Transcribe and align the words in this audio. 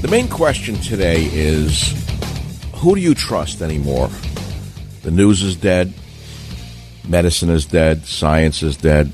The 0.00 0.08
main 0.08 0.28
question 0.28 0.76
today 0.76 1.28
is 1.30 1.92
who 2.76 2.94
do 2.94 3.02
you 3.02 3.14
trust 3.14 3.60
anymore? 3.60 4.08
The 5.02 5.10
news 5.10 5.42
is 5.42 5.56
dead, 5.56 5.92
medicine 7.06 7.50
is 7.50 7.66
dead, 7.66 8.06
science 8.06 8.62
is 8.62 8.78
dead, 8.78 9.12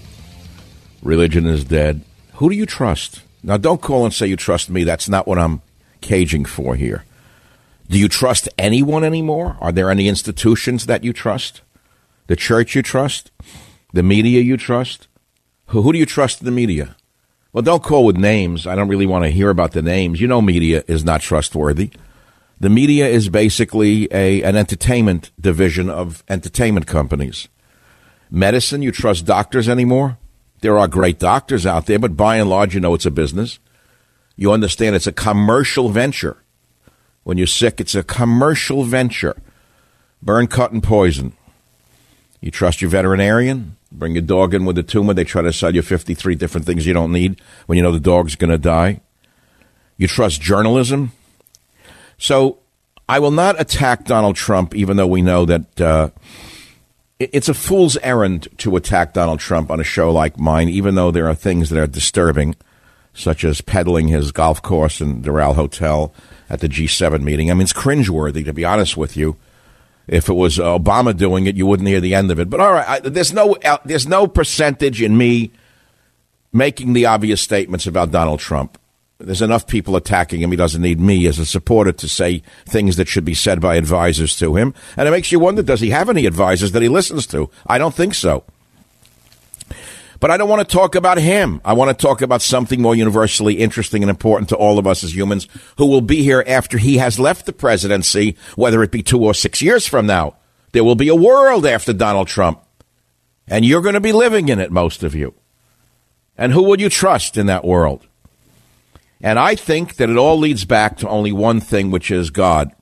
religion 1.03 1.44
is 1.44 1.65
dead. 1.65 2.03
Who 2.34 2.49
do 2.49 2.55
you 2.55 2.66
trust? 2.66 3.22
Now, 3.43 3.56
don't 3.56 3.83
call 3.83 4.05
and 4.05 4.15
say 4.15 4.28
you 4.28 4.37
trust 4.37 4.71
me. 4.71 4.84
That's 4.84 5.09
not 5.09 5.27
what 5.27 5.38
I'm 5.41 5.60
caging 6.03 6.44
for 6.44 6.77
here. 6.77 7.05
Do 7.91 7.99
you 7.99 8.09
trust 8.09 8.49
anyone 8.56 9.03
anymore? 9.03 9.56
Are 9.60 9.72
there 9.72 9.91
any 9.91 10.06
institutions 10.06 10.87
that 10.87 11.03
you 11.03 11.12
trust? 11.12 11.62
The 12.28 12.37
church 12.37 12.77
you 12.77 12.83
trust? 12.83 13.33
The 13.93 14.03
media 14.03 14.41
you 14.41 14.56
trust? 14.56 15.09
Who, 15.66 15.83
who 15.83 15.93
do 15.93 15.99
you 15.99 16.06
trust 16.06 16.41
in 16.41 16.44
the 16.44 16.53
media? 16.53 16.96
Well, 17.56 17.62
don't 17.62 17.83
call 17.83 18.05
with 18.05 18.19
names. 18.19 18.67
I 18.67 18.75
don't 18.75 18.89
really 18.89 19.06
want 19.06 19.25
to 19.25 19.31
hear 19.31 19.49
about 19.49 19.72
the 19.72 19.81
names. 19.81 20.21
You 20.21 20.28
know, 20.28 20.43
media 20.43 20.84
is 20.87 21.06
not 21.06 21.22
trustworthy. 21.22 21.89
The 22.61 22.69
media 22.69 23.09
is 23.09 23.31
basically 23.31 24.12
a 24.12 24.43
an 24.43 24.56
entertainment 24.56 25.31
division 25.41 25.89
of 25.89 26.22
entertainment 26.28 26.87
companies. 26.87 27.49
Medicine, 28.31 28.83
you 28.83 28.93
trust 28.93 29.25
doctors 29.25 29.71
anymore? 29.71 30.19
There 30.61 30.77
are 30.77 30.87
great 30.87 31.19
doctors 31.19 31.65
out 31.65 31.87
there, 31.87 31.99
but 31.99 32.15
by 32.15 32.37
and 32.37 32.50
large, 32.50 32.75
you 32.75 32.81
know 32.81 32.93
it's 32.93 33.06
a 33.06 33.11
business. 33.11 33.59
You 34.37 34.53
understand 34.53 34.95
it's 34.95 35.06
a 35.06 35.12
commercial 35.12 35.89
venture. 35.89 36.37
When 37.22 37.39
you're 37.39 37.47
sick, 37.47 37.81
it's 37.81 37.95
a 37.95 38.03
commercial 38.03 38.84
venture. 38.84 39.41
Burn, 40.21 40.47
cut, 40.47 40.72
and 40.72 40.83
poison. 40.83 41.33
You 42.43 42.50
trust 42.50 42.83
your 42.83 42.91
veterinarian? 42.91 43.78
Bring 43.97 44.15
your 44.15 44.23
dog 44.23 44.53
in 44.53 44.67
with 44.67 44.77
a 44.77 44.83
tumor. 44.83 45.15
They 45.15 45.25
try 45.25 45.41
to 45.43 45.53
sell 45.53 45.75
you 45.75 45.81
53 45.81 46.34
different 46.34 46.67
things 46.67 46.87
you 46.87 46.93
don't 46.93 47.12
need 47.12 47.41
when 47.65 47.77
you 47.77 47.83
know 47.83 47.93
the 47.93 48.01
dog's 48.01 48.37
going 48.37 48.51
to 48.51 48.59
die. 48.59 49.01
You 49.97 50.07
trust 50.07 50.43
journalism? 50.43 51.12
So 52.19 52.59
I 53.09 53.19
will 53.19 53.31
not 53.31 53.59
attack 53.61 54.05
Donald 54.05 54.37
Trump, 54.37 54.75
even 54.75 54.99
though 54.99 55.07
we 55.07 55.23
know 55.23 55.47
that 55.47 55.81
uh, 55.81 56.11
it's 57.19 57.49
a 57.49 57.55
fool's 57.55 57.97
errand 57.99 58.49
to 58.59 58.77
attack 58.77 59.15
Donald 59.15 59.41
Trump 59.41 59.71
on 59.71 59.81
a 59.81 59.84
show 59.84 60.13
like 60.13 60.39
mine, 60.39 60.69
even 60.69 60.95
though 60.95 61.11
there 61.11 61.28
are 61.28 61.34
things 61.34 61.71
that 61.71 61.81
are 61.81 61.87
disturbing, 61.87 62.55
such 63.15 63.45
as 63.45 63.63
peddling 63.63 64.09
his 64.09 64.31
golf 64.31 64.61
course 64.61 65.01
in 65.01 65.23
Doral 65.23 65.55
Hotel 65.55 66.13
at 66.51 66.61
the 66.61 66.69
G7 66.69 67.23
meeting. 67.23 67.51
I 67.51 67.55
mean, 67.55 67.63
it's 67.63 67.73
cringeworthy, 67.73 68.45
to 68.45 68.53
be 68.53 68.65
honest 68.65 68.97
with 68.97 69.17
you. 69.17 69.37
If 70.09 70.28
it 70.28 70.34
was 70.34 70.59
Obama 70.59 71.17
doing 71.17 71.47
it, 71.47 71.56
you 71.56 71.67
wouldn't 71.67 71.89
hear 71.89 72.00
the 72.00 72.15
end 72.15 72.31
of 72.31 72.39
it. 72.39 72.49
But 72.49 72.61
all 72.61 72.72
right, 72.72 72.89
I, 72.89 73.00
there's 73.00 73.33
no 73.33 73.56
uh, 73.56 73.78
there's 73.84 74.06
no 74.06 74.27
percentage 74.27 75.03
in 75.03 75.17
me 75.17 75.50
making 76.53 76.93
the 76.93 77.06
obvious 77.06 77.41
statements 77.41 77.87
about 77.87 78.12
Donald 78.12 78.41
Trump. 78.41 78.78
There's 79.19 79.43
enough 79.43 79.66
people 79.66 79.97
attacking 79.97 80.43
him. 80.43 80.50
He 80.50 80.56
doesn't 80.56 80.83
need 80.83 81.00
me 81.00 81.27
as 81.27 81.39
a 81.39 81.47
supporter 81.47 81.93
to 81.93 82.09
say 82.09 82.43
things 82.66 82.97
that 82.97 83.09
should 83.09 83.25
be 83.25 83.34
said 83.34 83.61
by 83.61 83.77
advisors 83.77 84.37
to 84.39 84.56
him. 84.56 84.75
And 84.97 85.09
it 85.09 85.11
makes 85.11 85.33
you 85.33 85.41
wonder 85.41 85.62
does 85.62 85.81
he 85.81 85.91
have 85.91 86.11
any 86.11 86.27
advisors 86.27 86.72
that 86.72 86.83
he 86.83 86.89
listens 86.89 87.27
to? 87.28 87.50
I 87.66 87.78
don't 87.78 87.95
think 87.95 88.15
so. 88.15 88.45
But 90.19 90.31
I 90.31 90.37
don't 90.37 90.49
want 90.49 90.66
to 90.66 90.77
talk 90.77 90.94
about 90.94 91.19
him. 91.19 91.60
I 91.65 91.75
want 91.75 91.97
to 91.97 92.06
talk 92.06 92.22
about 92.22 92.43
something 92.43 92.81
more 92.81 92.94
universally 92.94 93.54
interesting 93.54 94.03
and 94.03 94.10
important 94.10 94.49
to 94.49 94.56
all 94.56 94.78
of 94.78 94.87
us 94.87 95.04
as 95.04 95.15
humans 95.15 95.47
who 95.78 95.87
will 95.87 96.00
be 96.00 96.22
here 96.22 96.43
after 96.47 96.78
he 96.78 96.99
has 96.99 97.19
left 97.19 97.47
the 97.47 97.53
presidency, 97.53 98.37
whether 98.54 98.82
it 98.82 98.91
be 98.91 99.03
two 99.03 99.22
or 99.22 99.34
six 99.34 99.60
years 99.60 99.87
from 99.87 100.06
now. 100.06 100.37
There 100.72 100.84
will 100.84 100.94
be 100.94 101.09
a 101.09 101.15
world 101.15 101.66
after 101.66 101.93
Donald 101.93 102.28
Trump. 102.28 102.60
And 103.47 103.65
you're 103.65 103.82
going 103.82 103.94
to 103.94 104.00
be 104.00 104.12
living 104.12 104.49
in 104.49 104.59
it, 104.59 104.72
most 104.72 105.03
of 105.03 105.15
you. 105.15 105.34
And 106.37 106.53
who 106.53 106.62
would 106.65 106.81
you 106.81 106.88
trust 106.88 107.37
in 107.37 107.47
that 107.47 107.65
world? 107.65 108.06
And 109.22 109.38
I 109.38 109.54
think 109.54 109.97
that 109.97 110.10
it 110.10 110.16
all 110.16 110.37
leads 110.37 110.65
back 110.65 110.98
to 110.98 111.09
only 111.09 111.33
one 111.33 111.60
thing, 111.60 111.91
which 111.91 112.10
is 112.10 112.31
God. 112.31 112.72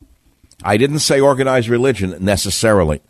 I 0.64 0.76
didn't 0.76 1.00
say 1.00 1.20
organized 1.20 1.68
religion 1.68 2.16
necessarily. 2.20 3.02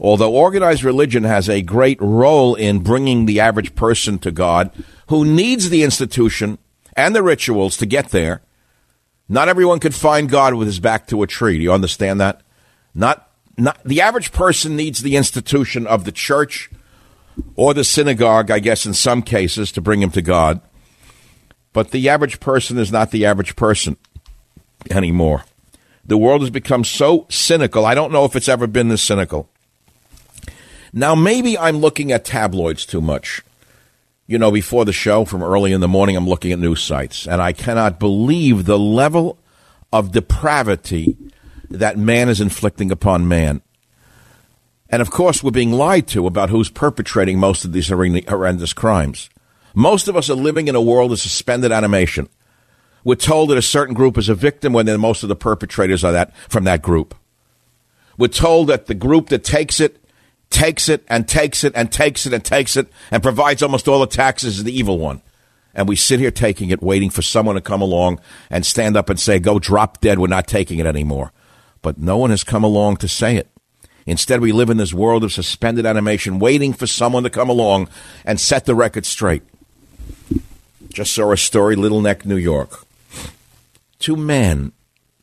Although 0.00 0.32
organized 0.32 0.84
religion 0.84 1.24
has 1.24 1.48
a 1.48 1.62
great 1.62 2.00
role 2.00 2.54
in 2.54 2.80
bringing 2.80 3.26
the 3.26 3.40
average 3.40 3.74
person 3.74 4.18
to 4.20 4.30
God 4.30 4.70
who 5.08 5.24
needs 5.24 5.70
the 5.70 5.82
institution 5.82 6.58
and 6.96 7.14
the 7.14 7.22
rituals 7.22 7.76
to 7.78 7.86
get 7.86 8.10
there, 8.10 8.42
not 9.28 9.48
everyone 9.48 9.80
could 9.80 9.94
find 9.94 10.28
God 10.28 10.54
with 10.54 10.68
his 10.68 10.80
back 10.80 11.06
to 11.08 11.22
a 11.22 11.26
tree. 11.26 11.58
Do 11.58 11.64
you 11.64 11.72
understand 11.72 12.20
that? 12.20 12.42
Not, 12.94 13.28
not 13.56 13.82
the 13.84 14.00
average 14.00 14.32
person 14.32 14.76
needs 14.76 15.02
the 15.02 15.16
institution 15.16 15.86
of 15.86 16.04
the 16.04 16.12
church 16.12 16.70
or 17.56 17.74
the 17.74 17.84
synagogue, 17.84 18.50
I 18.50 18.58
guess, 18.58 18.86
in 18.86 18.94
some 18.94 19.22
cases, 19.22 19.72
to 19.72 19.80
bring 19.80 20.02
him 20.02 20.10
to 20.12 20.22
God. 20.22 20.60
But 21.72 21.90
the 21.90 22.08
average 22.08 22.40
person 22.40 22.78
is 22.78 22.90
not 22.90 23.10
the 23.10 23.26
average 23.26 23.56
person 23.56 23.96
anymore. 24.90 25.44
The 26.04 26.16
world 26.16 26.40
has 26.40 26.50
become 26.50 26.84
so 26.84 27.26
cynical. 27.28 27.84
I 27.84 27.94
don't 27.94 28.12
know 28.12 28.24
if 28.24 28.34
it's 28.34 28.48
ever 28.48 28.66
been 28.66 28.88
this 28.88 29.02
cynical. 29.02 29.50
Now, 30.92 31.14
maybe 31.14 31.58
I'm 31.58 31.78
looking 31.78 32.12
at 32.12 32.24
tabloids 32.24 32.86
too 32.86 33.00
much. 33.00 33.42
You 34.26 34.38
know, 34.38 34.50
before 34.50 34.84
the 34.84 34.92
show, 34.92 35.24
from 35.24 35.42
early 35.42 35.72
in 35.72 35.80
the 35.80 35.88
morning, 35.88 36.16
I'm 36.16 36.28
looking 36.28 36.52
at 36.52 36.58
news 36.58 36.82
sites, 36.82 37.26
and 37.26 37.40
I 37.40 37.52
cannot 37.52 37.98
believe 37.98 38.64
the 38.64 38.78
level 38.78 39.38
of 39.92 40.12
depravity 40.12 41.16
that 41.70 41.96
man 41.98 42.28
is 42.28 42.40
inflicting 42.40 42.90
upon 42.90 43.28
man. 43.28 43.62
And 44.90 45.02
of 45.02 45.10
course, 45.10 45.42
we're 45.42 45.50
being 45.50 45.72
lied 45.72 46.06
to 46.08 46.26
about 46.26 46.50
who's 46.50 46.70
perpetrating 46.70 47.38
most 47.38 47.64
of 47.64 47.72
these 47.72 47.88
horrendous 47.88 48.72
crimes. 48.72 49.28
Most 49.74 50.08
of 50.08 50.16
us 50.16 50.30
are 50.30 50.34
living 50.34 50.68
in 50.68 50.74
a 50.74 50.80
world 50.80 51.12
of 51.12 51.20
suspended 51.20 51.72
animation. 51.72 52.28
We're 53.04 53.14
told 53.14 53.50
that 53.50 53.58
a 53.58 53.62
certain 53.62 53.94
group 53.94 54.18
is 54.18 54.28
a 54.28 54.34
victim 54.34 54.72
when 54.72 55.00
most 55.00 55.22
of 55.22 55.28
the 55.28 55.36
perpetrators 55.36 56.04
are 56.04 56.12
that 56.12 56.34
from 56.48 56.64
that 56.64 56.82
group. 56.82 57.14
We're 58.16 58.28
told 58.28 58.68
that 58.68 58.86
the 58.86 58.94
group 58.94 59.28
that 59.28 59.44
takes 59.44 59.80
it, 59.80 60.02
takes 60.50 60.88
it 60.88 61.04
and 61.08 61.28
takes 61.28 61.64
it 61.64 61.72
and 61.74 61.90
takes 61.92 62.26
it 62.26 62.32
and 62.32 62.44
takes 62.44 62.76
it 62.76 62.88
and 63.10 63.22
provides 63.22 63.62
almost 63.62 63.88
all 63.88 64.00
the 64.00 64.06
taxes 64.06 64.58
is 64.58 64.64
the 64.64 64.76
evil 64.76 64.98
one. 64.98 65.22
And 65.74 65.88
we 65.88 65.96
sit 65.96 66.18
here 66.18 66.30
taking 66.30 66.70
it, 66.70 66.82
waiting 66.82 67.10
for 67.10 67.22
someone 67.22 67.54
to 67.54 67.60
come 67.60 67.82
along 67.82 68.20
and 68.50 68.66
stand 68.66 68.96
up 68.96 69.08
and 69.08 69.20
say, 69.20 69.38
go 69.38 69.58
drop 69.58 70.00
dead, 70.00 70.18
we're 70.18 70.26
not 70.26 70.46
taking 70.46 70.78
it 70.78 70.86
anymore. 70.86 71.32
But 71.82 71.98
no 71.98 72.16
one 72.16 72.30
has 72.30 72.42
come 72.42 72.64
along 72.64 72.96
to 72.98 73.08
say 73.08 73.36
it. 73.36 73.48
Instead, 74.06 74.40
we 74.40 74.52
live 74.52 74.70
in 74.70 74.78
this 74.78 74.94
world 74.94 75.22
of 75.22 75.32
suspended 75.32 75.84
animation, 75.84 76.38
waiting 76.38 76.72
for 76.72 76.86
someone 76.86 77.24
to 77.24 77.30
come 77.30 77.50
along 77.50 77.88
and 78.24 78.40
set 78.40 78.64
the 78.64 78.74
record 78.74 79.04
straight. 79.04 79.42
Just 80.92 81.12
saw 81.12 81.30
a 81.30 81.36
story, 81.36 81.76
Little 81.76 82.00
Neck, 82.00 82.24
New 82.24 82.36
York. 82.36 82.84
Two 83.98 84.16
men, 84.16 84.72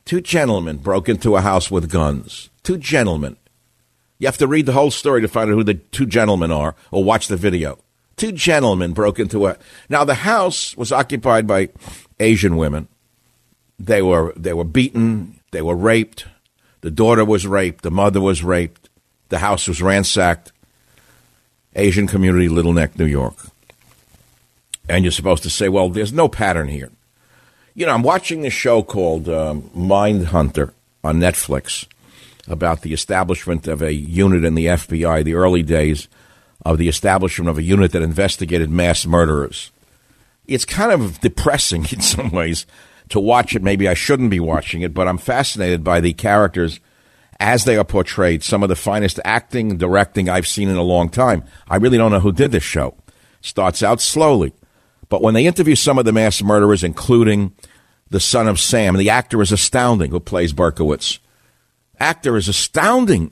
two 0.05 0.21
gentlemen 0.21 0.77
broke 0.77 1.09
into 1.09 1.35
a 1.35 1.41
house 1.41 1.71
with 1.71 1.91
guns. 1.91 2.49
Two 2.61 2.77
gentlemen. 2.77 3.37
You 4.17 4.27
have 4.27 4.37
to 4.37 4.47
read 4.47 4.65
the 4.65 4.71
whole 4.71 4.91
story 4.91 5.21
to 5.21 5.27
find 5.27 5.49
out 5.49 5.55
who 5.55 5.63
the 5.63 5.73
two 5.73 6.05
gentlemen 6.05 6.51
are 6.51 6.75
or 6.91 7.03
watch 7.03 7.27
the 7.27 7.37
video. 7.37 7.79
Two 8.15 8.31
gentlemen 8.31 8.93
broke 8.93 9.19
into 9.19 9.47
a. 9.47 9.57
Now, 9.89 10.05
the 10.05 10.15
house 10.15 10.75
was 10.77 10.91
occupied 10.91 11.47
by 11.47 11.69
Asian 12.19 12.55
women. 12.55 12.87
They 13.77 14.01
were, 14.01 14.33
they 14.37 14.53
were 14.53 14.63
beaten, 14.63 15.41
they 15.51 15.61
were 15.61 15.75
raped. 15.75 16.25
The 16.79 16.91
daughter 16.91 17.25
was 17.25 17.45
raped, 17.45 17.83
the 17.83 17.91
mother 17.91 18.21
was 18.21 18.43
raped, 18.43 18.89
the 19.29 19.39
house 19.39 19.67
was 19.67 19.81
ransacked. 19.81 20.53
Asian 21.75 22.07
community, 22.07 22.47
Little 22.47 22.71
Neck, 22.71 22.97
New 22.97 23.05
York. 23.05 23.35
And 24.87 25.03
you're 25.03 25.11
supposed 25.11 25.43
to 25.43 25.49
say, 25.49 25.67
well, 25.67 25.89
there's 25.89 26.13
no 26.13 26.29
pattern 26.29 26.69
here. 26.69 26.91
You 27.73 27.85
know, 27.85 27.93
I'm 27.93 28.03
watching 28.03 28.41
this 28.41 28.53
show 28.53 28.81
called 28.81 29.27
um, 29.27 29.69
Mind 29.73 30.27
Hunter 30.27 30.73
on 31.03 31.19
Netflix 31.19 31.85
about 32.47 32.81
the 32.81 32.93
establishment 32.93 33.67
of 33.67 33.81
a 33.81 33.93
unit 33.93 34.45
in 34.45 34.55
the 34.55 34.67
FBI, 34.67 35.23
the 35.23 35.33
early 35.33 35.63
days 35.63 36.07
of 36.63 36.77
the 36.77 36.87
establishment 36.87 37.49
of 37.49 37.57
a 37.57 37.63
unit 37.63 37.91
that 37.91 38.01
investigated 38.01 38.69
mass 38.69 39.05
murderers. 39.05 39.71
It's 40.47 40.65
kind 40.65 40.91
of 40.91 41.19
depressing 41.21 41.85
in 41.91 42.01
some 42.01 42.31
ways 42.31 42.65
to 43.09 43.19
watch 43.19 43.55
it. 43.55 43.63
Maybe 43.63 43.87
I 43.87 43.93
shouldn't 43.93 44.29
be 44.29 44.39
watching 44.39 44.81
it, 44.81 44.93
but 44.93 45.07
I'm 45.07 45.17
fascinated 45.17 45.83
by 45.83 45.99
the 45.99 46.13
characters 46.13 46.79
as 47.39 47.65
they 47.65 47.77
are 47.77 47.83
portrayed. 47.83 48.43
Some 48.43 48.63
of 48.63 48.69
the 48.69 48.75
finest 48.75 49.19
acting 49.25 49.77
directing 49.77 50.29
I've 50.29 50.47
seen 50.47 50.69
in 50.69 50.77
a 50.77 50.83
long 50.83 51.09
time. 51.09 51.43
I 51.67 51.77
really 51.77 51.97
don't 51.97 52.11
know 52.11 52.19
who 52.19 52.31
did 52.31 52.51
this 52.51 52.63
show. 52.63 52.95
Starts 53.41 53.83
out 53.83 54.01
slowly. 54.01 54.53
But 55.09 55.21
when 55.21 55.33
they 55.33 55.45
interview 55.45 55.75
some 55.75 55.99
of 55.99 56.05
the 56.05 56.13
mass 56.13 56.41
murderers, 56.41 56.83
including 56.83 57.53
the 58.09 58.19
son 58.19 58.47
of 58.47 58.59
Sam, 58.59 58.95
the 58.97 59.09
actor 59.09 59.41
is 59.41 59.51
astounding 59.51 60.11
who 60.11 60.19
plays 60.19 60.53
Berkowitz. 60.53 61.19
Actor 61.99 62.37
is 62.37 62.47
astounding. 62.47 63.31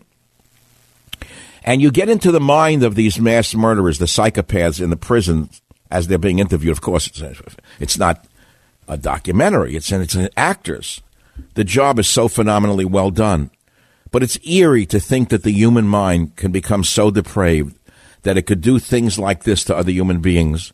And 1.63 1.81
you 1.81 1.92
get 1.92 2.10
into 2.10 2.31
the 2.31 2.39
mind 2.39 2.83
of 2.83 2.95
these 2.95 3.19
mass 3.19 3.56
murderers, 3.56 3.98
the 3.98 4.06
psychopaths 4.06 4.81
in 4.81 4.89
the 4.89 4.98
prison 4.98 5.50
as 5.89 6.07
they're 6.07 6.18
being 6.18 6.39
interviewed. 6.39 6.71
Of 6.71 6.81
course, 6.81 7.07
it's, 7.07 7.21
it's 7.80 7.98
not 7.98 8.25
a 8.88 8.98
documentary, 8.98 9.75
it's, 9.75 9.92
it's 9.92 10.15
an 10.15 10.30
actors. 10.36 11.01
The 11.54 11.63
job 11.63 12.00
is 12.00 12.07
so 12.07 12.27
phenomenally 12.27 12.86
well 12.86 13.12
done. 13.12 13.50
But 14.12 14.21
it's 14.21 14.38
eerie 14.45 14.86
to 14.88 15.00
think 15.00 15.30
that 15.30 15.44
the 15.44 15.51
human 15.51 15.88
mind 15.88 16.36
can 16.36 16.51
become 16.51 16.83
so 16.83 17.10
depraved 17.10 17.77
that 18.21 18.38
it 18.38 18.44
could 18.44 18.62
do 18.62 18.77
things 18.77 19.18
like 19.18 19.44
this 19.44 19.63
to 19.65 19.75
other 19.75 19.92
human 19.92 20.21
beings 20.21 20.71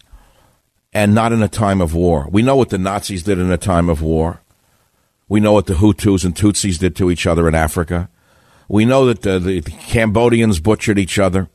and 0.92 1.14
not 1.14 1.32
in 1.32 1.42
a 1.42 1.48
time 1.48 1.82
of 1.82 1.94
war. 1.94 2.28
We 2.30 2.42
know 2.42 2.56
what 2.56 2.70
the 2.70 2.78
Nazis 2.78 3.24
did 3.24 3.40
in 3.40 3.52
a 3.52 3.58
time 3.58 3.90
of 3.90 4.02
war. 4.02 4.42
We 5.30 5.40
know 5.40 5.54
what 5.54 5.68
the 5.68 5.76
Hutus 5.76 6.26
and 6.26 6.36
Tutsis 6.36 6.80
did 6.80 6.96
to 6.98 7.12
each 7.12 7.28
other 7.28 7.48
in 7.48 7.56
Africa. 7.56 8.10
We 8.68 8.84
know 8.84 9.06
that 9.06 9.22
the, 9.22 9.40
the 9.40 9.62
Cambodians 9.62 10.60
butchered 10.60 11.00
each 11.00 11.20
other. 11.20 11.50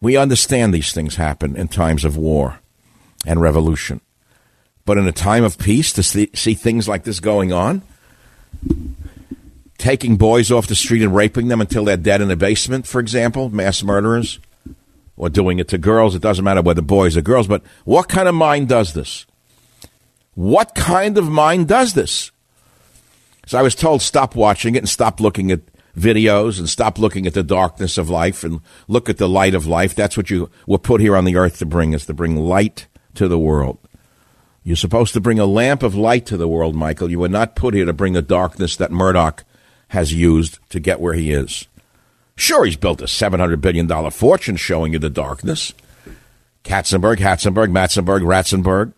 We 0.00 0.16
understand 0.16 0.74
these 0.74 0.92
things 0.92 1.16
happen 1.16 1.56
in 1.56 1.68
times 1.68 2.04
of 2.04 2.16
war 2.16 2.58
and 3.24 3.40
revolution. 3.40 4.00
But 4.84 4.98
in 4.98 5.06
a 5.06 5.12
time 5.12 5.44
of 5.44 5.58
peace, 5.58 5.92
to 5.92 6.02
see, 6.02 6.30
see 6.34 6.54
things 6.54 6.88
like 6.88 7.04
this 7.04 7.20
going 7.20 7.52
on, 7.52 7.82
taking 9.78 10.16
boys 10.16 10.50
off 10.50 10.66
the 10.66 10.74
street 10.74 11.02
and 11.02 11.14
raping 11.14 11.48
them 11.48 11.60
until 11.60 11.84
they're 11.84 11.96
dead 11.96 12.20
in 12.20 12.28
the 12.28 12.36
basement, 12.36 12.86
for 12.86 13.00
example, 13.00 13.50
mass 13.50 13.82
murderers, 13.82 14.40
or 15.16 15.28
doing 15.28 15.58
it 15.58 15.68
to 15.68 15.78
girls. 15.78 16.14
It 16.14 16.22
doesn't 16.22 16.44
matter 16.44 16.62
whether 16.62 16.82
boys 16.82 17.16
or 17.16 17.22
girls, 17.22 17.46
but 17.46 17.62
what 17.84 18.08
kind 18.08 18.28
of 18.28 18.34
mind 18.34 18.68
does 18.68 18.94
this? 18.94 19.26
What 20.34 20.74
kind 20.74 21.18
of 21.18 21.28
mind 21.28 21.68
does 21.68 21.94
this? 21.94 22.32
So 23.50 23.58
I 23.58 23.62
was 23.62 23.74
told 23.74 24.00
stop 24.00 24.36
watching 24.36 24.76
it 24.76 24.78
and 24.78 24.88
stop 24.88 25.18
looking 25.18 25.50
at 25.50 25.62
videos 25.98 26.60
and 26.60 26.68
stop 26.68 27.00
looking 27.00 27.26
at 27.26 27.34
the 27.34 27.42
darkness 27.42 27.98
of 27.98 28.08
life 28.08 28.44
and 28.44 28.60
look 28.86 29.08
at 29.08 29.18
the 29.18 29.28
light 29.28 29.56
of 29.56 29.66
life. 29.66 29.92
That's 29.92 30.16
what 30.16 30.30
you 30.30 30.48
were 30.68 30.78
put 30.78 31.00
here 31.00 31.16
on 31.16 31.24
the 31.24 31.34
earth 31.34 31.58
to 31.58 31.66
bring, 31.66 31.92
is 31.92 32.06
to 32.06 32.14
bring 32.14 32.36
light 32.36 32.86
to 33.14 33.26
the 33.26 33.40
world. 33.40 33.78
You're 34.62 34.76
supposed 34.76 35.14
to 35.14 35.20
bring 35.20 35.40
a 35.40 35.46
lamp 35.46 35.82
of 35.82 35.96
light 35.96 36.26
to 36.26 36.36
the 36.36 36.46
world, 36.46 36.76
Michael. 36.76 37.10
You 37.10 37.18
were 37.18 37.28
not 37.28 37.56
put 37.56 37.74
here 37.74 37.86
to 37.86 37.92
bring 37.92 38.12
the 38.12 38.22
darkness 38.22 38.76
that 38.76 38.92
Murdoch 38.92 39.42
has 39.88 40.14
used 40.14 40.60
to 40.68 40.78
get 40.78 41.00
where 41.00 41.14
he 41.14 41.32
is. 41.32 41.66
Sure, 42.36 42.64
he's 42.64 42.76
built 42.76 43.02
a 43.02 43.06
$700 43.06 43.60
billion 43.60 44.10
fortune 44.12 44.54
showing 44.54 44.92
you 44.92 45.00
the 45.00 45.10
darkness. 45.10 45.74
Katzenberg, 46.62 47.16
Hatzenberg, 47.16 47.72
Matzenberg, 47.72 48.20
Ratzenberg, 48.20 48.92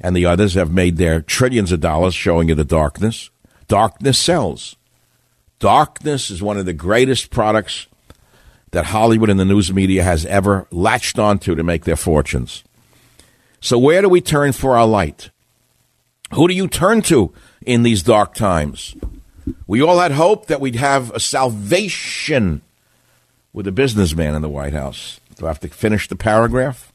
and 0.00 0.16
the 0.16 0.26
others 0.26 0.54
have 0.54 0.72
made 0.72 0.96
their 0.96 1.22
trillions 1.22 1.70
of 1.70 1.78
dollars 1.78 2.16
showing 2.16 2.48
you 2.48 2.56
the 2.56 2.64
darkness. 2.64 3.30
Darkness 3.72 4.18
sells. 4.18 4.76
Darkness 5.58 6.30
is 6.30 6.42
one 6.42 6.58
of 6.58 6.66
the 6.66 6.74
greatest 6.74 7.30
products 7.30 7.86
that 8.72 8.84
Hollywood 8.84 9.30
and 9.30 9.40
the 9.40 9.46
news 9.46 9.72
media 9.72 10.02
has 10.02 10.26
ever 10.26 10.66
latched 10.70 11.18
onto 11.18 11.54
to 11.54 11.62
make 11.62 11.86
their 11.86 11.96
fortunes. 11.96 12.64
So, 13.62 13.78
where 13.78 14.02
do 14.02 14.10
we 14.10 14.20
turn 14.20 14.52
for 14.52 14.76
our 14.76 14.86
light? 14.86 15.30
Who 16.34 16.48
do 16.48 16.52
you 16.52 16.68
turn 16.68 17.00
to 17.12 17.32
in 17.62 17.82
these 17.82 18.02
dark 18.02 18.34
times? 18.34 18.94
We 19.66 19.80
all 19.80 20.00
had 20.00 20.12
hope 20.12 20.48
that 20.48 20.60
we'd 20.60 20.76
have 20.76 21.10
a 21.12 21.18
salvation 21.18 22.60
with 23.54 23.66
a 23.66 23.72
businessman 23.72 24.34
in 24.34 24.42
the 24.42 24.50
White 24.50 24.74
House. 24.74 25.18
Do 25.36 25.46
I 25.46 25.48
have 25.48 25.60
to 25.60 25.68
finish 25.68 26.08
the 26.08 26.16
paragraph? 26.16 26.92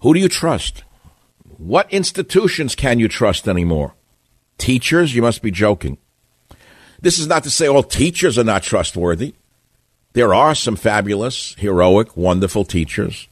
Who 0.00 0.12
do 0.12 0.18
you 0.18 0.28
trust? 0.28 0.82
What 1.58 1.92
institutions 1.92 2.74
can 2.74 2.98
you 2.98 3.08
trust 3.08 3.48
anymore? 3.48 3.94
Teachers? 4.58 5.14
You 5.14 5.22
must 5.22 5.42
be 5.42 5.50
joking. 5.50 5.98
This 7.00 7.18
is 7.18 7.26
not 7.26 7.44
to 7.44 7.50
say 7.50 7.66
all 7.66 7.82
teachers 7.82 8.38
are 8.38 8.44
not 8.44 8.62
trustworthy. 8.62 9.34
There 10.12 10.32
are 10.32 10.54
some 10.54 10.76
fabulous, 10.76 11.54
heroic, 11.58 12.16
wonderful 12.16 12.64
teachers. 12.64 13.28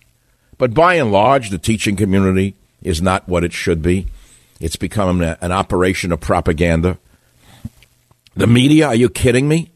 But 0.59 0.75
by 0.75 0.95
and 0.95 1.11
large, 1.11 1.51
the 1.51 1.59
teaching 1.59 1.97
community 1.97 2.55
is 2.83 3.01
not 3.01 3.29
what 3.29 3.45
it 3.45 3.53
should 3.53 3.83
be. 3.83 4.07
It's 4.61 4.77
become 4.77 5.23
an, 5.23 5.37
an 5.41 5.53
operation 5.53 6.13
of 6.13 6.21
propaganda. 6.21 6.99
The 8.37 8.47
media, 8.47 8.89
are 8.89 8.95
you 8.95 9.09
kidding 9.09 9.49
me? 9.49 9.71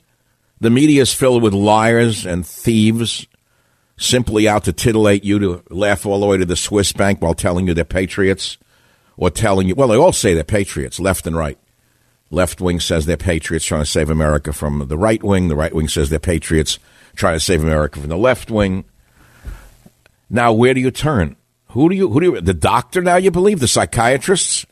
The 0.60 0.70
media 0.70 1.02
is 1.02 1.14
filled 1.14 1.42
with 1.42 1.54
liars 1.54 2.26
and 2.26 2.46
thieves 2.46 3.26
simply 3.98 4.48
out 4.48 4.64
to 4.64 4.72
titillate 4.72 5.24
you 5.24 5.38
to 5.40 5.62
laugh 5.68 6.06
all 6.06 6.20
the 6.20 6.26
way 6.26 6.36
to 6.38 6.46
the 6.46 6.56
Swiss 6.56 6.92
bank 6.92 7.20
while 7.20 7.34
telling 7.34 7.66
you 7.66 7.74
they're 7.74 7.84
patriots 7.84 8.56
or 9.16 9.28
telling 9.28 9.68
you, 9.68 9.74
well, 9.74 9.88
they 9.88 9.96
all 9.96 10.12
say 10.12 10.32
they're 10.32 10.44
patriots, 10.44 11.00
left 11.00 11.26
and 11.26 11.36
right. 11.36 11.58
Left 12.30 12.60
wing 12.60 12.78
says 12.78 13.06
they're 13.06 13.16
patriots 13.16 13.64
trying 13.64 13.82
to 13.82 13.90
save 13.90 14.10
America 14.10 14.52
from 14.52 14.86
the 14.86 14.98
right 14.98 15.22
wing. 15.22 15.48
The 15.48 15.56
right 15.56 15.74
wing 15.74 15.88
says 15.88 16.10
they're 16.10 16.18
patriots 16.18 16.78
trying 17.16 17.34
to 17.34 17.40
save 17.40 17.62
America 17.62 18.00
from 18.00 18.08
the 18.08 18.16
left 18.16 18.50
wing. 18.50 18.84
Now, 20.30 20.52
where 20.52 20.74
do 20.74 20.80
you 20.80 20.90
turn? 20.90 21.36
Who 21.70 21.88
do 21.88 21.96
you, 21.96 22.10
who 22.10 22.20
do 22.20 22.26
you, 22.26 22.40
the 22.40 22.54
doctor 22.54 23.02
now 23.02 23.16
you 23.16 23.30
believe? 23.30 23.60
The 23.60 23.68
psychiatrists? 23.68 24.66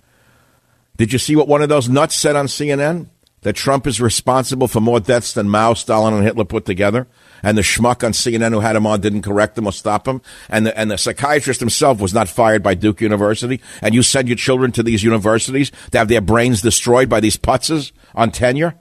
Did 0.96 1.12
you 1.12 1.18
see 1.18 1.34
what 1.34 1.48
one 1.48 1.62
of 1.62 1.68
those 1.68 1.88
nuts 1.88 2.14
said 2.14 2.36
on 2.36 2.46
CNN? 2.46 3.08
That 3.42 3.54
Trump 3.54 3.86
is 3.86 4.00
responsible 4.00 4.66
for 4.66 4.80
more 4.80 4.98
deaths 4.98 5.32
than 5.32 5.48
Mao, 5.48 5.74
Stalin, 5.74 6.14
and 6.14 6.24
Hitler 6.24 6.44
put 6.44 6.64
together? 6.64 7.06
And 7.42 7.56
the 7.56 7.62
schmuck 7.62 8.04
on 8.04 8.12
CNN 8.12 8.52
who 8.52 8.60
had 8.60 8.76
him 8.76 8.86
on 8.86 9.00
didn't 9.00 9.22
correct 9.22 9.58
him 9.58 9.66
or 9.66 9.72
stop 9.72 10.06
him? 10.06 10.20
And 10.48 10.66
the, 10.66 10.78
and 10.78 10.90
the 10.90 10.98
psychiatrist 10.98 11.60
himself 11.60 12.00
was 12.00 12.14
not 12.14 12.28
fired 12.28 12.62
by 12.62 12.74
Duke 12.74 13.00
University? 13.00 13.60
And 13.82 13.94
you 13.94 14.02
send 14.02 14.28
your 14.28 14.36
children 14.36 14.72
to 14.72 14.82
these 14.82 15.02
universities 15.02 15.70
to 15.92 15.98
have 15.98 16.08
their 16.08 16.20
brains 16.20 16.62
destroyed 16.62 17.08
by 17.08 17.20
these 17.20 17.36
putzes 17.36 17.92
on 18.14 18.30
tenure? 18.30 18.74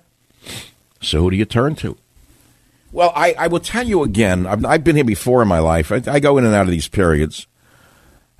So 1.01 1.21
who 1.21 1.31
do 1.31 1.38
you 1.38 1.45
turn 1.45 1.75
to? 1.75 1.97
Well, 2.91 3.12
I, 3.15 3.35
I 3.38 3.47
will 3.47 3.59
tell 3.59 3.85
you 3.85 4.03
again, 4.03 4.47
I've, 4.47 4.65
I've, 4.65 4.83
been 4.83 4.95
here 4.95 5.05
before 5.05 5.41
in 5.41 5.47
my 5.47 5.59
life. 5.59 5.91
I, 5.91 6.01
I 6.07 6.19
go 6.19 6.38
in 6.38 6.45
and 6.45 6.55
out 6.55 6.65
of 6.65 6.71
these 6.71 6.88
periods. 6.88 7.45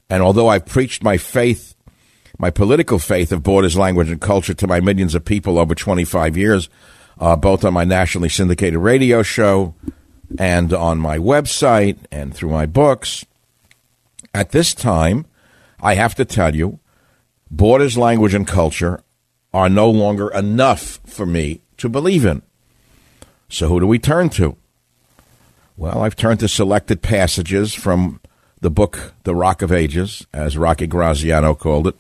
And 0.10 0.24
although 0.24 0.48
I've 0.48 0.66
preached 0.66 1.04
my 1.04 1.18
faith 1.18 1.76
my 2.38 2.50
political 2.50 3.00
faith 3.00 3.32
of 3.32 3.44
borders, 3.44 3.78
language, 3.78 4.10
and 4.10 4.20
culture 4.20 4.54
to 4.54 4.68
my 4.68 4.80
millions 4.80 5.16
of 5.16 5.24
people 5.24 5.58
over 5.58 5.76
25 5.76 6.38
years, 6.38 6.70
uh, 7.20 7.36
both 7.36 7.64
on 7.64 7.74
my 7.74 7.84
nationally 7.84 8.30
syndicated 8.30 8.80
radio 8.80 9.24
show 9.24 9.74
and 10.40 10.74
on 10.74 11.00
my 11.00 11.18
website 11.18 11.98
and 12.12 12.34
through 12.34 12.50
my 12.50 12.66
books. 12.66 13.26
At 14.34 14.52
this 14.52 14.74
time, 14.74 15.26
I 15.80 15.96
have 15.96 16.16
to 16.16 16.26
tell 16.26 16.56
you, 16.56 16.80
borders, 17.50 17.98
language, 17.98 18.34
and 18.34 18.48
culture 18.48 19.02
are 19.54 19.70
no 19.70 19.90
longer 19.90 20.30
enough 20.32 21.00
for 21.06 21.26
me 21.26 21.62
to 21.78 21.88
believe 21.88 22.26
in. 22.26 22.42
So 23.48 23.70
who 23.70 23.80
do 23.80 23.88
we 23.88 24.00
turn 24.00 24.30
to? 24.32 24.58
Well, 25.78 26.02
I've 26.02 26.16
turned 26.16 26.40
to 26.42 26.48
selected 26.48 27.02
passages 27.02 27.74
from 27.74 28.20
the 28.62 28.70
book 28.70 29.14
The 29.24 29.36
Rock 29.36 29.62
of 29.62 29.72
Ages, 29.72 30.26
as 30.34 30.58
Rocky 30.58 30.88
Graziano 30.88 31.54
called 31.54 31.88
it. 31.88 31.96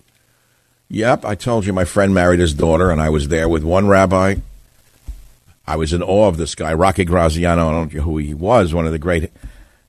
Yep, 0.89 1.25
I 1.25 1.35
told 1.35 1.65
you 1.65 1.73
my 1.73 1.85
friend 1.85 2.13
married 2.13 2.39
his 2.39 2.53
daughter, 2.53 2.89
and 2.91 3.01
I 3.01 3.09
was 3.09 3.27
there 3.27 3.49
with 3.49 3.63
one 3.63 3.87
rabbi. 3.87 4.35
I 5.67 5.75
was 5.75 5.93
in 5.93 6.03
awe 6.03 6.27
of 6.27 6.37
this 6.37 6.55
guy, 6.55 6.73
Rocky 6.73 7.05
Graziano. 7.05 7.69
I 7.69 7.71
don't 7.71 7.93
know 7.93 8.01
who 8.01 8.17
he 8.17 8.33
was, 8.33 8.73
one 8.73 8.85
of 8.85 8.91
the 8.91 8.99
great, 8.99 9.31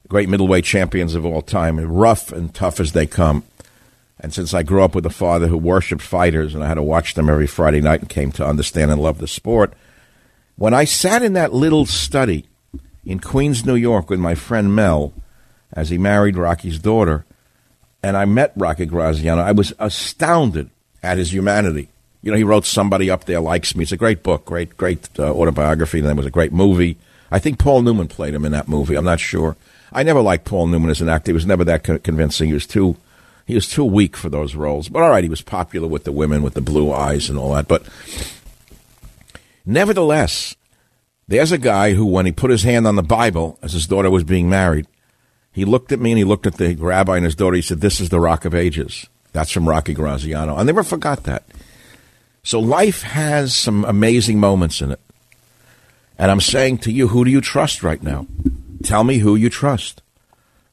great 0.08 0.28
middleweight 0.28 0.64
champions 0.64 1.14
of 1.14 1.26
all 1.26 1.42
time, 1.42 1.78
rough 1.78 2.32
and 2.32 2.54
tough 2.54 2.80
as 2.80 2.92
they 2.92 3.06
come. 3.06 3.44
And 4.18 4.32
since 4.32 4.54
I 4.54 4.62
grew 4.62 4.82
up 4.82 4.94
with 4.94 5.04
a 5.04 5.10
father 5.10 5.46
who 5.46 5.58
worshipped 5.58 6.02
fighters, 6.02 6.54
and 6.54 6.64
I 6.64 6.68
had 6.68 6.74
to 6.74 6.82
watch 6.82 7.14
them 7.14 7.28
every 7.28 7.46
Friday 7.46 7.82
night 7.82 8.00
and 8.00 8.08
came 8.08 8.32
to 8.32 8.46
understand 8.46 8.90
and 8.90 9.00
love 9.00 9.18
the 9.18 9.28
sport, 9.28 9.74
when 10.56 10.72
I 10.72 10.84
sat 10.84 11.22
in 11.22 11.34
that 11.34 11.52
little 11.52 11.84
study 11.84 12.46
in 13.04 13.20
Queens, 13.20 13.66
New 13.66 13.74
York, 13.74 14.08
with 14.08 14.18
my 14.18 14.34
friend 14.34 14.74
Mel, 14.74 15.12
as 15.72 15.90
he 15.90 15.98
married 15.98 16.38
Rocky's 16.38 16.78
daughter, 16.78 17.26
and 18.02 18.16
I 18.16 18.24
met 18.24 18.52
Rocky 18.56 18.86
Graziano, 18.86 19.42
I 19.42 19.52
was 19.52 19.74
astounded 19.78 20.70
at 21.02 21.18
his 21.18 21.32
humanity. 21.32 21.88
You 22.22 22.32
know, 22.32 22.36
he 22.36 22.44
wrote 22.44 22.64
Somebody 22.64 23.10
Up 23.10 23.24
There 23.24 23.40
Likes 23.40 23.76
Me. 23.76 23.82
It's 23.82 23.92
a 23.92 23.96
great 23.96 24.22
book, 24.22 24.44
great, 24.44 24.76
great 24.76 25.08
uh, 25.18 25.32
autobiography, 25.32 26.00
and 26.00 26.08
it 26.08 26.16
was 26.16 26.26
a 26.26 26.30
great 26.30 26.52
movie. 26.52 26.96
I 27.30 27.38
think 27.38 27.58
Paul 27.58 27.82
Newman 27.82 28.08
played 28.08 28.34
him 28.34 28.44
in 28.44 28.52
that 28.52 28.68
movie. 28.68 28.96
I'm 28.96 29.04
not 29.04 29.20
sure. 29.20 29.56
I 29.92 30.02
never 30.02 30.20
liked 30.20 30.44
Paul 30.44 30.66
Newman 30.66 30.90
as 30.90 31.00
an 31.00 31.08
actor. 31.08 31.30
He 31.30 31.34
was 31.34 31.46
never 31.46 31.64
that 31.64 31.84
convincing. 32.02 32.48
He 32.48 32.54
was 32.54 32.66
too 32.66 32.96
he 33.46 33.54
was 33.54 33.68
too 33.68 33.84
weak 33.84 34.16
for 34.16 34.28
those 34.28 34.56
roles. 34.56 34.88
But 34.88 35.02
all 35.02 35.10
right, 35.10 35.22
he 35.22 35.30
was 35.30 35.40
popular 35.40 35.86
with 35.86 36.04
the 36.04 36.12
women 36.12 36.42
with 36.42 36.54
the 36.54 36.60
blue 36.60 36.92
eyes 36.92 37.30
and 37.30 37.38
all 37.38 37.54
that. 37.54 37.68
But 37.68 37.84
nevertheless, 39.64 40.56
there's 41.28 41.52
a 41.52 41.58
guy 41.58 41.94
who, 41.94 42.04
when 42.06 42.26
he 42.26 42.32
put 42.32 42.50
his 42.50 42.64
hand 42.64 42.86
on 42.86 42.96
the 42.96 43.02
Bible 43.04 43.58
as 43.62 43.72
his 43.72 43.86
daughter 43.86 44.10
was 44.10 44.24
being 44.24 44.50
married, 44.50 44.86
he 45.52 45.64
looked 45.64 45.92
at 45.92 46.00
me 46.00 46.10
and 46.10 46.18
he 46.18 46.24
looked 46.24 46.46
at 46.46 46.56
the 46.56 46.74
rabbi 46.74 47.16
and 47.16 47.24
his 47.24 47.36
daughter. 47.36 47.56
He 47.56 47.62
said, 47.62 47.80
This 47.80 48.00
is 48.00 48.08
the 48.08 48.20
Rock 48.20 48.44
of 48.44 48.54
Ages. 48.54 49.06
That's 49.32 49.52
from 49.52 49.68
Rocky 49.68 49.94
Graziano. 49.94 50.56
I 50.56 50.64
never 50.64 50.82
forgot 50.82 51.24
that. 51.24 51.44
So 52.46 52.60
life 52.60 53.02
has 53.02 53.56
some 53.56 53.84
amazing 53.84 54.38
moments 54.38 54.80
in 54.80 54.92
it. 54.92 55.00
And 56.16 56.30
I'm 56.30 56.40
saying 56.40 56.78
to 56.78 56.92
you, 56.92 57.08
who 57.08 57.24
do 57.24 57.30
you 57.32 57.40
trust 57.40 57.82
right 57.82 58.00
now? 58.00 58.28
Tell 58.84 59.02
me 59.02 59.18
who 59.18 59.34
you 59.34 59.50
trust. 59.50 60.00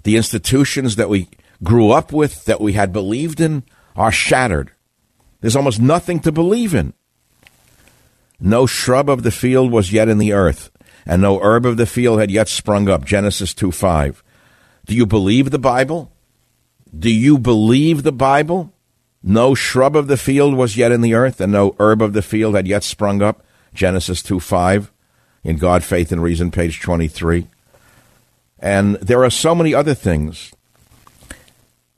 The 0.04 0.16
institutions 0.16 0.98
that 0.98 1.10
we 1.10 1.30
grew 1.64 1.90
up 1.90 2.14
with, 2.14 2.46
that 2.46 2.62
we 2.62 2.74
had 2.74 2.94
believed 2.94 3.42
in, 3.42 3.64
are 3.96 4.12
shattered. 4.12 4.70
There's 5.42 5.56
almost 5.56 5.82
nothing 5.82 6.20
to 6.20 6.32
believe 6.32 6.76
in. 6.76 6.94
No 8.40 8.68
shrub 8.68 9.10
of 9.10 9.24
the 9.24 9.32
field 9.32 9.72
was 9.72 9.92
yet 9.92 10.08
in 10.08 10.20
the 10.20 10.32
earth, 10.32 10.70
and 11.08 11.24
no 11.24 11.40
herb 11.42 11.66
of 11.66 11.78
the 11.78 11.88
field 11.88 12.20
had 12.20 12.30
yet 12.30 12.50
sprung 12.50 12.88
up. 12.88 13.04
Genesis 13.04 13.52
2 13.52 13.72
5. 13.72 14.24
Do 14.86 14.96
you 14.96 15.08
believe 15.08 15.50
the 15.50 15.58
Bible? 15.58 16.12
Do 16.96 17.10
you 17.10 17.40
believe 17.40 18.04
the 18.04 18.12
Bible? 18.12 18.72
No 19.24 19.56
shrub 19.56 19.96
of 19.96 20.08
the 20.08 20.18
field 20.18 20.56
was 20.56 20.76
yet 20.76 20.92
in 20.92 21.02
the 21.02 21.14
earth, 21.14 21.40
and 21.40 21.52
no 21.52 21.76
herb 21.80 22.02
of 22.02 22.14
the 22.14 22.22
field 22.22 22.56
had 22.56 22.68
yet 22.68 22.84
sprung 22.84 23.22
up. 23.22 23.44
Genesis 23.74 24.22
2 24.22 24.40
5. 24.40 24.92
In 25.44 25.58
God, 25.58 25.84
Faith, 25.84 26.12
and 26.12 26.22
Reason, 26.22 26.52
page 26.52 26.82
23. 26.82 27.48
And 28.60 28.96
there 28.96 29.24
are 29.24 29.30
so 29.30 29.56
many 29.56 29.74
other 29.74 29.94
things 29.94 30.54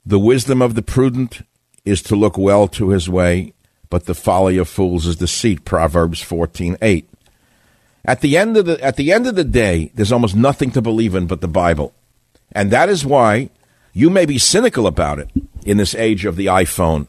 the 0.06 0.18
wisdom 0.20 0.62
of 0.62 0.76
the 0.76 0.82
prudent 0.82 1.42
is 1.84 2.00
to 2.02 2.14
look 2.14 2.38
well 2.38 2.68
to 2.68 2.90
his 2.90 3.08
way, 3.08 3.52
but 3.90 4.06
the 4.06 4.14
folly 4.14 4.56
of 4.56 4.68
fools 4.68 5.04
is 5.04 5.16
deceit. 5.16 5.64
Proverbs 5.64 6.22
fourteen 6.22 6.76
eight. 6.80 7.08
At 8.04 8.20
the 8.20 8.36
end 8.36 8.56
of 8.56 8.66
the 8.66 8.82
at 8.82 8.94
the 8.94 9.12
end 9.12 9.26
of 9.26 9.34
the 9.34 9.44
day, 9.44 9.90
there's 9.94 10.12
almost 10.12 10.36
nothing 10.36 10.70
to 10.72 10.80
believe 10.80 11.16
in 11.16 11.26
but 11.26 11.40
the 11.40 11.48
Bible. 11.48 11.92
And 12.52 12.70
that 12.70 12.88
is 12.88 13.04
why 13.04 13.50
you 13.92 14.08
may 14.08 14.26
be 14.26 14.38
cynical 14.38 14.86
about 14.86 15.18
it 15.18 15.28
in 15.64 15.76
this 15.76 15.94
age 15.96 16.24
of 16.24 16.36
the 16.36 16.46
iPhone, 16.46 17.08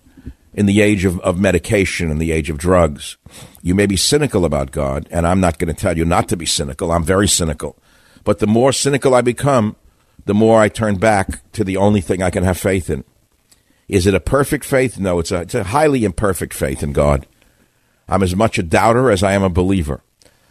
in 0.57 0.65
the 0.65 0.81
age 0.81 1.05
of, 1.05 1.19
of 1.19 1.39
medication, 1.39 2.09
and 2.09 2.19
the 2.19 2.31
age 2.31 2.49
of 2.49 2.57
drugs. 2.57 3.15
You 3.61 3.75
may 3.75 3.85
be 3.85 3.95
cynical 3.95 4.43
about 4.43 4.71
God, 4.71 5.07
and 5.11 5.27
I'm 5.27 5.39
not 5.39 5.59
going 5.59 5.73
to 5.73 5.79
tell 5.79 5.95
you 5.95 6.03
not 6.03 6.27
to 6.29 6.35
be 6.35 6.47
cynical. 6.47 6.91
I'm 6.91 7.03
very 7.03 7.27
cynical. 7.27 7.77
But 8.23 8.39
the 8.39 8.47
more 8.47 8.73
cynical 8.73 9.13
I 9.13 9.21
become, 9.21 9.75
the 10.25 10.33
more 10.33 10.59
I 10.59 10.67
turn 10.67 10.95
back 10.95 11.49
to 11.53 11.63
the 11.63 11.77
only 11.77 12.01
thing 12.01 12.23
I 12.23 12.31
can 12.31 12.43
have 12.43 12.57
faith 12.57 12.89
in. 12.89 13.03
Is 13.87 14.07
it 14.07 14.15
a 14.15 14.19
perfect 14.19 14.65
faith? 14.65 14.97
No, 14.97 15.19
it's 15.19 15.31
a, 15.31 15.41
it's 15.41 15.53
a 15.53 15.65
highly 15.65 16.03
imperfect 16.03 16.55
faith 16.55 16.81
in 16.81 16.91
God. 16.91 17.27
I'm 18.09 18.23
as 18.23 18.35
much 18.35 18.57
a 18.57 18.63
doubter 18.63 19.11
as 19.11 19.21
I 19.21 19.33
am 19.33 19.43
a 19.43 19.49
believer. 19.49 20.01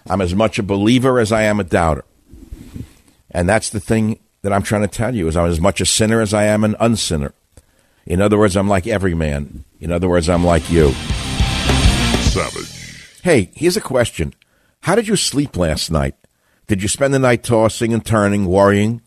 I'm 0.08 0.20
as 0.20 0.36
much 0.36 0.60
a 0.60 0.62
believer 0.62 1.18
as 1.18 1.32
I 1.32 1.42
am 1.42 1.58
a 1.58 1.64
doubter. 1.64 2.04
And 3.32 3.48
that's 3.48 3.70
the 3.70 3.80
thing 3.80 4.20
that 4.42 4.52
I'm 4.52 4.62
trying 4.62 4.82
to 4.82 4.88
tell 4.88 5.16
you 5.16 5.26
is 5.26 5.36
I'm 5.36 5.50
as 5.50 5.60
much 5.60 5.80
a 5.80 5.86
sinner 5.86 6.20
as 6.20 6.32
I 6.32 6.44
am 6.44 6.62
an 6.62 6.76
unsinner. 6.78 7.32
In 8.06 8.20
other 8.20 8.38
words, 8.38 8.56
I'm 8.56 8.68
like 8.68 8.86
every 8.86 9.14
man. 9.14 9.64
In 9.80 9.90
other 9.90 10.08
words, 10.08 10.28
I'm 10.28 10.44
like 10.44 10.70
you. 10.70 10.92
Savage. 12.22 13.20
Hey, 13.22 13.50
here's 13.54 13.76
a 13.76 13.80
question. 13.80 14.32
How 14.82 14.94
did 14.94 15.08
you 15.08 15.16
sleep 15.16 15.56
last 15.56 15.90
night? 15.90 16.14
Did 16.68 16.82
you 16.82 16.88
spend 16.88 17.12
the 17.12 17.18
night 17.18 17.42
tossing 17.42 17.92
and 17.92 18.04
turning, 18.04 18.46
worrying? 18.46 19.02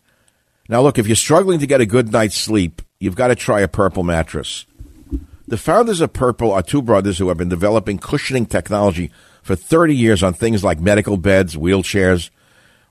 Now, 0.68 0.82
look, 0.82 0.98
if 0.98 1.06
you're 1.06 1.16
struggling 1.16 1.58
to 1.60 1.66
get 1.66 1.80
a 1.80 1.86
good 1.86 2.12
night's 2.12 2.36
sleep, 2.36 2.82
you've 2.98 3.16
got 3.16 3.28
to 3.28 3.34
try 3.34 3.60
a 3.60 3.68
purple 3.68 4.02
mattress. 4.02 4.66
The 5.48 5.58
founders 5.58 6.00
of 6.00 6.12
Purple 6.12 6.52
are 6.52 6.62
two 6.62 6.80
brothers 6.80 7.18
who 7.18 7.28
have 7.28 7.36
been 7.36 7.48
developing 7.48 7.98
cushioning 7.98 8.46
technology 8.46 9.10
for 9.42 9.56
30 9.56 9.96
years 9.96 10.22
on 10.22 10.32
things 10.32 10.62
like 10.62 10.78
medical 10.78 11.16
beds, 11.16 11.56
wheelchairs. 11.56 12.30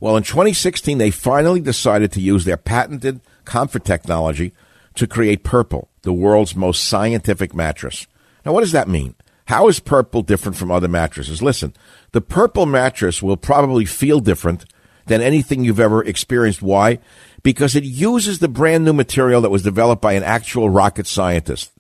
Well, 0.02 0.18
in 0.18 0.24
2016, 0.24 0.98
they 0.98 1.10
finally 1.10 1.62
decided 1.62 2.12
to 2.12 2.20
use 2.20 2.44
their 2.44 2.58
patented 2.58 3.22
comfort 3.46 3.86
technology 3.86 4.52
to 5.00 5.08
create 5.08 5.44
Purple, 5.44 5.90
the 6.04 6.14
world's 6.14 6.56
most 6.56 6.84
scientific 6.84 7.54
mattress. 7.54 8.08
Now, 8.46 8.54
what 8.54 8.62
does 8.62 8.72
that 8.72 8.88
mean? 8.88 9.16
How 9.48 9.68
is 9.68 9.80
Purple 9.80 10.22
different 10.22 10.58
from 10.58 10.72
other 10.72 10.88
mattresses? 10.88 11.42
Listen, 11.42 11.74
the 12.12 12.22
Purple 12.22 12.66
mattress 12.66 13.22
will 13.22 13.38
probably 13.38 13.86
feel 13.86 14.20
different 14.20 14.66
than 15.08 15.22
anything 15.22 15.64
you've 15.64 15.80
ever 15.80 16.04
experienced. 16.04 16.62
Why? 16.62 17.00
because 17.44 17.76
it 17.76 17.84
uses 17.84 18.40
the 18.40 18.48
brand 18.48 18.86
new 18.86 18.94
material 18.94 19.42
that 19.42 19.50
was 19.50 19.64
developed 19.64 20.02
by 20.02 20.14
an 20.14 20.24
actual 20.24 20.70
rocket 20.70 21.08
scientist. 21.08 21.72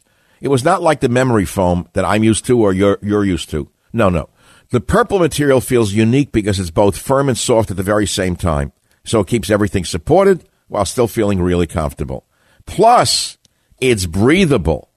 It 0.41 0.47
was 0.47 0.63
not 0.63 0.81
like 0.81 1.01
the 1.01 1.09
memory 1.09 1.45
foam 1.45 1.89
that 1.93 2.05
I'm 2.05 2.23
used 2.23 2.45
to 2.45 2.61
or 2.61 2.73
you're, 2.73 2.99
you're 3.01 3.25
used 3.25 3.49
to. 3.51 3.69
No, 3.91 4.09
no. 4.09 4.29
The 4.71 4.79
purple 4.79 5.19
material 5.19 5.61
feels 5.61 5.93
unique 5.93 6.31
because 6.31 6.59
it's 6.59 6.69
both 6.69 6.97
firm 6.97 7.27
and 7.27 7.37
soft 7.37 7.71
at 7.71 7.77
the 7.77 7.83
very 7.83 8.05
same 8.05 8.35
time. 8.35 8.71
So 9.03 9.21
it 9.21 9.27
keeps 9.27 9.49
everything 9.49 9.83
supported 9.83 10.47
while 10.67 10.85
still 10.85 11.07
feeling 11.07 11.41
really 11.41 11.67
comfortable. 11.67 12.25
Plus, 12.69 13.37
it's 13.81 14.05
breathable. 14.05 14.89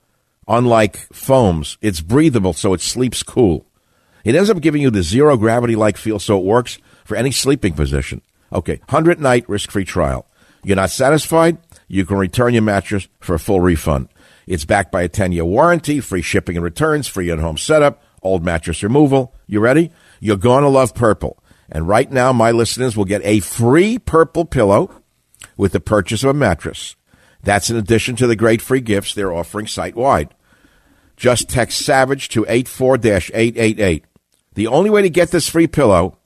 Unlike 0.46 0.96
foams, 1.12 1.78
it's 1.80 2.00
breathable 2.00 2.52
so 2.52 2.74
it 2.74 2.80
sleeps 2.80 3.22
cool. 3.22 3.66
It 4.24 4.34
ends 4.34 4.50
up 4.50 4.60
giving 4.60 4.82
you 4.82 4.90
the 4.90 5.02
zero 5.02 5.36
gravity 5.36 5.74
like 5.74 5.96
feel 5.96 6.18
so 6.18 6.38
it 6.38 6.44
works 6.44 6.78
for 7.04 7.16
any 7.16 7.30
sleeping 7.30 7.72
position. 7.72 8.20
Okay, 8.52 8.76
100 8.88 9.20
night 9.20 9.48
risk 9.48 9.70
free 9.70 9.86
trial. 9.86 10.26
You're 10.62 10.76
not 10.76 10.90
satisfied? 10.90 11.58
You 11.88 12.04
can 12.04 12.18
return 12.18 12.52
your 12.52 12.62
mattress 12.62 13.08
for 13.20 13.34
a 13.34 13.38
full 13.38 13.60
refund. 13.60 14.08
It's 14.46 14.66
backed 14.66 14.92
by 14.92 15.02
a 15.02 15.08
10 15.08 15.32
year 15.32 15.44
warranty, 15.44 16.00
free 16.00 16.22
shipping 16.22 16.56
and 16.56 16.64
returns, 16.64 17.08
free 17.08 17.30
in 17.30 17.38
home 17.38 17.56
setup, 17.56 18.02
old 18.22 18.44
mattress 18.44 18.82
removal. 18.82 19.34
You 19.46 19.60
ready? 19.60 19.90
You're 20.20 20.36
going 20.36 20.62
to 20.62 20.68
love 20.68 20.94
purple. 20.94 21.42
And 21.70 21.88
right 21.88 22.10
now, 22.10 22.34
my 22.34 22.50
listeners 22.50 22.96
will 22.98 23.06
get 23.06 23.22
a 23.24 23.40
free 23.40 23.98
purple 23.98 24.44
pillow 24.44 25.02
with 25.56 25.72
the 25.72 25.80
purchase 25.80 26.22
of 26.22 26.30
a 26.30 26.34
mattress. 26.34 26.96
That's 27.42 27.70
in 27.70 27.76
addition 27.76 28.16
to 28.16 28.26
the 28.26 28.37
great 28.37 28.62
free 28.62 28.80
gifts 28.80 29.14
they're 29.14 29.32
offering 29.32 29.66
site 29.66 29.96
wide. 29.96 30.34
Just 31.16 31.49
text 31.49 31.84
SAVAGE 31.84 32.28
to 32.30 32.46
84 32.49 32.96
888. 32.96 34.04
The 34.54 34.66
only 34.66 34.90
way 34.90 35.02
to 35.02 35.11
get 35.11 35.30
this 35.30 35.49
free 35.49 35.66
pillow 35.66 36.18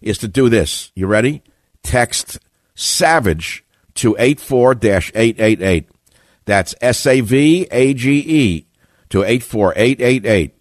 is 0.00 0.18
to 0.18 0.28
do 0.28 0.48
this. 0.48 0.92
You 0.94 1.06
ready? 1.06 1.42
Text 1.82 2.38
SAVAGE 2.74 3.62
to 3.94 4.16
84 4.18 4.72
888. 4.72 5.88
That's 6.44 6.74
S 6.80 7.06
A 7.06 7.20
V 7.20 7.68
A 7.70 7.94
G 7.94 8.18
E 8.18 8.66
to 9.10 9.22
84888. 9.22 10.54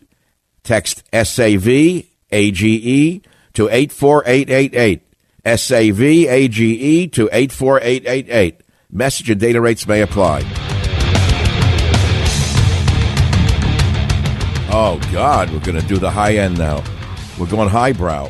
Text 0.64 1.04
S 1.12 1.40
A 1.40 1.56
V 1.56 2.10
A 2.32 2.52
G 2.52 2.76
E 2.76 3.22
to 3.54 3.70
84888. 3.70 5.02
S 5.46 5.72
A 5.72 5.92
V 5.92 6.28
A 6.28 6.48
G 6.48 6.72
E 6.74 7.08
to 7.08 7.30
84888. 7.32 8.62
Message 8.92 9.30
and 9.30 9.40
data 9.40 9.62
rates 9.62 9.88
may 9.88 10.02
apply. 10.02 10.42
Oh, 14.72 15.00
God, 15.12 15.52
we're 15.52 15.60
going 15.60 15.80
to 15.80 15.88
do 15.88 15.98
the 15.98 16.12
high 16.12 16.36
end 16.36 16.58
now. 16.58 16.84
We're 17.40 17.48
going 17.48 17.70
highbrow. 17.70 18.30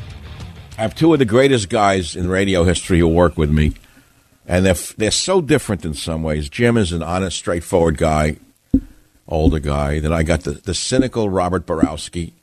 I 0.78 0.82
have 0.82 0.96
two 0.96 1.12
of 1.14 1.20
the 1.20 1.26
greatest 1.26 1.70
guys 1.70 2.16
in 2.16 2.30
radio 2.30 2.64
history 2.64 3.00
who 3.00 3.08
work 3.08 3.38
with 3.38 3.52
me 3.52 3.74
and 4.50 4.66
they're 4.66 4.74
they're 4.98 5.12
so 5.12 5.42
different 5.42 5.86
in 5.86 5.94
some 5.94 6.24
ways. 6.24 6.50
Jim 6.50 6.76
is 6.76 6.92
an 6.92 7.04
honest, 7.04 7.38
straightforward 7.38 7.98
guy. 7.98 8.38
older 9.28 9.60
guy. 9.60 10.00
Then 10.00 10.12
I 10.12 10.24
got 10.24 10.42
the, 10.42 10.52
the 10.52 10.74
cynical 10.74 11.30
Robert 11.30 11.68
Borowski, 11.68 12.34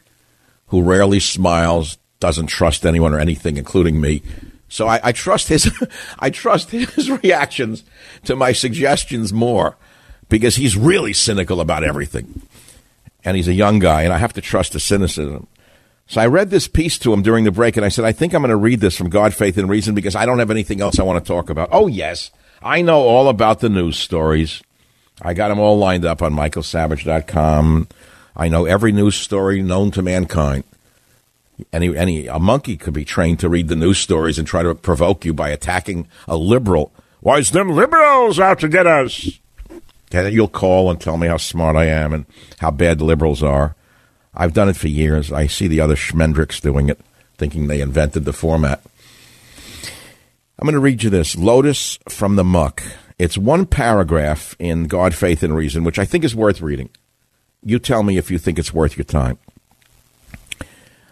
who 0.68 0.82
rarely 0.82 1.18
smiles, 1.18 1.98
doesn't 2.20 2.46
trust 2.46 2.86
anyone 2.86 3.12
or 3.12 3.18
anything, 3.18 3.56
including 3.56 4.00
me. 4.00 4.22
So 4.68 4.88
I, 4.88 5.00
I 5.02 5.12
trust 5.12 5.48
his 5.48 5.70
I 6.18 6.30
trust 6.30 6.70
his 6.70 7.10
reactions 7.10 7.84
to 8.24 8.36
my 8.36 8.52
suggestions 8.52 9.32
more 9.32 9.76
because 10.28 10.56
he's 10.56 10.76
really 10.76 11.12
cynical 11.12 11.60
about 11.60 11.84
everything. 11.84 12.42
And 13.24 13.36
he's 13.36 13.48
a 13.48 13.54
young 13.54 13.80
guy, 13.80 14.02
and 14.02 14.12
I 14.12 14.18
have 14.18 14.32
to 14.34 14.40
trust 14.40 14.72
his 14.72 14.84
cynicism. 14.84 15.48
So 16.08 16.20
I 16.20 16.26
read 16.26 16.50
this 16.50 16.68
piece 16.68 16.98
to 17.00 17.12
him 17.12 17.22
during 17.22 17.44
the 17.44 17.50
break, 17.50 17.76
and 17.76 17.84
I 17.84 17.88
said, 17.88 18.04
I 18.04 18.12
think 18.12 18.32
I'm 18.32 18.42
going 18.42 18.50
to 18.50 18.56
read 18.56 18.80
this 18.80 18.96
from 18.96 19.10
God, 19.10 19.34
Faith, 19.34 19.58
and 19.58 19.68
Reason 19.68 19.94
because 19.94 20.14
I 20.14 20.24
don't 20.24 20.38
have 20.38 20.52
anything 20.52 20.80
else 20.80 21.00
I 21.00 21.02
want 21.02 21.24
to 21.24 21.28
talk 21.28 21.50
about. 21.50 21.70
Oh, 21.72 21.88
yes, 21.88 22.30
I 22.62 22.82
know 22.82 23.00
all 23.00 23.28
about 23.28 23.58
the 23.58 23.68
news 23.68 23.96
stories. 23.98 24.62
I 25.20 25.34
got 25.34 25.48
them 25.48 25.58
all 25.58 25.78
lined 25.78 26.04
up 26.04 26.22
on 26.22 26.34
michaelsavage.com. 26.34 27.88
I 28.36 28.48
know 28.48 28.66
every 28.66 28.92
news 28.92 29.16
story 29.16 29.62
known 29.62 29.90
to 29.92 30.02
mankind. 30.02 30.62
Any, 31.72 31.96
any, 31.96 32.26
a 32.26 32.38
monkey 32.38 32.76
could 32.76 32.94
be 32.94 33.04
trained 33.04 33.40
to 33.40 33.48
read 33.48 33.68
the 33.68 33.76
news 33.76 33.98
stories 33.98 34.38
and 34.38 34.46
try 34.46 34.62
to 34.62 34.74
provoke 34.74 35.24
you 35.24 35.32
by 35.32 35.48
attacking 35.48 36.06
a 36.28 36.36
liberal. 36.36 36.92
Why, 37.20 37.38
it's 37.38 37.50
them 37.50 37.70
liberals 37.70 38.38
out 38.38 38.60
to 38.60 38.68
get 38.68 38.86
us. 38.86 39.38
You'll 40.12 40.48
call 40.48 40.90
and 40.90 41.00
tell 41.00 41.16
me 41.16 41.26
how 41.26 41.38
smart 41.38 41.76
I 41.76 41.86
am 41.86 42.12
and 42.12 42.26
how 42.58 42.70
bad 42.70 42.98
the 42.98 43.04
liberals 43.04 43.42
are. 43.42 43.74
I've 44.34 44.52
done 44.52 44.68
it 44.68 44.76
for 44.76 44.88
years. 44.88 45.32
I 45.32 45.46
see 45.46 45.66
the 45.66 45.80
other 45.80 45.96
schmendricks 45.96 46.60
doing 46.60 46.88
it, 46.88 47.00
thinking 47.38 47.66
they 47.66 47.80
invented 47.80 48.24
the 48.24 48.32
format. 48.32 48.82
I'm 50.58 50.64
going 50.64 50.74
to 50.74 50.80
read 50.80 51.02
you 51.02 51.10
this 51.10 51.36
Lotus 51.36 51.98
from 52.08 52.36
the 52.36 52.44
Muck. 52.44 52.82
It's 53.18 53.38
one 53.38 53.66
paragraph 53.66 54.54
in 54.58 54.84
God, 54.84 55.14
Faith, 55.14 55.42
and 55.42 55.56
Reason, 55.56 55.84
which 55.84 55.98
I 55.98 56.04
think 56.04 56.22
is 56.22 56.34
worth 56.34 56.60
reading. 56.60 56.90
You 57.62 57.78
tell 57.78 58.02
me 58.02 58.18
if 58.18 58.30
you 58.30 58.38
think 58.38 58.58
it's 58.58 58.74
worth 58.74 58.96
your 58.96 59.04
time. 59.04 59.38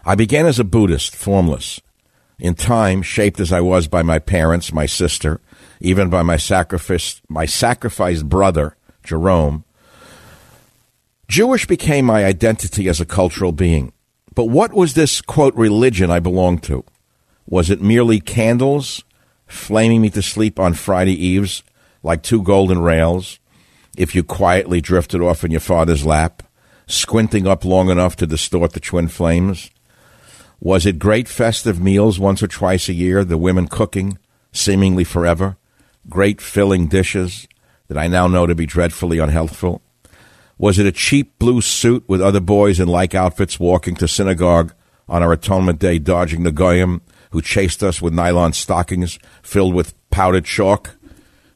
I 0.06 0.14
began 0.14 0.44
as 0.44 0.58
a 0.58 0.64
Buddhist, 0.64 1.16
formless. 1.16 1.80
In 2.38 2.54
time, 2.54 3.00
shaped 3.00 3.40
as 3.40 3.52
I 3.52 3.61
was 3.61 3.88
by 3.88 4.02
my 4.02 4.18
parents, 4.18 4.73
my 4.73 4.87
sister, 4.87 5.40
even 5.80 6.11
by 6.11 6.23
my 6.23 6.37
sacrifice, 6.37 7.23
my 7.28 7.46
sacrificed 7.46 8.28
brother, 8.28 8.76
Jerome, 9.02 9.64
Jewish 11.28 11.66
became 11.66 12.04
my 12.04 12.25
identity 12.25 12.88
as 12.88 13.00
a 13.00 13.06
cultural 13.06 13.52
being. 13.52 13.92
But 14.34 14.46
what 14.46 14.75
was 14.75 14.94
this, 14.94 15.20
quote, 15.20 15.54
religion 15.54 16.11
I 16.11 16.20
belonged 16.20 16.62
to? 16.64 16.84
Was 17.46 17.70
it 17.70 17.80
merely 17.80 18.20
candles 18.20 19.04
flaming 19.46 20.02
me 20.02 20.11
to 20.11 20.23
sleep 20.23 20.58
on 20.58 20.75
Friday 20.75 21.14
eves 21.14 21.62
like 22.02 22.23
two 22.23 22.42
golden 22.42 22.80
rails? 22.80 23.38
If 23.96 24.14
you 24.14 24.25
quietly 24.25 24.80
drifted 24.80 25.23
off 25.23 25.44
in 25.44 25.50
your 25.50 25.61
father's 25.61 26.04
lap, 26.04 26.42
squinting 26.87 27.46
up 27.46 27.64
long 27.64 27.88
enough 27.88 28.16
to 28.16 28.26
distort 28.26 28.73
the 28.73 28.80
twin 28.80 29.08
flames? 29.08 29.70
Was 30.64 30.87
it 30.87 30.99
great 30.99 31.28
festive 31.28 31.78
meals 31.78 32.18
once 32.18 32.42
or 32.42 32.47
twice 32.47 32.88
a 32.88 32.94
year, 32.94 33.23
the 33.23 33.37
women 33.37 33.68
cooking, 33.68 34.16
seemingly 34.50 35.04
forever? 35.04 35.59
Great 36.09 36.40
filling 36.40 36.87
dishes 36.88 37.47
that 37.88 37.99
I 37.99 38.06
now 38.06 38.28
know 38.28 38.47
to 38.47 38.54
be 38.54 38.64
dreadfully 38.64 39.18
unhealthful? 39.18 39.83
Was 40.56 40.78
it 40.78 40.87
a 40.87 40.90
cheap 40.90 41.38
blue 41.38 41.61
suit 41.61 42.02
with 42.09 42.23
other 42.23 42.40
boys 42.40 42.80
in 42.80 42.88
like 42.88 43.14
outfits 43.14 43.61
walking 43.61 43.94
to 43.97 44.09
synagogue 44.09 44.73
on 45.06 45.23
our 45.23 45.35
atonement 45.35 45.80
day, 45.80 45.99
dodging 45.99 46.44
the 46.44 46.50
goyim 46.50 47.02
who 47.33 47.42
chased 47.42 47.83
us 47.83 48.00
with 48.00 48.14
nylon 48.14 48.54
stockings 48.54 49.18
filled 49.42 49.75
with 49.75 49.92
powdered 50.09 50.47
chalk, 50.47 50.97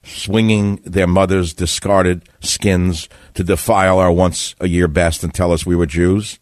swinging 0.03 0.83
their 0.85 1.07
mothers' 1.07 1.55
discarded 1.55 2.29
skins 2.41 3.09
to 3.33 3.43
defile 3.43 4.01
our 4.01 4.13
once 4.13 4.55
a 4.61 4.69
year 4.69 4.87
best 4.87 5.25
and 5.25 5.33
tell 5.33 5.51
us 5.51 5.65
we 5.65 5.75
were 5.75 5.87
Jews? 5.87 6.39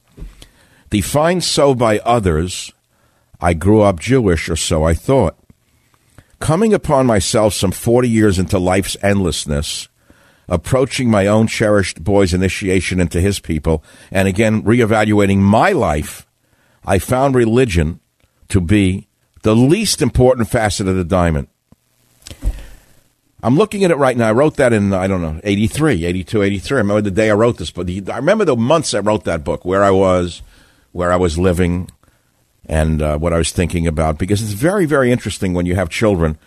Defined 0.90 1.44
so 1.44 1.74
by 1.74 1.98
others, 2.00 2.72
I 3.40 3.54
grew 3.54 3.82
up 3.82 4.00
Jewish, 4.00 4.48
or 4.48 4.56
so 4.56 4.84
I 4.84 4.94
thought. 4.94 5.36
Coming 6.38 6.72
upon 6.74 7.06
myself 7.06 7.54
some 7.54 7.72
40 7.72 8.08
years 8.08 8.38
into 8.38 8.58
life's 8.58 8.96
endlessness, 9.02 9.88
approaching 10.48 11.10
my 11.10 11.26
own 11.26 11.46
cherished 11.46 12.04
boy's 12.04 12.34
initiation 12.34 13.00
into 13.00 13.20
his 13.20 13.40
people, 13.40 13.82
and 14.10 14.28
again 14.28 14.62
reevaluating 14.62 15.38
my 15.38 15.72
life, 15.72 16.26
I 16.84 16.98
found 16.98 17.34
religion 17.34 18.00
to 18.48 18.60
be 18.60 19.08
the 19.42 19.56
least 19.56 20.00
important 20.00 20.48
facet 20.48 20.86
of 20.88 20.96
the 20.96 21.04
diamond. 21.04 21.48
I'm 23.42 23.56
looking 23.56 23.84
at 23.84 23.90
it 23.90 23.96
right 23.96 24.16
now. 24.16 24.28
I 24.28 24.32
wrote 24.32 24.56
that 24.56 24.72
in, 24.72 24.92
I 24.92 25.06
don't 25.06 25.22
know, 25.22 25.40
83, 25.44 26.04
82, 26.04 26.42
83. 26.42 26.76
I 26.76 26.80
remember 26.80 27.02
the 27.02 27.10
day 27.10 27.30
I 27.30 27.34
wrote 27.34 27.58
this, 27.58 27.70
but 27.70 27.88
I 27.88 28.16
remember 28.16 28.44
the 28.44 28.56
months 28.56 28.94
I 28.94 28.98
wrote 29.00 29.24
that 29.24 29.44
book, 29.44 29.64
where 29.64 29.84
I 29.84 29.90
was, 29.90 30.42
where 30.96 31.12
I 31.12 31.16
was 31.16 31.38
living, 31.38 31.90
and 32.66 33.02
uh, 33.02 33.18
what 33.18 33.32
I 33.32 33.38
was 33.38 33.52
thinking 33.52 33.86
about, 33.86 34.18
because 34.18 34.42
it's 34.42 34.52
very, 34.52 34.86
very 34.86 35.12
interesting 35.12 35.54
when 35.54 35.66
you 35.66 35.74
have 35.74 35.88
children 35.88 36.38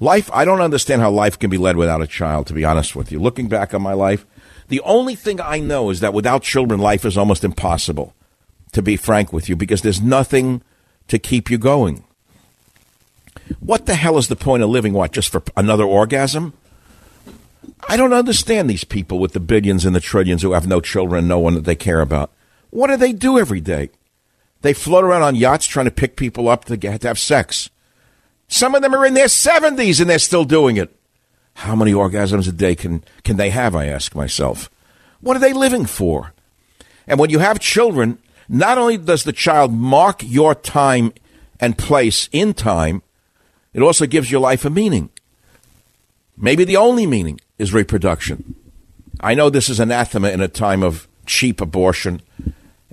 Life, 0.00 0.30
I 0.32 0.44
don't 0.44 0.60
understand 0.60 1.02
how 1.02 1.10
life 1.10 1.38
can 1.38 1.50
be 1.50 1.58
led 1.58 1.76
without 1.76 2.02
a 2.02 2.06
child, 2.06 2.46
to 2.46 2.52
be 2.52 2.64
honest 2.64 2.94
with 2.94 3.10
you. 3.10 3.18
Looking 3.18 3.48
back 3.48 3.74
on 3.74 3.82
my 3.82 3.94
life, 3.94 4.24
the 4.68 4.80
only 4.82 5.16
thing 5.16 5.40
I 5.40 5.58
know 5.58 5.90
is 5.90 6.00
that 6.00 6.14
without 6.14 6.42
children, 6.42 6.78
life 6.78 7.04
is 7.04 7.18
almost 7.18 7.42
impossible, 7.42 8.14
to 8.72 8.82
be 8.82 8.96
frank 8.96 9.32
with 9.32 9.48
you, 9.48 9.56
because 9.56 9.82
there's 9.82 10.00
nothing 10.00 10.62
to 11.08 11.18
keep 11.18 11.50
you 11.50 11.58
going. 11.58 12.04
What 13.58 13.86
the 13.86 13.96
hell 13.96 14.18
is 14.18 14.28
the 14.28 14.36
point 14.36 14.62
of 14.62 14.68
living? 14.68 14.92
What, 14.92 15.10
just 15.10 15.30
for 15.30 15.42
another 15.56 15.84
orgasm? 15.84 16.52
I 17.88 17.96
don't 17.96 18.12
understand 18.12 18.70
these 18.70 18.84
people 18.84 19.18
with 19.18 19.32
the 19.32 19.40
billions 19.40 19.84
and 19.84 19.96
the 19.96 20.00
trillions 20.00 20.42
who 20.42 20.52
have 20.52 20.66
no 20.66 20.80
children 20.80 21.26
no 21.26 21.40
one 21.40 21.54
that 21.54 21.64
they 21.64 21.74
care 21.74 22.00
about. 22.00 22.30
What 22.70 22.88
do 22.88 22.96
they 22.96 23.12
do 23.12 23.38
every 23.38 23.60
day? 23.60 23.90
They 24.62 24.72
float 24.72 25.04
around 25.04 25.22
on 25.22 25.36
yachts 25.36 25.66
trying 25.66 25.86
to 25.86 25.90
pick 25.90 26.16
people 26.16 26.48
up 26.48 26.64
to, 26.66 26.76
get, 26.76 27.00
to 27.02 27.08
have 27.08 27.18
sex. 27.18 27.70
Some 28.48 28.74
of 28.74 28.82
them 28.82 28.94
are 28.94 29.06
in 29.06 29.14
their 29.14 29.26
70s 29.26 30.00
and 30.00 30.10
they're 30.10 30.18
still 30.18 30.44
doing 30.44 30.76
it. 30.76 30.94
How 31.54 31.74
many 31.74 31.92
orgasms 31.92 32.48
a 32.48 32.52
day 32.52 32.74
can, 32.74 33.04
can 33.24 33.36
they 33.36 33.50
have, 33.50 33.74
I 33.74 33.86
ask 33.86 34.14
myself? 34.14 34.70
What 35.20 35.36
are 35.36 35.40
they 35.40 35.52
living 35.52 35.86
for? 35.86 36.32
And 37.06 37.18
when 37.18 37.30
you 37.30 37.40
have 37.40 37.58
children, 37.58 38.18
not 38.48 38.78
only 38.78 38.96
does 38.96 39.24
the 39.24 39.32
child 39.32 39.72
mark 39.72 40.22
your 40.24 40.54
time 40.54 41.12
and 41.60 41.76
place 41.76 42.28
in 42.32 42.54
time, 42.54 43.02
it 43.72 43.82
also 43.82 44.06
gives 44.06 44.30
your 44.30 44.40
life 44.40 44.64
a 44.64 44.70
meaning. 44.70 45.10
Maybe 46.36 46.64
the 46.64 46.76
only 46.76 47.06
meaning 47.06 47.40
is 47.58 47.74
reproduction. 47.74 48.54
I 49.20 49.34
know 49.34 49.50
this 49.50 49.68
is 49.68 49.80
anathema 49.80 50.30
in 50.30 50.40
a 50.40 50.48
time 50.48 50.82
of 50.82 51.08
cheap 51.26 51.60
abortion 51.60 52.22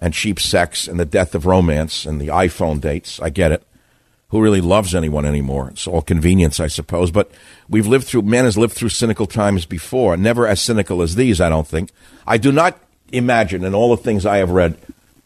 and 0.06 0.14
cheap 0.14 0.40
sex 0.40 0.88
and 0.88 1.00
the 1.00 1.06
death 1.06 1.34
of 1.34 1.48
romance 1.48 2.06
and 2.06 2.22
the 2.22 2.28
iPhone 2.28 2.80
dates. 2.80 3.20
I 3.20 3.32
get 3.32 3.52
it 3.52 3.66
who 4.30 4.40
really 4.40 4.62
loves 4.62 4.94
anyone 4.94 5.26
anymore. 5.26 5.70
It's 5.70 5.88
all 5.88 6.04
convenience, 6.04 6.60
I 6.60 6.68
suppose. 6.68 7.10
But 7.10 7.32
we've 7.68 7.88
lived 7.88 8.06
through, 8.06 8.22
man 8.22 8.46
has 8.46 8.56
lived 8.56 8.74
through 8.74 8.90
cynical 8.90 9.26
times 9.26 9.66
before, 9.66 10.16
never 10.16 10.46
as 10.46 10.62
cynical 10.62 11.02
as 11.02 11.16
these, 11.16 11.42
I 11.42 11.50
don't 11.50 11.68
think. 11.68 11.90
I 12.28 12.38
do 12.38 12.52
not 12.52 12.80
imagine, 13.12 13.64
in 13.64 13.74
all 13.74 13.96
the 13.96 14.02
things 14.04 14.28
I 14.28 14.38
have 14.38 14.52
read, 14.52 14.78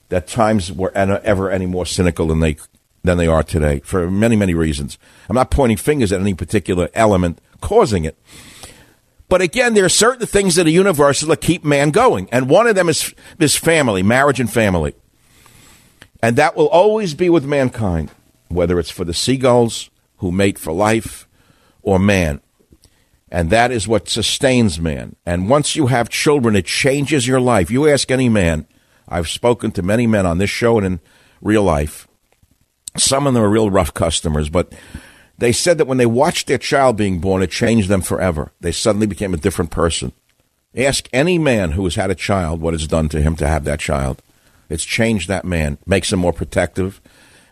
that 0.08 0.28
times 0.28 0.72
were 0.72 0.92
ever 0.96 1.52
any 1.52 1.66
more 1.66 1.86
cynical 1.86 2.28
than 2.28 2.40
they, 2.40 2.56
than 3.04 3.18
they 3.18 3.28
are 3.28 3.44
today 3.44 3.82
for 3.82 4.10
many, 4.10 4.38
many 4.38 4.54
reasons. 4.54 4.98
I'm 5.28 5.36
not 5.36 5.52
pointing 5.52 5.78
fingers 5.78 6.14
at 6.14 6.22
any 6.22 6.36
particular 6.36 6.88
element 6.94 7.42
causing 7.60 8.06
it. 8.06 8.18
But 9.30 9.42
again, 9.42 9.76
there 9.76 9.86
are 9.86 9.90
certain 9.90 10.26
things 10.26 10.56
that 10.56 10.66
are 10.66 10.72
universal 10.72 11.30
that 11.30 11.42
keep 11.42 11.64
man 11.64 11.92
going. 11.92 12.28
And 12.32 12.50
one 12.50 12.68
of 12.68 12.76
them 12.76 12.90
is, 12.90 13.14
is 13.40 13.56
family, 13.56 14.04
marriage 14.04 14.40
and 14.40 14.52
family. 14.52 14.96
And 16.22 16.36
that 16.36 16.58
will 16.58 16.68
always 16.68 17.14
be 17.14 17.30
with 17.30 17.46
mankind 17.46 18.12
whether 18.50 18.80
it's 18.80 18.90
for 18.90 19.06
the 19.06 19.14
seagulls 19.14 19.90
who 20.18 20.32
mate 20.32 20.60
for 20.60 20.74
life 20.74 21.28
or 21.82 22.00
man. 22.00 22.42
And 23.32 23.52
that 23.52 23.72
is 23.72 23.88
what 23.88 24.10
sustains 24.10 24.80
man. 24.80 25.16
And 25.26 25.50
once 25.50 25.76
you 25.76 25.88
have 25.88 26.10
children, 26.10 26.56
it 26.56 26.66
changes 26.66 27.28
your 27.28 27.40
life. 27.40 27.70
You 27.70 27.88
ask 27.88 28.10
any 28.10 28.28
man, 28.28 28.68
I've 29.08 29.30
spoken 29.30 29.72
to 29.74 29.84
many 29.84 30.08
men 30.08 30.26
on 30.26 30.40
this 30.40 30.50
show 30.50 30.78
and 30.78 30.86
in 30.86 31.00
real 31.42 31.64
life. 31.64 32.08
Some 32.98 33.28
of 33.28 33.36
them 33.36 33.44
are 33.44 33.50
real 33.50 33.70
rough 33.70 33.94
customers, 33.94 34.50
but 34.50 34.74
they 35.40 35.52
said 35.54 35.78
that 35.78 35.86
when 35.86 35.98
they 35.98 36.06
watched 36.06 36.48
their 36.48 36.58
child 36.58 36.98
being 36.98 37.20
born, 37.20 37.42
it 37.42 37.50
changed 37.50 37.88
them 37.88 38.02
forever. 38.02 38.52
They 38.60 38.74
suddenly 38.74 39.08
became 39.08 39.34
a 39.34 39.38
different 39.38 39.72
person. 39.72 40.12
Ask 40.76 41.08
any 41.14 41.40
man 41.40 41.72
who 41.72 41.86
has 41.86 41.96
had 41.96 42.12
a 42.12 42.16
child 42.16 42.62
what 42.62 42.74
it's 42.74 42.88
done 42.88 43.10
to 43.10 43.22
him 43.22 43.36
to 43.38 43.48
have 43.48 43.64
that 43.64 43.80
child. 43.80 44.22
It's 44.70 44.84
changed 44.84 45.28
that 45.30 45.46
man, 45.46 45.78
makes 45.86 46.12
him 46.12 46.20
more 46.20 46.34
protective, 46.34 47.02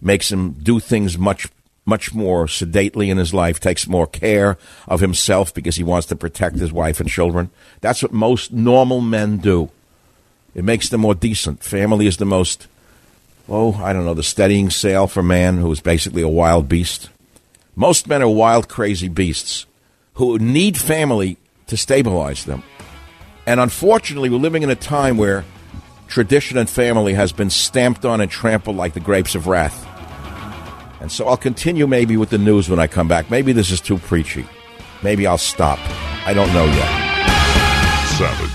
makes 0.01 0.31
him 0.31 0.51
do 0.51 0.79
things 0.79 1.17
much 1.17 1.47
much 1.85 2.13
more 2.13 2.49
sedately 2.49 3.09
in 3.09 3.17
his 3.17 3.33
life, 3.33 3.61
takes 3.61 3.87
more 3.87 4.05
care 4.05 4.57
of 4.89 4.99
himself 4.99 5.53
because 5.53 5.77
he 5.77 5.85
wants 5.85 6.05
to 6.05 6.17
protect 6.17 6.57
his 6.57 6.73
wife 6.73 6.99
and 6.99 7.09
children. 7.09 7.49
That's 7.79 8.03
what 8.03 8.11
most 8.11 8.51
normal 8.51 8.99
men 8.99 9.37
do. 9.37 9.71
It 10.53 10.65
makes 10.65 10.89
them 10.89 10.99
more 10.99 11.15
decent. 11.15 11.63
Family 11.63 12.05
is 12.05 12.17
the 12.17 12.25
most, 12.25 12.67
oh, 13.47 13.75
I 13.75 13.93
don't 13.93 14.03
know, 14.03 14.13
the 14.13 14.21
steadying 14.21 14.69
sail 14.69 15.07
for 15.07 15.23
man 15.23 15.59
who 15.59 15.71
is 15.71 15.79
basically 15.79 16.21
a 16.21 16.27
wild 16.27 16.67
beast. 16.67 17.09
Most 17.77 18.07
men 18.07 18.23
are 18.23 18.27
wild, 18.27 18.67
crazy 18.67 19.07
beasts 19.07 19.67
who 20.15 20.39
need 20.39 20.75
family 20.79 21.37
to 21.67 21.77
stabilize 21.77 22.43
them. 22.45 22.63
And 23.45 23.59
unfortunately, 23.59 24.31
we're 24.31 24.37
living 24.37 24.63
in 24.63 24.71
a 24.71 24.75
time 24.75 25.15
where 25.15 25.45
tradition 26.07 26.57
and 26.57 26.67
family 26.67 27.13
has 27.13 27.31
been 27.31 27.51
stamped 27.51 28.03
on 28.03 28.19
and 28.19 28.31
trampled 28.31 28.77
like 28.77 28.95
the 28.95 28.99
grapes 28.99 29.35
of 29.35 29.45
wrath. 29.45 29.85
And 30.99 31.11
so 31.11 31.27
I'll 31.27 31.37
continue 31.37 31.85
maybe 31.85 32.17
with 32.17 32.31
the 32.31 32.39
news 32.39 32.67
when 32.67 32.79
I 32.79 32.87
come 32.87 33.07
back. 33.07 33.29
Maybe 33.29 33.53
this 33.53 33.69
is 33.69 33.79
too 33.79 33.99
preachy. 33.99 34.47
Maybe 35.03 35.27
I'll 35.27 35.37
stop. 35.37 35.77
I 36.25 36.33
don't 36.33 36.51
know 36.55 36.65
yet. 36.65 37.07
Savage. 38.17 38.46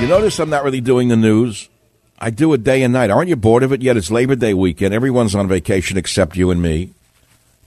You 0.00 0.06
notice 0.06 0.38
I'm 0.38 0.48
not 0.48 0.64
really 0.64 0.80
doing 0.80 1.08
the 1.08 1.16
news. 1.16 1.68
I 2.18 2.30
do 2.30 2.54
it 2.54 2.64
day 2.64 2.82
and 2.82 2.94
night. 2.94 3.10
Aren't 3.10 3.28
you 3.28 3.36
bored 3.36 3.62
of 3.62 3.70
it 3.70 3.82
yet? 3.82 3.98
It's 3.98 4.10
Labor 4.10 4.34
Day 4.34 4.54
weekend. 4.54 4.94
Everyone's 4.94 5.34
on 5.34 5.46
vacation 5.46 5.98
except 5.98 6.38
you 6.38 6.50
and 6.50 6.62
me, 6.62 6.94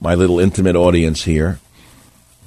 my 0.02 0.16
little 0.16 0.40
intimate 0.40 0.76
audience 0.76 1.26
here. 1.26 1.60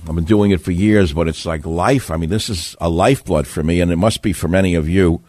I've 0.08 0.16
been 0.16 0.24
doing 0.24 0.50
it 0.50 0.60
for 0.60 0.72
years, 0.72 1.12
but 1.12 1.28
it's 1.28 1.46
like 1.46 1.64
life. 1.64 2.10
I 2.10 2.16
mean, 2.16 2.30
this 2.30 2.48
is 2.48 2.74
a 2.80 2.88
lifeblood 2.88 3.46
for 3.46 3.62
me, 3.62 3.80
and 3.80 3.92
it 3.92 3.96
must 3.96 4.22
be 4.22 4.32
for 4.32 4.48
many 4.48 4.74
of 4.74 4.88
you. 4.88 5.22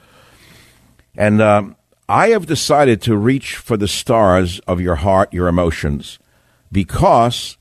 And 1.15 1.39
um, 1.39 1.75
I 2.09 2.29
have 2.29 2.47
decided 2.47 2.99
to 3.03 3.15
reach 3.15 3.57
for 3.57 3.77
the 3.77 3.87
stars 3.87 4.59
of 4.61 4.81
your 4.81 4.95
heart, 4.95 5.31
your 5.31 5.47
emotions, 5.47 6.17
because 6.71 7.57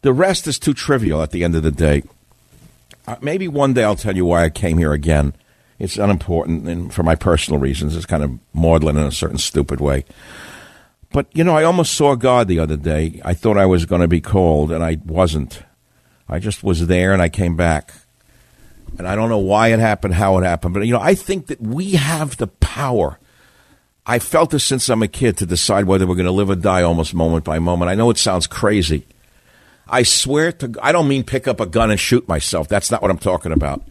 the 0.00 0.14
rest 0.14 0.46
is 0.46 0.58
too 0.58 0.72
trivial 0.72 1.22
at 1.22 1.32
the 1.32 1.44
end 1.44 1.54
of 1.54 1.62
the 1.62 1.70
day. 1.70 2.02
Uh, 3.06 3.16
maybe 3.20 3.46
one 3.46 3.74
day 3.74 3.84
I'll 3.84 3.94
tell 3.94 4.16
you 4.16 4.24
why 4.24 4.44
I 4.44 4.48
came 4.48 4.78
here 4.78 4.94
again. 4.94 5.34
It's 5.80 5.96
unimportant, 5.96 6.68
and 6.68 6.92
for 6.92 7.02
my 7.02 7.16
personal 7.16 7.58
reasons, 7.58 7.96
it's 7.96 8.06
kind 8.06 8.22
of 8.22 8.38
maudlin 8.52 8.98
in 8.98 9.06
a 9.06 9.10
certain 9.10 9.38
stupid 9.38 9.80
way. 9.80 10.04
But, 11.10 11.26
you 11.32 11.42
know, 11.42 11.56
I 11.56 11.64
almost 11.64 11.94
saw 11.94 12.14
God 12.14 12.46
the 12.46 12.60
other 12.60 12.76
day. 12.76 13.20
I 13.24 13.34
thought 13.34 13.56
I 13.56 13.66
was 13.66 13.86
going 13.86 14.02
to 14.02 14.06
be 14.06 14.20
called, 14.20 14.70
and 14.70 14.84
I 14.84 14.98
wasn't. 15.04 15.62
I 16.28 16.38
just 16.38 16.62
was 16.62 16.86
there 16.86 17.12
and 17.12 17.20
I 17.20 17.28
came 17.28 17.56
back. 17.56 17.92
And 18.98 19.08
I 19.08 19.16
don't 19.16 19.28
know 19.28 19.38
why 19.38 19.68
it 19.68 19.80
happened, 19.80 20.14
how 20.14 20.38
it 20.38 20.44
happened, 20.44 20.74
but 20.74 20.86
you 20.86 20.92
know, 20.92 21.00
I 21.00 21.14
think 21.14 21.46
that 21.46 21.60
we 21.60 21.92
have 21.92 22.36
the 22.36 22.46
power. 22.46 23.18
I 24.06 24.18
felt 24.18 24.50
this 24.50 24.64
since 24.64 24.88
I'm 24.88 25.02
a 25.02 25.08
kid 25.08 25.36
to 25.38 25.46
decide 25.46 25.84
whether 25.84 26.06
we're 26.06 26.14
going 26.14 26.26
to 26.26 26.32
live 26.32 26.50
or 26.50 26.56
die 26.56 26.82
almost 26.82 27.14
moment 27.14 27.44
by 27.44 27.58
moment. 27.58 27.90
I 27.90 27.94
know 27.94 28.10
it 28.10 28.18
sounds 28.18 28.46
crazy. 28.46 29.06
I 29.88 30.02
swear 30.02 30.52
to 30.52 30.74
I 30.82 30.92
don't 30.92 31.08
mean 31.08 31.24
pick 31.24 31.48
up 31.48 31.60
a 31.60 31.66
gun 31.66 31.90
and 31.90 31.98
shoot 31.98 32.26
myself. 32.28 32.68
That's 32.68 32.90
not 32.90 33.02
what 33.02 33.10
I'm 33.10 33.18
talking 33.18 33.52
about. 33.52 33.82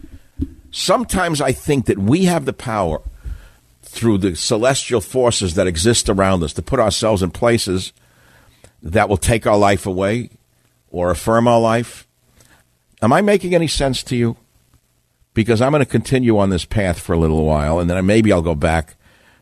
Sometimes 0.72 1.42
I 1.42 1.52
think 1.52 1.86
that 1.86 1.98
we 1.98 2.26
have 2.26 2.46
the 2.46 2.54
power 2.54 3.02
through 3.82 4.20
the 4.20 4.36
celestial 4.36 5.02
forces 5.02 5.56
that 5.56 5.68
exist 5.68 6.10
around 6.10 6.44
us 6.44 6.54
to 6.54 6.62
put 6.62 6.80
ourselves 6.80 7.24
in 7.24 7.32
places 7.32 7.92
that 8.84 9.10
will 9.10 9.18
take 9.18 9.48
our 9.48 9.58
life 9.58 9.86
away 9.86 10.30
or 10.92 11.10
affirm 11.12 11.48
our 11.48 11.60
life 11.60 12.08
Am 13.02 13.14
I 13.14 13.22
making 13.22 13.56
any 13.56 13.68
sense 13.68 14.04
to 14.04 14.16
you? 14.16 14.36
Because 15.34 15.62
I'm 15.62 15.72
going 15.72 15.84
to 15.84 15.90
continue 15.90 16.38
on 16.38 16.50
this 16.50 16.66
path 16.66 17.00
for 17.00 17.14
a 17.14 17.20
little 17.20 17.46
while, 17.46 17.80
and 17.80 17.90
then 17.90 18.06
maybe 18.06 18.32
I'll 18.32 18.42
go 18.42 18.56
back 18.56 18.96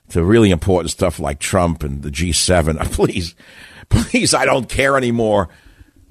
to 0.10 0.24
really 0.24 0.52
important 0.52 0.92
stuff 0.92 1.20
like 1.20 1.40
Trump 1.40 1.84
and 1.84 2.04
the 2.04 2.12
G7. 2.12 2.92
Please, 2.92 3.36
please, 3.90 4.34
I 4.34 4.46
don't 4.46 4.70
care 4.70 4.98
anymore. 4.98 5.50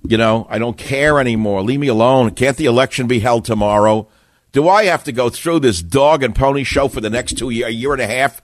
You 0.02 0.16
know, 0.16 0.46
I 0.48 0.58
don't 0.58 0.76
care 0.76 1.20
anymore. 1.20 1.62
Leave 1.62 1.80
me 1.80 1.88
alone. 1.88 2.30
Can't 2.32 2.56
the 2.56 2.66
election 2.66 3.06
be 3.06 3.20
held 3.20 3.44
tomorrow? 3.44 4.08
Do 4.56 4.70
I 4.70 4.84
have 4.86 5.04
to 5.04 5.12
go 5.12 5.28
through 5.28 5.60
this 5.60 5.82
dog 5.82 6.22
and 6.22 6.34
pony 6.34 6.64
show 6.64 6.88
for 6.88 7.02
the 7.02 7.10
next 7.10 7.36
two 7.36 7.50
year, 7.50 7.66
a 7.66 7.70
year 7.70 7.92
and 7.92 8.00
a 8.00 8.06
half? 8.06 8.40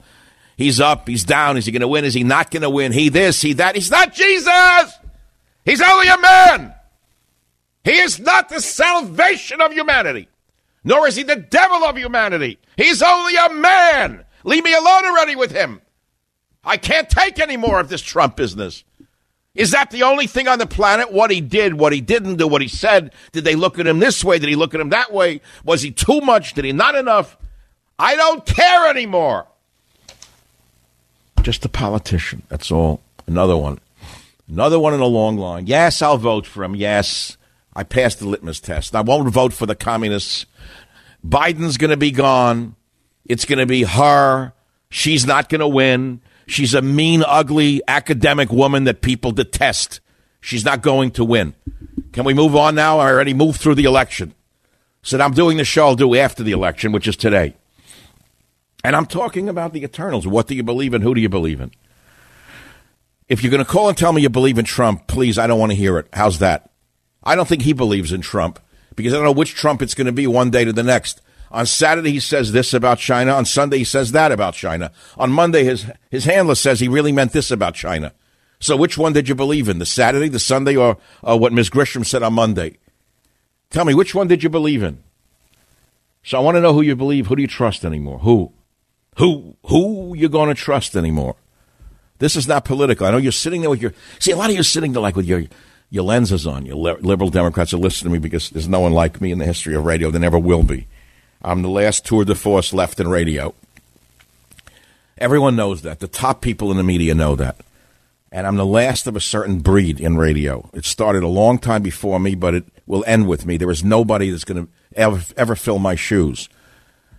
He's 0.59 0.79
up, 0.79 1.09
he's 1.09 1.25
down. 1.25 1.57
Is 1.57 1.65
he 1.65 1.73
going 1.73 1.81
to 1.81 1.89
win? 1.89 2.05
Is 2.05 2.13
he 2.13 2.23
not 2.23 2.51
going 2.51 2.65
to 2.65 2.69
win? 2.69 2.93
He 2.93 3.09
this, 3.09 3.41
he 3.41 3.55
that. 3.55 3.77
He's 3.77 3.91
not 3.91 4.13
Jesus. 4.13 4.93
He's 5.65 5.81
only 5.81 6.09
a 6.09 6.19
man. 6.19 6.75
He 7.83 7.93
is 7.93 8.21
not 8.21 8.51
the 8.51 8.61
salvation 8.61 9.63
of 9.63 9.73
humanity, 9.73 10.29
nor 10.85 11.09
is 11.09 11.17
he 11.17 11.23
the 11.23 11.37
devil 11.37 11.83
of 11.83 11.97
humanity. 11.97 12.59
He's 12.77 13.01
only 13.01 13.35
a 13.37 13.49
man. 13.55 14.27
Leave 14.45 14.65
me 14.65 14.75
alone 14.75 15.07
already 15.07 15.35
with 15.35 15.51
him. 15.51 15.81
I 16.63 16.77
can't 16.77 17.09
take 17.09 17.39
any 17.39 17.57
more 17.57 17.81
of 17.81 17.89
this 17.89 18.03
Trump 18.03 18.37
business. 18.37 18.85
Is 19.55 19.73
that 19.73 19.91
the 19.91 20.03
only 20.03 20.27
thing 20.27 20.49
on 20.49 20.59
the 20.59 20.67
planet? 20.67 21.13
What 21.13 21.31
he 21.31 21.41
did, 21.41 21.75
what 21.75 21.93
he 21.93 22.01
didn't 22.01 22.37
do, 22.37 22.49
what 22.49 22.63
he 22.63 22.69
said? 22.69 23.13
Did 23.33 23.45
they 23.45 23.55
look 23.55 23.79
at 23.79 23.87
him 23.87 23.99
this 23.99 24.25
way? 24.25 24.39
Did 24.39 24.49
he 24.49 24.57
look 24.57 24.75
at 24.75 24.81
him 24.81 24.91
that 24.91 25.13
way? 25.13 25.43
Was 25.65 25.83
he 25.83 25.91
too 25.91 26.21
much? 26.23 26.55
Did 26.55 26.65
he 26.65 26.73
not 26.73 26.95
enough? 26.95 27.37
I 27.99 28.17
don't 28.17 28.47
care 28.47 28.89
anymore. 28.89 29.47
Just 31.43 31.65
a 31.65 31.69
politician. 31.69 32.43
That's 32.49 32.71
all. 32.71 33.03
Another 33.27 33.57
one. 33.57 33.79
Another 34.49 34.79
one 34.79 34.95
in 34.95 35.01
a 35.01 35.07
long 35.07 35.37
line. 35.37 35.67
Yes, 35.67 36.01
I'll 36.01 36.19
vote 36.19 36.47
for 36.47 36.65
him. 36.65 36.75
Yes. 36.75 37.37
I 37.75 37.85
passed 37.85 38.21
the 38.21 38.29
litmus 38.29 38.61
test. 38.61 38.95
I 38.95 39.01
won't 39.01 39.29
vote 39.31 39.53
for 39.53 39.67
the 39.67 39.75
communists. 39.75 40.47
Biden's 41.27 41.79
going 41.79 41.91
to 41.91 41.97
be 41.97 42.11
gone. 42.11 42.77
It's 43.25 43.45
going 43.45 43.59
to 43.59 43.67
be 43.67 43.83
her. 43.85 44.53
She's 44.91 45.27
not 45.27 45.49
going 45.49 45.61
to 45.61 45.69
win. 45.69 46.21
She's 46.53 46.75
a 46.75 46.83
mean, 46.83 47.25
ugly 47.27 47.81
academic 47.89 48.53
woman 48.53 48.85
that 48.85 49.01
people 49.01 49.33
detest. 49.33 50.01
She's 50.43 50.67
not 50.67 50.83
going 50.83 51.13
to 51.13 51.25
win. 51.25 51.55
Can 52.13 52.25
we 52.25 52.35
move 52.35 52.55
on 52.55 52.75
now? 52.75 52.99
I 52.99 53.11
already 53.11 53.33
moved 53.33 53.59
through 53.59 53.77
the 53.77 53.85
election. 53.85 54.35
Said 55.03 55.23
I'm 55.23 55.33
doing 55.33 55.57
the 55.57 55.65
show 55.65 55.87
I'll 55.87 55.97
do 55.97 56.15
after 56.15 56.43
the 56.43 56.53
election, 56.53 56.93
which 56.93 57.09
is 57.09 57.17
today. 57.17 57.55
And 58.85 58.95
I'm 58.95 59.07
talking 59.07 59.49
about 59.49 59.73
the 59.73 59.83
Eternals. 59.83 60.27
What 60.27 60.47
do 60.47 60.55
you 60.55 60.63
believe 60.63 60.93
in? 60.93 61.01
Who 61.01 61.15
do 61.15 61.23
you 61.23 61.31
believe 61.31 61.59
in? 61.59 61.71
If 63.31 63.43
you're 63.43 63.51
going 63.51 63.65
to 63.65 63.71
call 63.71 63.89
and 63.89 63.97
tell 63.97 64.13
me 64.13 64.21
you 64.21 64.29
believe 64.29 64.59
in 64.59 64.67
Trump, 64.67 65.07
please, 65.07 65.39
I 65.39 65.47
don't 65.47 65.59
want 65.59 65.73
to 65.73 65.77
hear 65.77 65.97
it. 65.97 66.09
How's 66.13 66.39
that? 66.41 66.71
I 67.25 67.35
don't 67.35 67.49
think 67.49 67.63
he 67.63 67.73
believes 67.73 68.13
in 68.13 68.21
Trump 68.21 68.61
because 68.95 69.15
I 69.15 69.17
don't 69.17 69.25
know 69.25 69.33
which 69.33 69.55
Trump 69.55 69.81
it's 69.81 69.95
going 69.95 70.07
to 70.07 70.13
be 70.13 70.27
one 70.27 70.51
day 70.51 70.67
to 70.67 70.73
the 70.75 70.83
next. 70.83 71.23
On 71.53 71.67
Saturday, 71.67 72.13
he 72.13 72.21
says 72.21 72.53
this 72.53 72.73
about 72.73 72.99
China. 72.99 73.35
On 73.35 73.45
Sunday, 73.45 73.79
he 73.79 73.85
says 73.85 74.13
that 74.13 74.33
about 74.33 74.55
China. 74.55 74.91
On 75.19 75.31
Monday, 75.31 75.65
his, 75.65 75.87
his 76.11 76.25
handler 76.25 76.55
says 76.55 76.81
he 76.81 76.89
really 76.89 77.13
meant 77.13 77.33
this 77.33 77.51
about 77.51 77.75
China. 77.75 78.15
So 78.59 78.75
which 78.77 78.97
one 78.97 79.13
did 79.13 79.29
you 79.29 79.35
believe 79.35 79.69
in? 79.69 79.79
The 79.79 79.87
Saturday, 79.87 80.29
the 80.29 80.39
Sunday, 80.39 80.77
or, 80.77 80.97
or 81.23 81.39
what 81.39 81.53
Ms. 81.53 81.69
Grisham 81.69 82.07
said 82.07 82.23
on 82.23 82.33
Monday? 82.33 82.79
Tell 83.69 83.85
me, 83.85 83.93
which 83.93 84.15
one 84.15 84.29
did 84.29 84.43
you 84.43 84.49
believe 84.49 84.83
in? 84.83 85.03
So 86.23 86.39
I 86.39 86.41
want 86.41 86.57
to 86.57 86.61
know 86.61 86.73
who 86.73 86.81
you 86.81 86.97
believe. 86.97 87.27
Who 87.27 87.37
do 87.37 87.43
you 87.43 87.49
trust 87.49 87.85
anymore? 87.85 88.21
Who? 88.21 88.53
Who? 89.19 89.57
Who 89.67 90.15
you 90.17 90.29
going 90.29 90.49
to 90.49 90.55
trust 90.55 90.97
anymore? 90.97 91.37
This 92.19 92.37
is 92.37 92.49
not 92.49 92.65
political. 92.65 93.07
I 93.07 93.11
know 93.11 93.17
you're 93.17 93.33
sitting 93.33 93.61
there 93.61 93.71
with 93.71 93.83
your. 93.83 93.93
See, 94.21 94.31
a 94.31 94.37
lot 94.37 94.49
of 94.49 94.55
you 94.55 94.61
are 94.61 94.65
sitting 94.65 94.93
there 94.93 95.03
like 95.03 95.17
with 95.17 95.27
your 95.27 95.45
your 95.91 96.05
lenses 96.05 96.47
on. 96.47 96.65
You 96.65 96.77
liberal 96.77 97.29
Democrats 97.29 97.75
are 97.75 97.79
listening 97.79 98.13
to 98.13 98.19
me 98.19 98.23
because 98.23 98.49
there's 98.51 98.69
no 98.69 98.81
one 98.81 98.93
like 98.93 99.21
me 99.21 99.33
in 99.33 99.39
the 99.39 99.45
history 99.45 99.75
of 99.75 99.85
radio. 99.85 100.11
There 100.11 100.21
never 100.21 100.39
will 100.39 100.63
be. 100.63 100.87
I'm 101.43 101.63
the 101.63 101.69
last 101.69 102.05
tour 102.05 102.25
de 102.25 102.35
force 102.35 102.73
left 102.73 103.01
in 103.01 103.09
radio. 103.09 103.55
Everyone 105.19 105.57
knows 105.57 105.83
that. 105.83 106.01
The 106.01 106.09
top 106.09 106.41
people 106.41 106.71
in 106.71 106.77
the 106.77 106.83
media 106.83 107.15
know 107.15 107.35
that. 107.37 107.57
And 108.31 108.47
I'm 108.47 108.57
the 108.57 108.65
last 108.65 109.07
of 109.07 109.17
a 109.17 109.21
certain 109.21 109.59
breed 109.59 110.01
in 110.01 110.17
radio. 110.17 110.71
It 110.73 110.85
started 110.85 111.23
a 111.23 111.29
long 111.29 111.59
time 111.59 111.83
before 111.83 112.19
me, 112.19 112.35
but 112.35 112.55
it 112.55 112.65
will 112.87 113.05
end 113.07 113.29
with 113.29 113.45
me. 113.45 113.57
There 113.57 113.71
is 113.71 113.85
nobody 113.85 114.31
that's 114.31 114.45
going 114.45 114.67
to 114.67 114.73
ever, 114.95 115.21
ever 115.37 115.55
fill 115.55 115.79
my 115.79 115.97
shoes. 115.97 116.49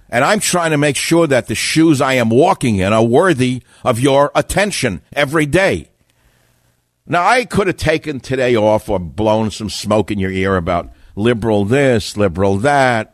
And 0.10 0.24
I'm 0.24 0.40
trying 0.40 0.72
to 0.72 0.78
make 0.78 0.96
sure 0.96 1.28
that 1.28 1.48
the 1.48 1.56
shoes 1.56 2.02
I 2.02 2.14
am 2.14 2.30
walking 2.30 2.78
in 2.78 2.94
are 2.94 3.04
worthy 3.04 3.62
of 3.84 4.00
your 4.00 4.32
attention 4.36 5.02
every 5.12 5.46
day. 5.46 5.90
Now, 7.06 7.26
I 7.26 7.46
could 7.46 7.68
have 7.68 7.78
taken 7.78 8.20
today 8.20 8.56
off 8.56 8.90
or 8.90 9.00
blown 9.00 9.52
some 9.52 9.70
smoke 9.70 10.10
in 10.10 10.20
your 10.20 10.32
ear 10.32 10.56
about 10.56 10.92
liberal 11.16 11.66
this, 11.66 12.16
liberal 12.16 12.58
that, 12.60 13.14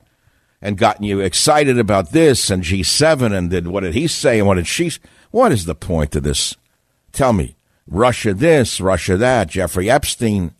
and 0.62 0.78
gotten 0.78 1.06
you 1.06 1.20
excited 1.20 1.80
about 1.80 2.12
this 2.12 2.50
and 2.50 2.64
G7 2.64 3.36
and 3.36 3.50
did 3.50 3.68
what 3.68 3.82
did 3.82 3.94
he 3.94 4.08
say 4.08 4.40
and 4.40 4.48
what 4.48 4.56
did 4.56 4.68
she? 4.68 4.92
What 5.32 5.52
is 5.52 5.66
the 5.66 5.76
point 5.76 6.16
of 6.16 6.24
this? 6.24 6.56
Tell 7.12 7.34
me. 7.34 7.56
Russia 7.88 8.36
this, 8.36 8.80
Russia 8.80 9.18
that, 9.18 9.50
Jeffrey 9.50 9.90
Epstein, 9.90 10.54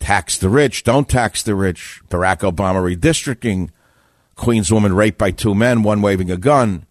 tax 0.00 0.36
the 0.36 0.48
rich, 0.48 0.82
don't 0.82 1.08
tax 1.08 1.44
the 1.44 1.54
rich, 1.54 2.02
Barack 2.08 2.40
Obama 2.40 2.82
redistricting, 2.82 3.70
Queens 4.34 4.72
woman 4.72 4.94
raped 4.94 5.18
by 5.18 5.30
two 5.30 5.54
men, 5.54 5.84
one 5.84 6.02
waving 6.02 6.30
a 6.30 6.36
gun. 6.36 6.86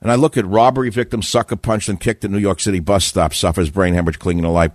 And 0.00 0.12
I 0.12 0.16
look 0.16 0.36
at 0.36 0.46
robbery 0.46 0.90
victim 0.90 1.22
sucker 1.22 1.56
punched 1.56 1.88
and 1.88 1.98
kicked 1.98 2.24
at 2.24 2.30
New 2.30 2.38
York 2.38 2.60
City 2.60 2.80
bus 2.80 3.04
stop, 3.04 3.32
suffers 3.32 3.70
brain 3.70 3.94
hemorrhage, 3.94 4.18
clinging 4.18 4.44
to 4.44 4.50
life. 4.50 4.72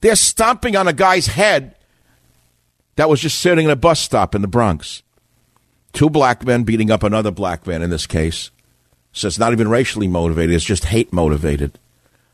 They're 0.00 0.16
stomping 0.16 0.74
on 0.74 0.88
a 0.88 0.92
guy's 0.92 1.28
head 1.28 1.76
that 2.96 3.08
was 3.08 3.20
just 3.20 3.38
sitting 3.38 3.66
in 3.66 3.70
a 3.70 3.76
bus 3.76 4.00
stop 4.00 4.34
in 4.34 4.42
the 4.42 4.48
Bronx. 4.48 5.02
Two 5.92 6.10
black 6.10 6.44
men 6.44 6.64
beating 6.64 6.90
up 6.90 7.02
another 7.02 7.30
black 7.30 7.66
man 7.66 7.82
in 7.82 7.90
this 7.90 8.06
case. 8.06 8.50
So 9.12 9.26
it's 9.26 9.38
not 9.38 9.52
even 9.52 9.68
racially 9.68 10.08
motivated, 10.08 10.54
it's 10.54 10.64
just 10.64 10.86
hate 10.86 11.12
motivated. 11.12 11.78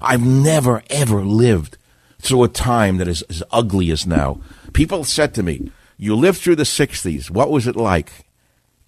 I've 0.00 0.24
never, 0.24 0.82
ever 0.90 1.22
lived 1.22 1.78
through 2.20 2.44
a 2.44 2.48
time 2.48 2.98
that 2.98 3.08
is 3.08 3.22
as 3.22 3.42
ugly 3.50 3.90
as 3.90 4.06
now. 4.06 4.40
People 4.72 5.04
said 5.04 5.34
to 5.34 5.42
me, 5.42 5.70
You 5.96 6.16
lived 6.16 6.40
through 6.40 6.56
the 6.56 6.64
60s. 6.64 7.30
What 7.30 7.50
was 7.50 7.66
it 7.66 7.76
like? 7.76 8.26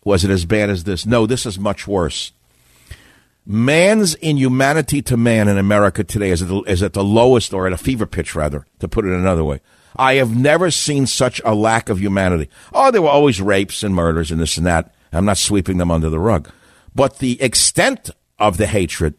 Was 0.05 0.24
it 0.24 0.31
as 0.31 0.44
bad 0.44 0.70
as 0.70 0.85
this? 0.85 1.07
No, 1.07 1.26
this 1.26 1.46
is 1.46 1.59
much 1.59 1.87
worse. 1.87 2.33
Man's 3.44 4.14
inhumanity 4.16 5.02
to 5.02 5.16
man 5.16 5.48
in 5.48 5.57
America 5.57 6.02
today 6.02 6.31
is 6.31 6.42
at, 6.42 6.48
the, 6.48 6.62
is 6.62 6.83
at 6.83 6.94
the 6.94 7.05
lowest, 7.05 7.55
or 7.55 7.66
at 7.66 7.72
a 7.72 7.79
fever 7.79 8.05
pitch, 8.05 8.35
rather, 8.35 8.66
to 8.81 8.88
put 8.88 9.05
it 9.05 9.12
another 9.12 9.44
way. 9.44 9.61
I 9.98 10.14
have 10.14 10.37
never 10.37 10.70
seen 10.70 11.06
such 11.06 11.40
a 11.44 11.54
lack 11.54 11.88
of 11.88 12.00
humanity. 12.00 12.50
Oh, 12.72 12.90
there 12.90 13.02
were 13.02 13.09
always 13.09 13.40
rapes 13.40 13.82
and 13.82 13.94
murders 13.94 14.30
and 14.30 14.40
this 14.40 14.56
and 14.56 14.66
that. 14.66 14.94
I'm 15.12 15.24
not 15.24 15.38
sweeping 15.38 15.78
them 15.78 15.90
under 15.90 16.11
the 16.11 16.18
rug. 16.18 16.50
But 16.94 17.18
the 17.18 17.40
extent 17.40 18.11
of 18.38 18.56
the 18.56 18.66
hatred 18.66 19.14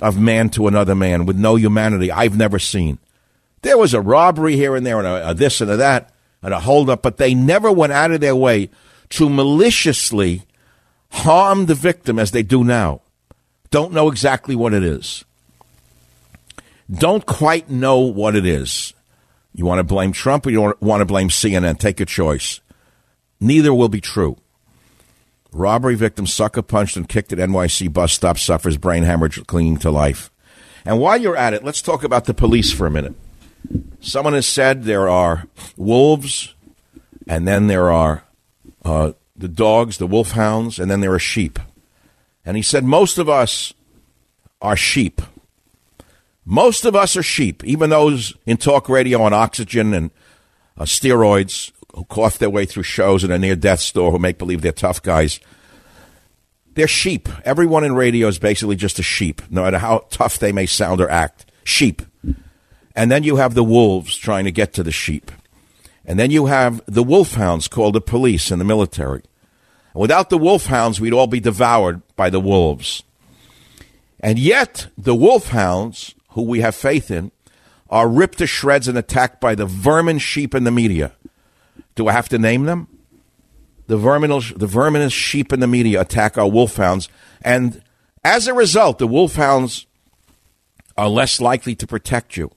of 0.00 0.18
man 0.18 0.50
to 0.50 0.68
another 0.68 0.94
man 0.94 1.26
with 1.26 1.36
no 1.36 1.56
humanity, 1.56 2.12
I've 2.12 2.36
never 2.36 2.58
seen. 2.58 2.98
There 3.62 3.78
was 3.78 3.94
a 3.94 4.00
robbery 4.00 4.56
here 4.56 4.76
and 4.76 4.86
there, 4.86 4.98
and 4.98 5.06
a, 5.06 5.30
a 5.30 5.34
this 5.34 5.60
and 5.60 5.70
a 5.70 5.76
that, 5.76 6.12
and 6.42 6.54
a 6.54 6.60
holdup, 6.60 7.02
but 7.02 7.16
they 7.16 7.34
never 7.34 7.72
went 7.72 7.92
out 7.92 8.10
of 8.10 8.20
their 8.20 8.36
way 8.36 8.70
to 9.10 9.28
maliciously 9.28 10.42
harm 11.10 11.66
the 11.66 11.74
victim 11.74 12.18
as 12.18 12.30
they 12.30 12.42
do 12.42 12.62
now 12.62 13.00
don't 13.70 13.92
know 13.92 14.08
exactly 14.08 14.54
what 14.54 14.74
it 14.74 14.82
is. 14.82 15.24
Don't 16.90 17.26
quite 17.26 17.68
know 17.68 17.98
what 17.98 18.36
it 18.36 18.46
is. 18.46 18.94
You 19.56 19.64
want 19.64 19.78
to 19.78 19.84
blame 19.84 20.12
Trump 20.12 20.44
or 20.44 20.50
you 20.50 20.74
want 20.80 21.00
to 21.00 21.06
blame 21.06 21.30
CNN? 21.30 21.78
Take 21.78 21.98
a 21.98 22.04
choice. 22.04 22.60
Neither 23.40 23.72
will 23.72 23.88
be 23.88 24.02
true. 24.02 24.36
Robbery 25.50 25.94
victim 25.94 26.26
sucker 26.26 26.60
punched 26.60 26.98
and 26.98 27.08
kicked 27.08 27.32
at 27.32 27.38
NYC 27.38 27.90
bus 27.90 28.12
stop 28.12 28.36
suffers 28.36 28.76
brain 28.76 29.02
hemorrhage 29.02 29.42
clinging 29.46 29.78
to 29.78 29.90
life. 29.90 30.30
And 30.84 31.00
while 31.00 31.16
you're 31.16 31.38
at 31.38 31.54
it, 31.54 31.64
let's 31.64 31.80
talk 31.80 32.04
about 32.04 32.26
the 32.26 32.34
police 32.34 32.70
for 32.70 32.86
a 32.86 32.90
minute. 32.90 33.14
Someone 33.98 34.34
has 34.34 34.46
said 34.46 34.84
there 34.84 35.08
are 35.08 35.46
wolves, 35.78 36.54
and 37.26 37.48
then 37.48 37.66
there 37.66 37.90
are 37.90 38.24
uh, 38.84 39.12
the 39.34 39.48
dogs, 39.48 39.96
the 39.96 40.06
wolfhounds, 40.06 40.78
and 40.78 40.90
then 40.90 41.00
there 41.00 41.14
are 41.14 41.18
sheep. 41.18 41.58
And 42.44 42.58
he 42.58 42.62
said, 42.62 42.84
Most 42.84 43.16
of 43.16 43.30
us 43.30 43.72
are 44.60 44.76
sheep. 44.76 45.22
Most 46.46 46.84
of 46.84 46.94
us 46.94 47.16
are 47.16 47.24
sheep, 47.24 47.64
even 47.64 47.90
those 47.90 48.32
in 48.46 48.56
talk 48.56 48.88
radio 48.88 49.20
on 49.22 49.32
oxygen 49.32 49.92
and 49.92 50.12
uh, 50.78 50.84
steroids 50.84 51.72
who 51.92 52.04
cough 52.04 52.38
their 52.38 52.50
way 52.50 52.64
through 52.64 52.84
shows 52.84 53.24
in 53.24 53.32
a 53.32 53.38
near 53.38 53.56
death 53.56 53.80
store 53.80 54.12
who 54.12 54.18
make 54.20 54.38
believe 54.38 54.62
they're 54.62 54.70
tough 54.70 55.02
guys. 55.02 55.40
They're 56.74 56.86
sheep. 56.86 57.28
Everyone 57.44 57.82
in 57.82 57.94
radio 57.94 58.28
is 58.28 58.38
basically 58.38 58.76
just 58.76 59.00
a 59.00 59.02
sheep, 59.02 59.42
no 59.50 59.62
matter 59.62 59.78
how 59.78 60.06
tough 60.10 60.38
they 60.38 60.52
may 60.52 60.66
sound 60.66 61.00
or 61.00 61.10
act. 61.10 61.46
Sheep. 61.64 62.02
And 62.94 63.10
then 63.10 63.24
you 63.24 63.36
have 63.36 63.54
the 63.54 63.64
wolves 63.64 64.16
trying 64.16 64.44
to 64.44 64.52
get 64.52 64.72
to 64.74 64.82
the 64.82 64.92
sheep. 64.92 65.32
And 66.04 66.18
then 66.18 66.30
you 66.30 66.46
have 66.46 66.80
the 66.86 67.02
wolfhounds 67.02 67.66
called 67.66 67.94
the 67.94 68.00
police 68.00 68.52
and 68.52 68.60
the 68.60 68.64
military. 68.64 69.22
Without 69.94 70.30
the 70.30 70.38
wolfhounds, 70.38 71.00
we'd 71.00 71.12
all 71.12 71.26
be 71.26 71.40
devoured 71.40 72.02
by 72.14 72.30
the 72.30 72.40
wolves. 72.40 73.02
And 74.20 74.38
yet, 74.38 74.88
the 74.96 75.14
wolfhounds, 75.14 76.14
who 76.36 76.42
we 76.42 76.60
have 76.60 76.74
faith 76.74 77.10
in, 77.10 77.32
are 77.88 78.08
ripped 78.08 78.38
to 78.38 78.46
shreds 78.46 78.86
and 78.86 78.98
attacked 78.98 79.40
by 79.40 79.54
the 79.54 79.64
vermin 79.64 80.18
sheep 80.18 80.54
in 80.54 80.64
the 80.64 80.70
media. 80.70 81.12
Do 81.94 82.08
I 82.08 82.12
have 82.12 82.28
to 82.28 82.38
name 82.38 82.64
them? 82.64 82.88
The 83.86 83.96
verminous, 83.96 84.52
the 84.52 84.66
verminous 84.66 85.14
sheep 85.14 85.50
in 85.50 85.60
the 85.60 85.66
media 85.66 86.02
attack 86.02 86.36
our 86.36 86.48
wolfhounds, 86.48 87.08
and 87.40 87.82
as 88.22 88.46
a 88.46 88.54
result, 88.54 88.98
the 88.98 89.06
wolfhounds 89.06 89.86
are 90.98 91.08
less 91.08 91.40
likely 91.40 91.74
to 91.76 91.86
protect 91.86 92.36
you. 92.36 92.50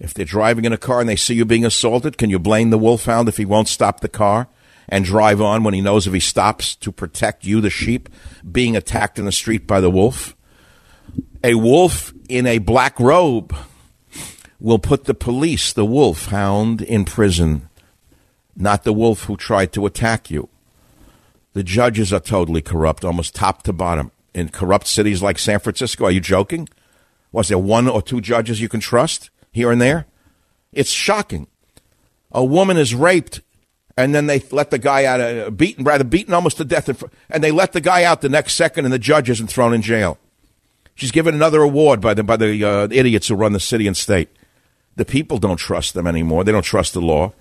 If 0.00 0.12
they're 0.12 0.24
driving 0.24 0.64
in 0.64 0.72
a 0.72 0.78
car 0.78 0.98
and 0.98 1.08
they 1.08 1.16
see 1.16 1.34
you 1.34 1.44
being 1.44 1.64
assaulted, 1.64 2.18
can 2.18 2.30
you 2.30 2.40
blame 2.40 2.70
the 2.70 2.78
wolfhound 2.78 3.28
if 3.28 3.36
he 3.36 3.44
won't 3.44 3.68
stop 3.68 4.00
the 4.00 4.08
car? 4.08 4.48
and 4.88 5.04
drive 5.04 5.40
on 5.40 5.62
when 5.62 5.72
he 5.72 5.80
knows 5.80 6.06
if 6.06 6.12
he 6.12 6.20
stops 6.20 6.74
to 6.76 6.90
protect 6.90 7.44
you, 7.44 7.60
the 7.60 7.70
sheep, 7.70 8.08
being 8.50 8.76
attacked 8.76 9.18
in 9.18 9.24
the 9.24 9.32
street 9.32 9.66
by 9.66 9.80
the 9.80 9.88
wolf. 9.88 10.36
A 11.44 11.54
wolf 11.54 12.12
in 12.32 12.46
a 12.46 12.56
black 12.56 12.98
robe 12.98 13.54
will 14.58 14.78
put 14.78 15.04
the 15.04 15.12
police, 15.12 15.74
the 15.74 15.84
wolf 15.84 16.26
hound, 16.26 16.80
in 16.80 17.04
prison, 17.04 17.68
not 18.56 18.84
the 18.84 18.92
wolf 18.94 19.24
who 19.24 19.36
tried 19.36 19.70
to 19.74 19.84
attack 19.84 20.30
you. 20.30 20.48
The 21.52 21.62
judges 21.62 22.10
are 22.10 22.20
totally 22.20 22.62
corrupt, 22.62 23.04
almost 23.04 23.34
top 23.34 23.64
to 23.64 23.72
bottom. 23.74 24.12
In 24.32 24.48
corrupt 24.48 24.86
cities 24.86 25.22
like 25.22 25.38
San 25.38 25.58
Francisco, 25.58 26.06
are 26.06 26.10
you 26.10 26.20
joking? 26.20 26.70
Was 27.32 27.48
there 27.48 27.58
one 27.58 27.86
or 27.86 28.00
two 28.00 28.22
judges 28.22 28.62
you 28.62 28.68
can 28.68 28.80
trust 28.80 29.28
here 29.50 29.70
and 29.70 29.80
there? 29.80 30.06
It's 30.72 30.90
shocking. 30.90 31.48
A 32.30 32.42
woman 32.42 32.78
is 32.78 32.94
raped 32.94 33.42
and 33.94 34.14
then 34.14 34.26
they 34.26 34.40
let 34.50 34.70
the 34.70 34.78
guy 34.78 35.04
out, 35.04 35.20
uh, 35.20 35.50
beaten, 35.50 35.84
rather 35.84 36.04
beaten 36.04 36.32
almost 36.32 36.56
to 36.56 36.64
death, 36.64 37.04
and 37.28 37.44
they 37.44 37.50
let 37.50 37.72
the 37.72 37.80
guy 37.82 38.04
out 38.04 38.22
the 38.22 38.30
next 38.30 38.54
second, 38.54 38.86
and 38.86 38.94
the 38.94 38.98
judge 38.98 39.28
isn't 39.28 39.48
thrown 39.48 39.74
in 39.74 39.82
jail. 39.82 40.18
She's 40.94 41.10
given 41.10 41.34
another 41.34 41.62
award 41.62 42.00
by 42.00 42.14
the 42.14 42.22
by 42.22 42.36
the 42.36 42.64
uh, 42.64 42.88
idiots 42.90 43.28
who 43.28 43.34
run 43.34 43.52
the 43.52 43.60
city 43.60 43.86
and 43.86 43.96
state. 43.96 44.28
The 44.96 45.04
people 45.04 45.38
don't 45.38 45.56
trust 45.56 45.94
them 45.94 46.06
anymore. 46.06 46.44
They 46.44 46.52
don't 46.52 46.62
trust 46.62 46.92
the 46.92 47.00
law. 47.00 47.32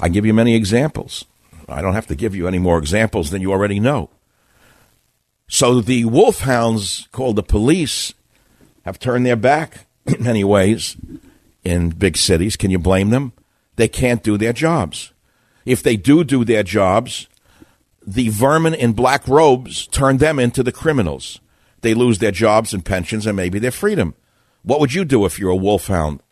I 0.00 0.08
give 0.08 0.24
you 0.24 0.32
many 0.32 0.54
examples. 0.54 1.24
I 1.68 1.82
don't 1.82 1.94
have 1.94 2.06
to 2.06 2.14
give 2.14 2.34
you 2.34 2.48
any 2.48 2.58
more 2.58 2.78
examples 2.78 3.30
than 3.30 3.42
you 3.42 3.52
already 3.52 3.80
know. 3.80 4.08
So 5.48 5.80
the 5.80 6.04
wolfhounds, 6.04 7.08
called 7.12 7.36
the 7.36 7.42
police, 7.42 8.14
have 8.84 8.98
turned 8.98 9.26
their 9.26 9.36
back 9.36 9.86
in 10.06 10.22
many 10.22 10.44
ways 10.44 10.96
in 11.64 11.90
big 11.90 12.16
cities. 12.16 12.56
Can 12.56 12.70
you 12.70 12.78
blame 12.78 13.10
them? 13.10 13.32
they 13.80 13.88
can't 13.88 14.22
do 14.22 14.36
their 14.36 14.52
jobs. 14.52 15.12
If 15.64 15.82
they 15.82 15.96
do 15.96 16.22
do 16.22 16.44
their 16.44 16.62
jobs, 16.62 17.28
the 18.06 18.28
vermin 18.28 18.74
in 18.74 18.92
black 18.92 19.26
robes 19.26 19.86
turn 19.86 20.18
them 20.18 20.38
into 20.38 20.62
the 20.62 20.70
criminals. 20.70 21.40
They 21.80 21.94
lose 21.94 22.18
their 22.18 22.30
jobs 22.30 22.74
and 22.74 22.84
pensions 22.84 23.26
and 23.26 23.36
maybe 23.36 23.58
their 23.58 23.70
freedom. 23.70 24.14
What 24.62 24.80
would 24.80 24.94
you 24.94 25.04
do 25.04 25.24
if 25.24 25.38
you're 25.38 25.50
a 25.50 25.56
wolfhound 25.56 26.22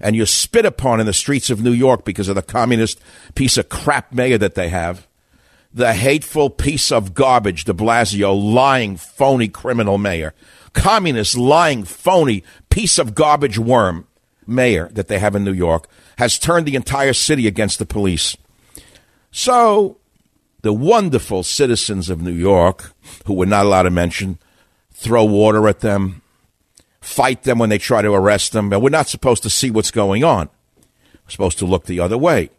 and 0.00 0.14
you're 0.14 0.26
spit 0.26 0.64
upon 0.64 1.00
in 1.00 1.06
the 1.06 1.12
streets 1.12 1.50
of 1.50 1.62
New 1.62 1.72
York 1.72 2.04
because 2.04 2.28
of 2.28 2.36
the 2.36 2.42
communist 2.42 3.00
piece 3.34 3.56
of 3.56 3.68
crap 3.68 4.12
mayor 4.12 4.38
that 4.38 4.54
they 4.54 4.68
have? 4.68 5.06
The 5.74 5.94
hateful 5.94 6.50
piece 6.50 6.92
of 6.92 7.14
garbage, 7.14 7.64
de 7.64 7.72
Blasio, 7.72 8.34
lying, 8.34 8.96
phony 8.96 9.48
criminal 9.48 9.96
mayor. 9.98 10.34
Communist, 10.74 11.36
lying, 11.36 11.84
phony 11.84 12.44
piece 12.68 12.98
of 12.98 13.14
garbage 13.14 13.58
worm 13.58 14.06
mayor 14.46 14.88
that 14.92 15.08
they 15.08 15.18
have 15.18 15.34
in 15.34 15.44
New 15.44 15.52
York 15.52 15.88
has 16.18 16.38
turned 16.38 16.66
the 16.66 16.76
entire 16.76 17.12
city 17.12 17.46
against 17.46 17.78
the 17.78 17.86
police. 17.86 18.36
So, 19.30 19.96
the 20.60 20.72
wonderful 20.72 21.42
citizens 21.42 22.10
of 22.10 22.20
New 22.20 22.32
York, 22.32 22.92
who 23.26 23.34
we're 23.34 23.46
not 23.46 23.66
allowed 23.66 23.84
to 23.84 23.90
mention, 23.90 24.38
throw 24.94 25.24
water 25.24 25.68
at 25.68 25.80
them, 25.80 26.22
fight 27.00 27.42
them 27.42 27.58
when 27.58 27.70
they 27.70 27.78
try 27.78 28.02
to 28.02 28.12
arrest 28.12 28.52
them, 28.52 28.72
and 28.72 28.82
we're 28.82 28.90
not 28.90 29.08
supposed 29.08 29.42
to 29.42 29.50
see 29.50 29.70
what's 29.70 29.90
going 29.90 30.24
on. 30.24 30.48
We're 31.24 31.30
supposed 31.30 31.58
to 31.58 31.66
look 31.66 31.86
the 31.86 32.00
other 32.00 32.18
way. 32.18 32.50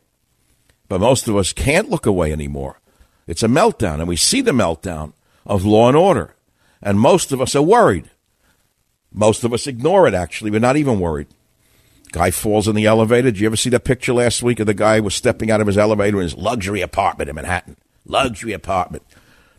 But 0.89 1.01
most 1.01 1.27
of 1.27 1.35
us 1.35 1.53
can't 1.53 1.89
look 1.89 2.05
away 2.05 2.31
anymore. 2.31 2.79
It's 3.27 3.43
a 3.43 3.47
meltdown, 3.47 3.99
and 3.99 4.07
we 4.07 4.15
see 4.15 4.41
the 4.41 4.51
meltdown 4.51 5.13
of 5.45 5.65
law 5.65 5.87
and 5.87 5.97
order. 5.97 6.35
And 6.81 6.99
most 6.99 7.31
of 7.31 7.41
us 7.41 7.55
are 7.55 7.61
worried. 7.61 8.09
Most 9.11 9.43
of 9.43 9.53
us 9.53 9.67
ignore 9.67 10.07
it, 10.07 10.13
actually. 10.13 10.51
We're 10.51 10.59
not 10.59 10.77
even 10.77 10.99
worried. 10.99 11.27
Guy 12.11 12.31
falls 12.31 12.67
in 12.67 12.75
the 12.75 12.85
elevator. 12.85 13.31
Did 13.31 13.39
you 13.39 13.47
ever 13.47 13.55
see 13.55 13.69
that 13.69 13.85
picture 13.85 14.13
last 14.13 14.43
week 14.43 14.59
of 14.59 14.67
the 14.67 14.73
guy 14.73 14.97
who 14.97 15.03
was 15.03 15.15
stepping 15.15 15.49
out 15.49 15.61
of 15.61 15.67
his 15.67 15.77
elevator 15.77 16.17
in 16.17 16.23
his 16.23 16.35
luxury 16.35 16.81
apartment 16.81 17.29
in 17.29 17.35
Manhattan? 17.35 17.77
Luxury 18.05 18.53
apartment. 18.53 19.03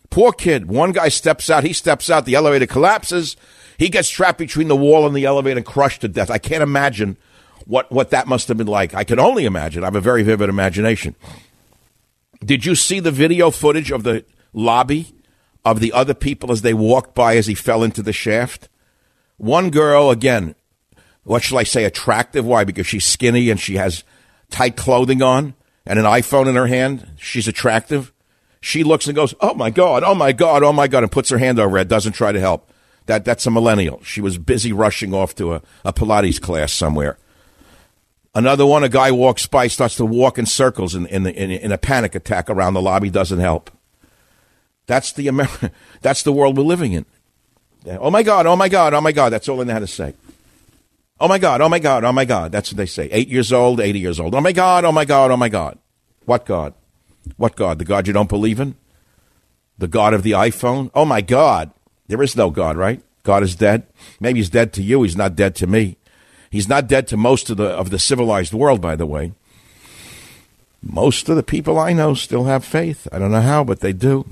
Poor 0.09 0.31
kid. 0.31 0.67
One 0.67 0.91
guy 0.91 1.09
steps 1.09 1.49
out. 1.49 1.63
He 1.63 1.73
steps 1.73 2.09
out. 2.09 2.25
The 2.25 2.35
elevator 2.35 2.67
collapses. 2.67 3.35
He 3.77 3.89
gets 3.89 4.09
trapped 4.09 4.37
between 4.37 4.67
the 4.67 4.75
wall 4.75 5.05
and 5.05 5.15
the 5.15 5.25
elevator 5.25 5.57
and 5.57 5.65
crushed 5.65 6.01
to 6.01 6.07
death. 6.07 6.31
I 6.31 6.37
can't 6.37 6.63
imagine 6.63 7.17
what, 7.65 7.91
what 7.91 8.11
that 8.11 8.27
must 8.27 8.47
have 8.47 8.57
been 8.57 8.67
like. 8.67 8.93
I 8.93 9.03
can 9.03 9.19
only 9.19 9.45
imagine. 9.45 9.83
I 9.83 9.87
have 9.87 9.95
a 9.95 10.01
very 10.01 10.23
vivid 10.23 10.49
imagination. 10.49 11.15
Did 12.43 12.65
you 12.65 12.75
see 12.75 12.99
the 12.99 13.11
video 13.11 13.51
footage 13.51 13.91
of 13.91 14.03
the 14.03 14.23
lobby 14.53 15.13
of 15.63 15.79
the 15.79 15.91
other 15.93 16.13
people 16.13 16.51
as 16.51 16.61
they 16.61 16.73
walked 16.73 17.15
by 17.15 17.37
as 17.37 17.47
he 17.47 17.55
fell 17.55 17.83
into 17.83 18.01
the 18.01 18.13
shaft? 18.13 18.69
One 19.37 19.69
girl, 19.69 20.11
again, 20.11 20.55
what 21.23 21.43
shall 21.43 21.57
I 21.57 21.63
say, 21.63 21.83
attractive. 21.83 22.45
Why? 22.45 22.63
Because 22.63 22.87
she's 22.87 23.05
skinny 23.05 23.49
and 23.49 23.59
she 23.59 23.75
has 23.75 24.03
tight 24.51 24.77
clothing 24.77 25.21
on 25.21 25.55
and 25.85 25.99
an 25.99 26.05
iPhone 26.05 26.47
in 26.47 26.55
her 26.55 26.67
hand. 26.67 27.07
She's 27.17 27.47
attractive. 27.47 28.13
She 28.65 28.83
looks 28.83 29.05
and 29.05 29.15
goes, 29.15 29.35
"Oh 29.41 29.53
my 29.53 29.69
god, 29.69 30.03
oh 30.03 30.15
my 30.15 30.31
god, 30.31 30.63
oh 30.63 30.73
my 30.73 30.87
god," 30.87 31.03
and 31.03 31.11
puts 31.11 31.29
her 31.29 31.37
hand 31.37 31.59
over 31.59 31.77
it. 31.77 31.87
Doesn't 31.87 32.13
try 32.13 32.31
to 32.31 32.39
help. 32.39 32.71
That 33.05 33.23
that's 33.23 33.45
a 33.45 33.51
millennial. 33.51 34.01
She 34.03 34.21
was 34.21 34.39
busy 34.39 34.73
rushing 34.73 35.13
off 35.13 35.35
to 35.35 35.53
a, 35.53 35.61
a 35.83 35.93
Pilates 35.93 36.41
class 36.41 36.73
somewhere. 36.73 37.19
Another 38.33 38.65
one, 38.65 38.83
a 38.83 38.89
guy 38.89 39.11
walks 39.11 39.45
by, 39.45 39.67
starts 39.67 39.95
to 39.97 40.05
walk 40.05 40.39
in 40.39 40.47
circles 40.47 40.95
in, 40.95 41.05
in, 41.05 41.27
in, 41.27 41.51
in 41.51 41.71
a 41.71 41.77
panic 41.77 42.15
attack 42.15 42.49
around 42.49 42.73
the 42.73 42.81
lobby. 42.81 43.11
Doesn't 43.11 43.37
help. 43.37 43.69
That's 44.87 45.11
the 45.13 45.27
Amer- 45.27 45.71
That's 46.01 46.23
the 46.23 46.33
world 46.33 46.57
we're 46.57 46.63
living 46.63 46.93
in. 46.93 47.05
Oh 47.87 48.09
my 48.09 48.23
God! 48.23 48.47
Oh 48.47 48.55
my 48.55 48.67
God! 48.67 48.95
Oh 48.95 49.01
my 49.01 49.11
God! 49.11 49.29
That's 49.31 49.47
all 49.47 49.61
I 49.61 49.65
know 49.65 49.73
how 49.73 49.79
to 49.79 49.85
say. 49.85 50.15
Oh 51.19 51.27
my 51.27 51.37
God, 51.37 51.61
oh 51.61 51.69
my 51.69 51.77
God, 51.77 52.03
oh 52.03 52.11
my 52.11 52.25
God. 52.25 52.51
That's 52.51 52.71
what 52.71 52.77
they 52.77 52.87
say. 52.87 53.09
Eight 53.11 53.27
years 53.27 53.53
old, 53.53 53.79
80 53.79 53.99
years 53.99 54.19
old. 54.19 54.33
Oh 54.33 54.41
my 54.41 54.51
God, 54.51 54.85
oh 54.85 54.91
my 54.91 55.05
God, 55.05 55.29
oh 55.29 55.37
my 55.37 55.49
God. 55.49 55.77
What 56.25 56.47
God? 56.47 56.73
What 57.37 57.55
God? 57.55 57.79
The 57.79 57.85
God 57.85 58.07
you 58.07 58.13
don't 58.13 58.29
believe 58.29 58.59
in? 58.59 58.75
The 59.77 59.87
God 59.87 60.13
of 60.13 60.23
the 60.23 60.31
iPhone? 60.31 60.89
Oh 60.93 61.05
my 61.05 61.21
God. 61.21 61.71
There 62.07 62.21
is 62.21 62.35
no 62.35 62.49
God, 62.49 62.77
right? 62.77 63.01
God 63.23 63.43
is 63.43 63.55
dead. 63.55 63.87
Maybe 64.19 64.39
he's 64.39 64.49
dead 64.49 64.71
to 64.73 64.83
you. 64.83 65.03
He's 65.03 65.17
not 65.17 65.35
dead 65.35 65.55
to 65.55 65.67
me. 65.67 65.97
He's 66.51 66.69
not 66.69 66.87
dead 66.87 67.07
to 67.07 67.17
most 67.17 67.49
of 67.49 67.57
the 67.57 67.65
of 67.65 67.89
the 67.89 67.99
civilized 67.99 68.53
world, 68.53 68.79
by 68.79 68.95
the 68.95 69.05
way. 69.05 69.33
Most 70.81 71.27
of 71.27 71.35
the 71.35 71.43
people 71.43 71.79
I 71.79 71.93
know 71.93 72.13
still 72.13 72.45
have 72.45 72.63
faith. 72.63 73.07
I 73.11 73.17
don't 73.17 73.31
know 73.31 73.41
how, 73.41 73.63
but 73.63 73.79
they 73.79 73.91
do. 73.91 74.31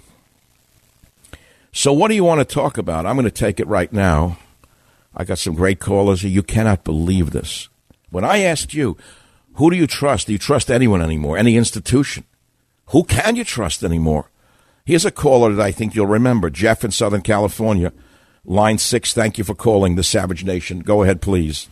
So, 1.71 1.91
what 1.91 2.09
do 2.09 2.15
you 2.15 2.23
want 2.23 2.39
to 2.39 2.45
talk 2.45 2.77
about? 2.77 3.07
I'm 3.07 3.15
going 3.15 3.25
to 3.25 3.31
take 3.31 3.59
it 3.59 3.67
right 3.67 3.91
now. 3.91 4.37
I 5.15 5.25
got 5.25 5.39
some 5.39 5.55
great 5.55 5.79
callers 5.79 6.21
here. 6.21 6.29
You 6.29 6.43
cannot 6.43 6.83
believe 6.83 7.31
this. 7.31 7.67
When 8.11 8.23
I 8.23 8.43
asked 8.43 8.75
you, 8.75 8.95
who 9.55 9.71
do 9.71 9.75
you 9.75 9.87
trust? 9.87 10.27
Do 10.27 10.33
you 10.33 10.39
trust 10.39 10.69
anyone 10.69 11.01
anymore? 11.01 11.37
Any 11.37 11.57
institution? 11.57 12.25
Who 12.87 13.03
can 13.03 13.35
you 13.35 13.43
trust 13.43 13.83
anymore? 13.83 14.29
Here's 14.85 15.05
a 15.05 15.11
caller 15.11 15.53
that 15.53 15.65
I 15.65 15.71
think 15.71 15.95
you'll 15.95 16.07
remember 16.07 16.49
Jeff 16.49 16.83
in 16.83 16.91
Southern 16.91 17.21
California. 17.21 17.93
Line 18.45 18.77
six, 18.77 19.13
thank 19.13 19.37
you 19.37 19.43
for 19.43 19.55
calling 19.55 19.95
the 19.95 20.03
Savage 20.03 20.43
Nation. 20.43 20.79
Go 20.79 21.03
ahead, 21.03 21.21
please. 21.21 21.69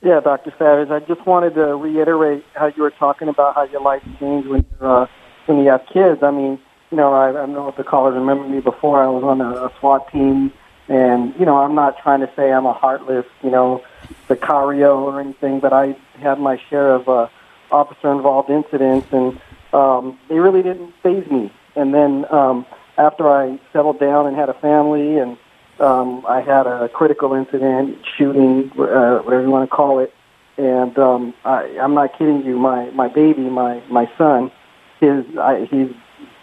Yeah, 0.00 0.20
Dr. 0.20 0.52
Savage, 0.58 0.90
I 0.90 1.00
just 1.00 1.26
wanted 1.26 1.54
to 1.54 1.74
reiterate 1.76 2.44
how 2.54 2.66
you 2.66 2.82
were 2.82 2.90
talking 2.90 3.28
about 3.28 3.54
how 3.54 3.64
your 3.64 3.80
life 3.80 4.02
changed 4.20 4.46
when, 4.46 4.64
uh, 4.80 5.06
when 5.46 5.58
you 5.58 5.70
have 5.70 5.84
kids. 5.92 6.22
I 6.22 6.30
mean, 6.30 6.60
you 6.90 6.96
know, 6.98 7.12
I, 7.12 7.30
I 7.30 7.32
don't 7.32 7.54
know 7.54 7.68
if 7.68 7.76
the 7.76 7.84
callers 7.84 8.14
remember 8.14 8.46
me 8.46 8.60
before. 8.60 9.02
I 9.02 9.08
was 9.08 9.24
on 9.24 9.40
a, 9.40 9.64
a 9.64 9.72
SWAT 9.80 10.12
team, 10.12 10.52
and 10.88 11.34
you 11.40 11.46
know, 11.46 11.56
I'm 11.56 11.74
not 11.74 11.98
trying 11.98 12.20
to 12.20 12.30
say 12.36 12.52
I'm 12.52 12.66
a 12.66 12.72
heartless, 12.72 13.26
you 13.42 13.50
know, 13.50 13.82
Sicario 14.28 14.98
or 14.98 15.20
anything, 15.20 15.58
but 15.58 15.72
I 15.72 15.96
had 16.20 16.38
my 16.38 16.60
share 16.68 16.94
of 16.94 17.08
uh, 17.08 17.28
officer-involved 17.72 18.50
incidents, 18.50 19.08
and 19.10 19.40
um, 19.74 20.18
they 20.28 20.38
really 20.38 20.62
didn't 20.62 20.94
phase 21.02 21.28
me. 21.30 21.52
And 21.76 21.92
then 21.92 22.24
um, 22.32 22.64
after 22.96 23.28
I 23.28 23.58
settled 23.72 23.98
down 23.98 24.26
and 24.26 24.36
had 24.36 24.48
a 24.48 24.54
family, 24.54 25.18
and 25.18 25.36
um, 25.80 26.24
I 26.26 26.40
had 26.40 26.66
a 26.66 26.88
critical 26.88 27.34
incident, 27.34 27.98
shooting, 28.16 28.70
uh, 28.78 29.18
whatever 29.18 29.42
you 29.42 29.50
want 29.50 29.68
to 29.68 29.74
call 29.74 29.98
it, 29.98 30.14
and 30.56 30.96
um, 30.98 31.34
I, 31.44 31.78
I'm 31.80 31.94
not 31.94 32.16
kidding 32.16 32.44
you. 32.44 32.56
My 32.56 32.90
my 32.90 33.08
baby, 33.08 33.42
my 33.42 33.82
my 33.90 34.08
son, 34.16 34.52
his 35.00 35.24
I, 35.36 35.66
he's 35.68 35.90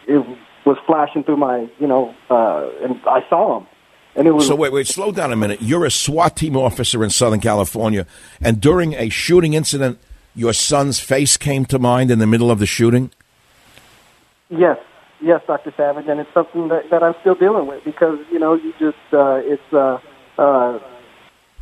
it 0.08 0.26
was 0.66 0.78
flashing 0.86 1.24
through 1.24 1.38
my, 1.38 1.70
you 1.80 1.88
know, 1.88 2.14
uh, 2.30 2.70
and 2.84 3.00
I 3.08 3.26
saw 3.30 3.60
him. 3.60 3.68
And 4.16 4.28
it 4.28 4.32
was 4.32 4.48
so 4.48 4.56
wait, 4.56 4.74
wait, 4.74 4.88
slow 4.88 5.14
down 5.14 5.32
a 5.32 5.38
minute. 5.38 5.62
You're 5.62 5.86
a 5.86 5.92
SWAT 5.92 6.36
team 6.36 6.58
officer 6.58 7.02
in 7.02 7.10
Southern 7.10 7.40
California, 7.40 8.06
and 8.42 8.60
during 8.60 8.94
a 8.96 9.08
shooting 9.08 9.54
incident, 9.54 10.00
your 10.36 10.52
son's 10.52 11.00
face 11.00 11.38
came 11.38 11.64
to 11.66 11.80
mind 11.80 12.12
in 12.12 12.20
the 12.20 12.28
middle 12.28 12.52
of 12.52 12.60
the 12.60 12.66
shooting. 12.66 13.12
Yes, 14.52 14.78
yes, 15.22 15.42
Doctor 15.48 15.74
Savage, 15.76 16.08
and 16.08 16.20
it's 16.20 16.34
something 16.34 16.68
that, 16.68 16.90
that 16.92 17.02
I'm 17.02 17.16
still 17.22 17.36
dealing 17.36 17.68
with 17.68 17.84
because 17.84 18.20
you 18.32 18.38
know 18.38 18.54
you 18.54 18.74
just 18.80 18.98
uh, 19.14 19.42
it's 19.44 19.74
uh, 19.74 20.00
uh, 20.38 20.80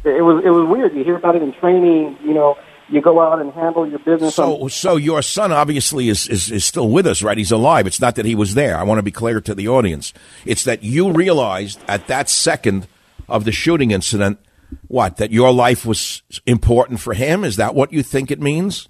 it 0.03 0.23
was 0.23 0.43
it 0.43 0.49
was 0.49 0.67
weird. 0.67 0.93
You 0.95 1.03
hear 1.03 1.15
about 1.15 1.35
it 1.35 1.43
in 1.43 1.53
training, 1.53 2.17
you 2.23 2.33
know, 2.33 2.57
you 2.89 3.01
go 3.01 3.19
out 3.21 3.39
and 3.39 3.51
handle 3.53 3.87
your 3.87 3.99
business. 3.99 4.35
So, 4.35 4.63
on- 4.63 4.69
so 4.69 4.95
your 4.95 5.21
son 5.21 5.51
obviously 5.51 6.09
is, 6.09 6.27
is, 6.27 6.51
is 6.51 6.65
still 6.65 6.89
with 6.89 7.05
us, 7.05 7.21
right? 7.21 7.37
He's 7.37 7.51
alive. 7.51 7.85
It's 7.85 8.01
not 8.01 8.15
that 8.15 8.25
he 8.25 8.35
was 8.35 8.55
there. 8.55 8.77
I 8.77 8.83
want 8.83 8.97
to 8.99 9.03
be 9.03 9.11
clear 9.11 9.41
to 9.41 9.53
the 9.53 9.67
audience. 9.67 10.13
It's 10.45 10.63
that 10.63 10.83
you 10.83 11.11
realized 11.11 11.79
at 11.87 12.07
that 12.07 12.29
second 12.29 12.87
of 13.27 13.45
the 13.45 13.51
shooting 13.51 13.91
incident, 13.91 14.39
what, 14.87 15.17
that 15.17 15.31
your 15.31 15.51
life 15.51 15.85
was 15.85 16.23
important 16.45 16.99
for 16.99 17.13
him? 17.13 17.43
Is 17.43 17.57
that 17.57 17.75
what 17.75 17.93
you 17.93 18.01
think 18.03 18.31
it 18.31 18.41
means? 18.41 18.87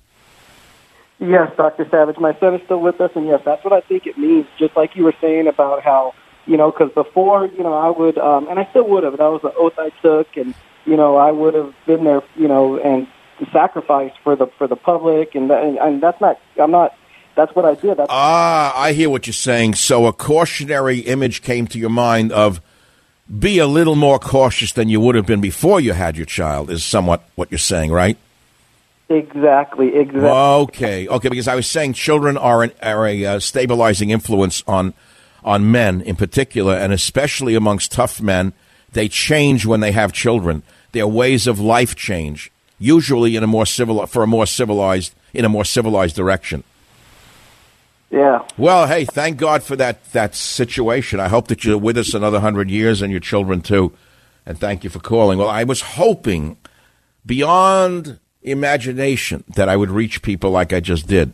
Yes, 1.20 1.52
Dr. 1.58 1.88
Savage. 1.90 2.18
My 2.18 2.38
son 2.40 2.56
is 2.56 2.62
still 2.64 2.80
with 2.80 3.02
us, 3.02 3.12
and 3.16 3.28
yes, 3.28 3.42
that's 3.44 3.64
what 3.64 3.74
I 3.74 3.82
think 3.82 4.08
it 4.08 4.18
means. 4.18 4.48
Just 4.58 4.76
like 4.78 4.96
you 4.96 5.04
were 5.04 5.16
saying 5.20 5.48
about 5.48 5.84
how, 5.84 6.14
you 6.46 6.56
know, 6.56 6.72
because 6.72 6.92
before, 6.94 7.46
you 7.46 7.62
know, 7.62 7.74
I 7.74 7.90
would, 7.90 8.18
um, 8.18 8.48
and 8.48 8.58
I 8.58 8.66
still 8.70 8.88
would 8.88 9.04
have, 9.04 9.18
that 9.18 9.28
was 9.28 9.44
an 9.44 9.52
oath 9.58 9.74
I 9.78 9.90
took, 10.02 10.38
and, 10.38 10.56
you 10.86 10.96
know, 10.96 11.18
I 11.18 11.32
would 11.32 11.54
have 11.56 11.74
been 11.86 12.06
there, 12.06 12.24
you 12.36 12.48
know, 12.48 12.80
and 12.80 13.08
sacrifice 13.52 14.12
for 14.24 14.36
the 14.36 14.48
for 14.58 14.68
the 14.68 14.76
public, 14.76 15.36
and, 15.36 15.50
and, 15.52 15.78
and 15.78 16.02
that's 16.02 16.20
not. 16.22 16.40
I'm 16.58 16.72
not. 16.72 16.96
That's 17.36 17.54
what 17.56 17.66
I 17.66 17.76
did. 17.76 17.98
That's 17.98 18.10
ah, 18.10 18.78
I 18.78 18.94
hear 18.94 19.10
what 19.10 19.28
you're 19.28 19.34
saying. 19.34 19.76
So 19.76 20.08
a 20.08 20.14
cautionary 20.14 21.00
image 21.00 21.42
came 21.42 21.68
to 21.68 21.80
your 21.80 21.90
mind 21.90 22.32
of 22.32 22.62
be 23.38 23.60
a 23.60 23.68
little 23.68 23.96
more 23.96 24.20
cautious 24.20 24.72
than 24.74 24.90
you 24.90 25.00
would 25.00 25.16
have 25.16 25.26
been 25.26 25.42
before 25.42 25.80
you 25.80 25.94
had 25.94 26.18
your 26.18 26.26
child. 26.26 26.70
Is 26.70 26.84
somewhat 26.84 27.24
what 27.36 27.52
you're 27.52 27.58
saying, 27.58 27.92
right? 27.92 28.18
Exactly. 29.10 29.96
Exactly. 29.96 30.30
Okay. 30.30 31.08
Okay. 31.08 31.30
Because 31.30 31.48
I 31.48 31.56
was 31.56 31.68
saying 31.68 31.94
children 31.94 32.38
are 32.38 32.64
an, 32.64 32.72
are 32.82 33.08
a 33.08 33.26
uh, 33.26 33.40
stabilizing 33.40 34.12
influence 34.12 34.64
on 34.68 34.94
on 35.44 35.72
men 35.72 36.02
in 36.02 36.16
particular, 36.16 36.76
and 36.76 36.94
especially 36.94 37.56
amongst 37.56 37.92
tough 37.92 38.22
men. 38.22 38.54
They 38.92 39.08
change 39.08 39.66
when 39.66 39.82
they 39.82 39.92
have 39.92 40.14
children. 40.14 40.64
Their 40.92 41.08
ways 41.08 41.46
of 41.46 41.60
life 41.60 41.96
change 41.96 42.52
usually 42.80 43.36
in 43.36 43.44
a 43.44 43.48
more 43.48 43.66
civil 43.66 44.06
for 44.08 44.24
a 44.24 44.28
more 44.28 44.48
civilized 44.48 45.14
in 45.34 45.46
a 45.46 45.50
more 45.50 45.66
civilized 45.66 46.16
direction. 46.16 46.64
Yeah. 48.10 48.44
Well, 48.58 48.88
hey, 48.88 49.06
thank 49.06 49.38
God 49.38 49.62
for 49.62 49.76
that 49.76 50.04
that 50.14 50.34
situation. 50.34 51.20
I 51.20 51.28
hope 51.28 51.48
that 51.50 51.64
you're 51.64 51.78
with 51.78 51.98
us 51.98 52.14
another 52.14 52.40
hundred 52.40 52.72
years 52.72 53.02
and 53.02 53.12
your 53.12 53.20
children 53.20 53.62
too. 53.62 53.94
And 54.46 54.60
thank 54.60 54.84
you 54.84 54.90
for 54.90 55.00
calling. 55.00 55.38
Well, 55.38 55.50
I 55.50 55.64
was 55.64 55.82
hoping 55.82 56.58
beyond 57.26 58.20
imagination 58.42 59.44
that 59.56 59.70
I 59.70 59.76
would 59.76 59.90
reach 59.90 60.22
people 60.22 60.52
like 60.52 60.74
I 60.74 60.80
just 60.80 61.08
did. 61.08 61.34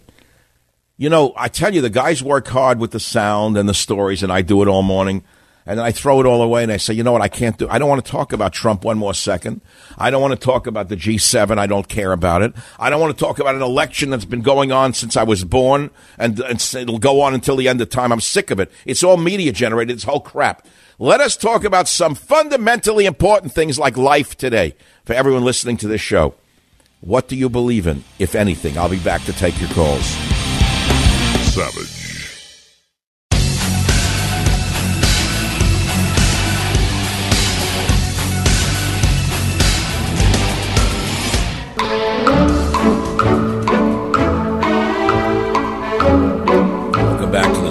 You 0.97 1.09
know, 1.09 1.33
I 1.35 1.49
tell 1.49 1.73
you, 1.73 1.81
the 1.81 1.89
guys 1.89 2.23
work 2.23 2.47
hard 2.47 2.79
with 2.79 2.91
the 2.91 2.99
sound 2.99 3.57
and 3.57 3.67
the 3.67 3.73
stories, 3.73 4.23
and 4.23 4.31
I 4.31 4.41
do 4.41 4.61
it 4.61 4.67
all 4.67 4.81
morning 4.81 5.23
and 5.65 5.79
I 5.79 5.91
throw 5.91 6.19
it 6.19 6.25
all 6.25 6.41
away 6.43 6.63
and 6.63 6.71
I 6.71 6.77
say, 6.77 6.93
you 6.93 7.03
know 7.03 7.11
what, 7.11 7.21
I 7.21 7.27
can't 7.27 7.57
do. 7.57 7.67
I 7.67 7.79
don't 7.79 7.89
want 7.89 8.05
to 8.05 8.11
talk 8.11 8.33
about 8.33 8.53
Trump 8.53 8.85
one 8.85 8.97
more 8.97 9.13
second. 9.13 9.61
I 9.97 10.11
don't 10.11 10.21
want 10.21 10.39
to 10.39 10.45
talk 10.45 10.67
about 10.67 10.89
the 10.89 10.95
G7. 10.95 11.57
I 11.57 11.65
don't 11.65 11.87
care 11.87 12.11
about 12.11 12.43
it. 12.43 12.53
I 12.77 12.89
don't 12.89 13.01
want 13.01 13.17
to 13.17 13.23
talk 13.23 13.39
about 13.39 13.55
an 13.55 13.63
election 13.63 14.11
that's 14.11 14.25
been 14.25 14.43
going 14.43 14.71
on 14.71 14.93
since 14.93 15.17
I 15.17 15.23
was 15.23 15.43
born 15.43 15.89
and, 16.19 16.39
and 16.39 16.75
it'll 16.75 16.99
go 16.99 17.21
on 17.21 17.33
until 17.33 17.55
the 17.55 17.67
end 17.67 17.81
of 17.81 17.89
time. 17.89 18.11
I'm 18.11 18.21
sick 18.21 18.51
of 18.51 18.59
it. 18.59 18.71
It's 18.85 19.03
all 19.03 19.17
media 19.17 19.51
generated. 19.51 19.95
It's 19.95 20.03
whole 20.03 20.19
crap. 20.19 20.67
Let 20.99 21.19
us 21.19 21.35
talk 21.35 21.63
about 21.63 21.87
some 21.87 22.13
fundamentally 22.13 23.05
important 23.05 23.51
things 23.51 23.79
like 23.79 23.97
life 23.97 24.37
today 24.37 24.75
for 25.03 25.13
everyone 25.13 25.43
listening 25.43 25.77
to 25.77 25.87
this 25.87 26.01
show. 26.01 26.35
What 27.05 27.27
do 27.27 27.35
you 27.35 27.49
believe 27.49 27.85
in, 27.85 28.03
if 28.17 28.33
anything? 28.33 28.79
I'll 28.79 28.89
be 28.89 28.97
back 28.97 29.23
to 29.25 29.33
take 29.33 29.61
your 29.61 29.69
calls. 29.69 30.05
Savage. 31.53 32.01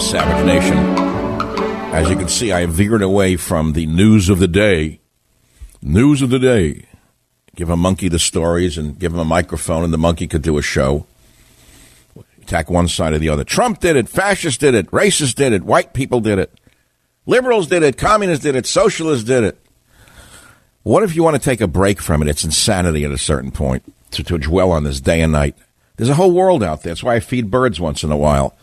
Savage 0.01 0.47
Nation. 0.47 0.77
As 1.93 2.09
you 2.09 2.17
can 2.17 2.29
see, 2.29 2.53
I 2.53 2.61
am 2.61 2.71
veering 2.71 3.03
away 3.03 3.37
from 3.37 3.73
the 3.73 3.87
news 3.87 4.29
of 4.29 4.39
the 4.39 4.47
day. 4.47 5.01
News 5.83 6.23
of 6.23 6.31
the 6.31 6.39
day. 6.39 6.85
Give 7.55 7.71
a 7.71 7.77
monkey 7.77 8.09
the 8.09 8.19
stories 8.19 8.77
and 8.77 8.99
give 8.99 9.13
him 9.13 9.21
a 9.21 9.25
microphone, 9.25 9.85
and 9.85 9.93
the 9.93 9.99
monkey 9.99 10.27
could 10.27 10.43
do 10.43 10.59
a 10.59 10.63
show. 10.63 11.07
Attack 12.43 12.69
one 12.69 12.89
side 12.89 13.13
or 13.15 13.19
the 13.19 13.29
other. 13.29 13.45
Trump 13.45 13.81
did 13.81 13.97
it. 13.97 14.09
Fascists 14.09 14.59
did 14.59 14.75
it. 14.75 14.91
Racists 14.91 15.35
did 15.35 15.53
it. 15.53 15.63
White 15.63 15.95
people 15.95 16.21
did 16.21 16.39
it. 16.39 16.53
Liberals 17.27 17.69
did 17.69 17.83
it. 17.83 17.97
Communists 17.97 18.43
did 18.43 18.55
it. 18.55 18.67
Socialists 18.67 19.25
did 19.25 19.45
it. 19.45 19.59
What 20.83 21.03
if 21.03 21.17
you 21.17 21.23
want 21.23 21.37
to 21.37 21.43
take 21.43 21.63
a 21.63 21.67
break 21.67 22.03
from 22.03 22.21
it? 22.21 22.29
It's 22.29 22.45
insanity 22.45 23.05
at 23.05 23.13
a 23.13 23.19
certain 23.19 23.51
point 23.51 23.83
to, 24.11 24.23
to 24.25 24.37
dwell 24.37 24.71
on 24.71 24.85
this 24.85 25.01
day 25.01 25.23
and 25.23 25.33
night. 25.33 25.57
There's 25.97 26.11
a 26.11 26.15
whole 26.15 26.33
world 26.33 26.63
out 26.63 26.83
there. 26.83 26.91
That's 26.91 27.03
why 27.03 27.15
I 27.15 27.21
feed 27.21 27.51
birds 27.51 27.81
once 27.81 28.03
in 28.03 28.11
a 28.11 28.17
while 28.17 28.55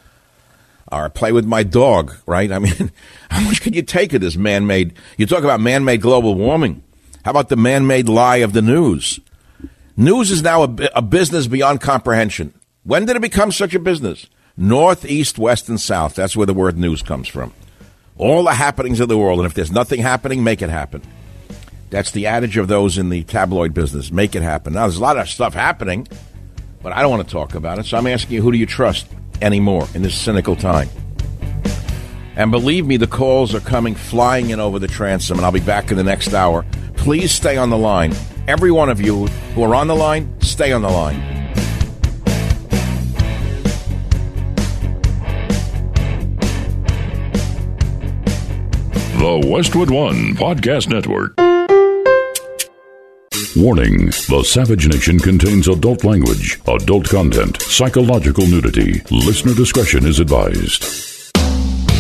or 0.92 1.10
play 1.10 1.32
with 1.32 1.46
my 1.46 1.64
dog, 1.64 2.14
right? 2.26 2.52
I 2.52 2.60
mean, 2.60 2.92
how 3.32 3.42
much 3.42 3.62
can 3.62 3.74
you 3.74 3.82
take 3.82 4.14
of 4.14 4.22
this 4.22 4.36
man 4.36 4.68
made? 4.68 4.94
You 5.18 5.26
talk 5.26 5.44
about 5.44 5.60
man 5.60 5.86
made 5.86 6.02
global 6.02 6.36
warming. 6.36 6.84
How 7.24 7.32
about 7.32 7.50
the 7.50 7.56
man 7.56 7.88
made 7.88 8.10
lie 8.10 8.38
of 8.38 8.54
the 8.54 8.62
news? 8.62 9.20
News 9.96 10.32
is 10.32 10.42
now 10.42 10.64
a, 10.64 10.76
a, 10.96 11.02
business 11.02 11.48
beyond 11.48 11.82
comprehension. 11.82 12.54
When 12.84 13.06
did 13.06 13.16
it 13.16 13.22
become 13.22 13.52
such 13.52 13.76
a 13.76 13.80
business? 13.80 14.28
North, 14.58 15.06
east, 15.06 15.38
west, 15.38 15.70
and 15.70 15.80
south. 15.80 16.16
That's 16.16 16.36
where 16.36 16.48
the 16.48 16.54
word 16.54 16.78
news 16.78 17.02
comes 17.02 17.28
from. 17.28 17.54
All 18.18 18.44
the 18.44 18.54
happenings 18.54 19.00
of 19.00 19.10
the 19.10 19.18
world. 19.18 19.40
And 19.40 19.46
if 19.46 19.54
there's 19.54 19.72
nothing 19.72 20.02
happening, 20.02 20.44
make 20.44 20.62
it 20.62 20.70
happen. 20.70 21.02
That's 21.90 22.12
the 22.12 22.28
adage 22.28 22.58
of 22.58 22.68
those 22.68 22.98
in 22.98 23.10
the 23.10 23.24
tabloid 23.24 23.74
business. 23.74 24.12
Make 24.12 24.36
it 24.36 24.42
happen. 24.42 24.74
Now, 24.74 24.82
there's 24.82 24.98
a 24.98 25.02
lot 25.02 25.18
of 25.18 25.30
stuff 25.30 25.54
happening, 25.54 26.08
but 26.82 26.94
I 26.94 27.02
don't 27.02 27.12
want 27.12 27.28
to 27.28 27.32
talk 27.32 27.54
about 27.54 27.80
it. 27.80 27.86
So 27.86 27.98
I'm 27.98 28.08
asking 28.08 28.36
you, 28.36 28.42
who 28.42 28.52
do 28.52 28.58
you 28.58 28.66
trust? 28.66 29.08
anymore 29.42 29.88
in 29.94 30.02
this 30.02 30.16
cynical 30.16 30.56
time. 30.56 30.90
And 32.42 32.50
believe 32.50 32.88
me, 32.88 32.98
the 32.98 33.06
calls 33.06 33.54
are 33.54 33.60
coming 33.60 33.94
flying 33.94 34.50
in 34.50 34.60
over 34.60 34.80
the 34.80 34.88
transom, 34.88 35.38
and 35.38 35.46
I'll 35.46 35.52
be 35.52 35.60
back 35.60 35.92
in 35.92 35.98
the 35.98 36.04
next 36.04 36.34
hour. 36.34 36.66
Please 36.96 37.32
stay 37.32 37.56
on 37.56 37.70
the 37.70 37.78
line. 37.78 38.16
Every 38.48 38.72
one 38.72 38.90
of 38.90 39.00
you 39.00 39.28
who 39.54 39.62
are 39.62 39.76
on 39.76 39.86
the 39.86 39.96
line, 39.96 40.42
stay 40.42 40.72
on 40.72 40.82
the 40.82 40.90
line. 40.90 41.20
The 49.20 49.48
Westwood 49.48 49.92
One 49.92 50.34
Podcast 50.34 50.90
Network. 50.90 51.38
Warning 53.56 54.08
The 54.08 54.44
Savage 54.48 54.88
Nation 54.88 55.20
contains 55.20 55.68
adult 55.68 56.04
language, 56.04 56.60
adult 56.68 57.08
content, 57.08 57.62
psychological 57.62 58.48
nudity. 58.48 59.04
Listener 59.12 59.54
discretion 59.54 60.08
is 60.08 60.20
advised. 60.20 61.11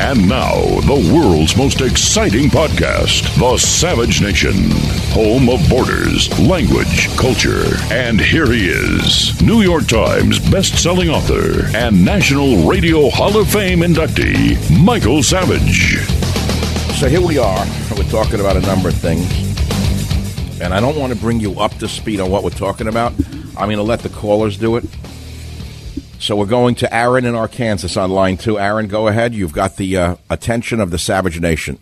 And 0.03 0.27
now, 0.27 0.55
the 0.81 1.13
world's 1.13 1.55
most 1.55 1.79
exciting 1.79 2.49
podcast, 2.49 3.21
The 3.37 3.55
Savage 3.59 4.19
Nation, 4.19 4.71
home 5.13 5.47
of 5.47 5.61
borders, 5.69 6.27
language, 6.39 7.07
culture. 7.17 7.75
And 7.91 8.19
here 8.19 8.51
he 8.51 8.67
is, 8.67 9.39
New 9.43 9.61
York 9.61 9.85
Times 9.85 10.39
best-selling 10.49 11.11
author 11.11 11.67
and 11.77 12.03
National 12.03 12.67
Radio 12.67 13.11
Hall 13.11 13.37
of 13.37 13.51
Fame 13.51 13.81
inductee, 13.81 14.57
Michael 14.83 15.21
Savage. 15.21 15.99
So 16.99 17.07
here 17.07 17.21
we 17.21 17.37
are. 17.37 17.65
We're 17.95 18.03
talking 18.09 18.39
about 18.39 18.57
a 18.57 18.61
number 18.61 18.89
of 18.89 18.95
things. 18.95 19.31
And 20.59 20.73
I 20.73 20.79
don't 20.79 20.97
want 20.97 21.13
to 21.13 21.19
bring 21.19 21.39
you 21.39 21.59
up 21.59 21.75
to 21.75 21.87
speed 21.87 22.19
on 22.19 22.31
what 22.31 22.43
we're 22.43 22.49
talking 22.49 22.87
about. 22.87 23.13
I'm 23.55 23.67
going 23.67 23.77
to 23.77 23.83
let 23.83 23.99
the 23.99 24.09
callers 24.09 24.57
do 24.57 24.77
it. 24.77 24.85
So 26.21 26.35
we're 26.35 26.45
going 26.45 26.75
to 26.75 26.95
Aaron 26.95 27.25
in 27.25 27.33
Arkansas 27.33 27.99
on 27.99 28.11
line 28.11 28.37
two. 28.37 28.59
Aaron, 28.59 28.87
go 28.87 29.07
ahead. 29.07 29.33
You've 29.33 29.53
got 29.53 29.77
the 29.77 29.97
uh, 29.97 30.15
attention 30.29 30.79
of 30.79 30.91
the 30.91 30.99
Savage 30.99 31.39
Nation. 31.39 31.79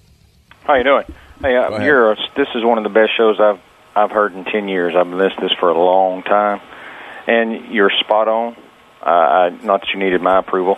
How 0.62 0.76
you 0.76 0.86
doing? 0.86 1.04
Hey, 1.42 1.58
uh, 1.58 1.84
you're, 1.84 2.16
this 2.38 2.48
is 2.56 2.64
one 2.64 2.78
of 2.78 2.86
the 2.86 2.90
best 2.90 3.18
shows 3.18 3.38
I've 3.38 3.60
I've 3.98 4.12
heard 4.12 4.34
in 4.34 4.46
ten 4.46 4.70
years. 4.70 4.96
I've 4.96 5.10
been 5.10 5.18
listening 5.18 5.42
to 5.42 5.48
this 5.50 5.58
for 5.60 5.68
a 5.68 5.78
long 5.78 6.24
time, 6.24 6.62
and 7.28 7.74
you're 7.74 7.92
spot 8.00 8.30
on. 8.30 8.56
Uh, 9.02 9.10
I, 9.10 9.50
not 9.50 9.82
that 9.82 9.90
you 9.94 10.00
needed 10.00 10.22
my 10.22 10.40
approval, 10.40 10.78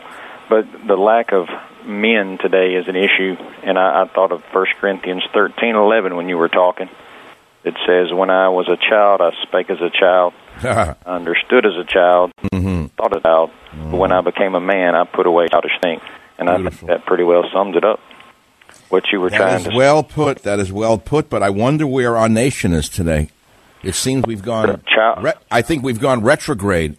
but 0.50 0.66
the 0.88 0.96
lack 0.96 1.32
of 1.32 1.48
men 1.86 2.40
today 2.40 2.74
is 2.74 2.88
an 2.88 2.96
issue. 2.96 3.36
And 3.62 3.78
I, 3.78 4.02
I 4.02 4.08
thought 4.08 4.32
of 4.32 4.44
First 4.52 4.72
Corinthians 4.80 5.22
thirteen 5.36 5.76
eleven 5.76 6.16
when 6.16 6.28
you 6.30 6.38
were 6.40 6.50
talking. 6.50 6.90
It 7.64 7.76
says, 7.86 8.12
"When 8.12 8.32
I 8.32 8.50
was 8.50 8.68
a 8.70 8.78
child, 8.78 9.22
I 9.22 9.34
spake 9.44 9.70
as 9.70 9.82
a 9.82 9.92
child, 9.92 10.34
understood 11.06 11.68
as 11.68 11.78
a 11.80 11.86
child, 11.86 12.32
mm-hmm. 12.52 12.81
A 13.08 13.20
child. 13.22 13.52
But 13.74 13.98
when 13.98 14.12
I 14.12 14.22
mm. 14.22 14.26
became 14.26 14.56
a 14.56 14.62
man, 14.62 14.96
I 14.96 15.06
put 15.06 15.26
away 15.26 15.48
childish 15.50 15.72
things." 15.82 16.02
And 16.38 16.50
I 16.50 16.58
think 16.58 16.88
that 16.88 17.06
pretty 17.06 17.24
well 17.24 17.44
sums 17.54 17.76
it 17.76 17.84
up. 17.84 18.00
What 18.90 19.04
you 19.12 19.20
were 19.22 19.30
That 19.30 19.38
trying 19.38 19.58
is 19.62 19.64
to 19.68 19.76
well 19.76 20.04
put. 20.04 20.44
That 20.44 20.60
is 20.60 20.72
well 20.72 20.98
put. 20.98 21.30
But 21.30 21.44
I 21.44 21.50
wonder 21.50 21.86
where 21.86 22.18
our 22.18 22.28
nation 22.28 22.74
is 22.74 22.90
today. 22.90 23.30
It 23.84 23.96
seems 23.96 24.26
we've 24.26 24.42
gone. 24.44 24.82
Child- 24.88 25.24
Re- 25.24 25.34
I 25.50 25.62
think 25.62 25.84
we've 25.84 26.00
gone 26.00 26.22
retrograde. 26.24 26.98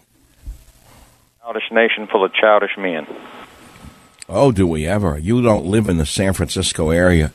childish 1.43 1.71
nation 1.71 2.07
full 2.07 2.25
of 2.25 2.33
childish 2.35 2.77
men. 2.79 3.07
Oh, 4.29 4.53
do 4.53 4.67
we 4.67 4.87
ever? 4.87 5.19
You 5.19 5.43
don't 5.43 5.67
live 5.67 5.89
in 5.89 5.99
the 5.99 6.07
San 6.07 6.33
Francisco 6.33 6.91
area. 6.91 7.33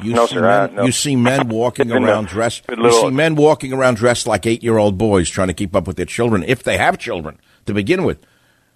You 0.00 0.14
No, 0.14 0.26
see 0.26 0.34
sir, 0.34 0.48
I- 0.48 0.66
no. 0.68 0.84
You 0.84 0.92
see 0.92 1.16
men 1.16 1.48
walking 1.48 1.90
around 1.92 2.28
dressed. 2.28 2.64
You 2.68 2.92
see 2.92 3.10
men 3.10 3.34
walking 3.34 3.72
around 3.72 3.96
dressed 3.96 4.26
like 4.26 4.46
eight-year-old 4.46 4.96
boys, 4.98 5.28
trying 5.28 5.48
to 5.48 5.54
keep 5.54 5.74
up 5.74 5.86
with 5.86 5.96
their 5.96 6.06
children, 6.06 6.44
if 6.46 6.62
they 6.62 6.76
have 6.78 6.98
children 6.98 7.38
to 7.66 7.74
begin 7.74 8.04
with. 8.04 8.24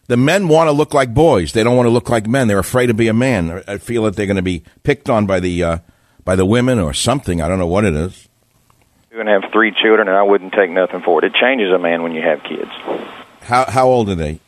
The 0.09 0.17
men 0.17 0.49
want 0.49 0.69
to 0.69 0.73
look 0.73 0.95
like 0.95 1.13
boys. 1.13 1.53
They 1.53 1.65
don't 1.65 1.77
want 1.77 1.87
to 1.87 1.91
look 1.91 2.09
like 2.09 2.27
men. 2.29 2.47
They're 2.47 2.59
afraid 2.59 2.87
to 2.87 2.95
be 2.95 3.09
a 3.09 3.13
man. 3.15 3.63
I 3.67 3.79
feel 3.79 4.05
that 4.05 4.15
they're 4.15 4.27
going 4.27 4.37
to 4.37 4.43
be 4.43 4.63
picked 4.85 5.11
on 5.11 5.27
by 5.27 5.41
the 5.41 5.63
uh, 5.63 5.79
by 6.25 6.37
the 6.37 6.47
women 6.47 6.79
or 6.79 6.95
something. 6.95 7.41
I 7.41 7.49
don't 7.49 7.59
know 7.59 7.67
what 7.67 7.85
it 7.85 7.95
is. 7.95 8.29
You're 9.11 9.25
going 9.25 9.35
to 9.35 9.41
have 9.41 9.53
three 9.53 9.73
children, 9.73 10.09
and 10.09 10.17
I 10.17 10.23
wouldn't 10.23 10.53
take 10.53 10.71
nothing 10.71 11.01
for 11.03 11.25
it. 11.25 11.25
It 11.25 11.35
changes 11.35 11.73
a 11.73 11.79
man 11.79 12.03
when 12.03 12.13
you 12.13 12.23
have 12.23 12.43
kids. 12.43 12.71
How 13.41 13.65
how 13.65 13.89
old 13.89 14.09
are 14.11 14.15
they? 14.15 14.41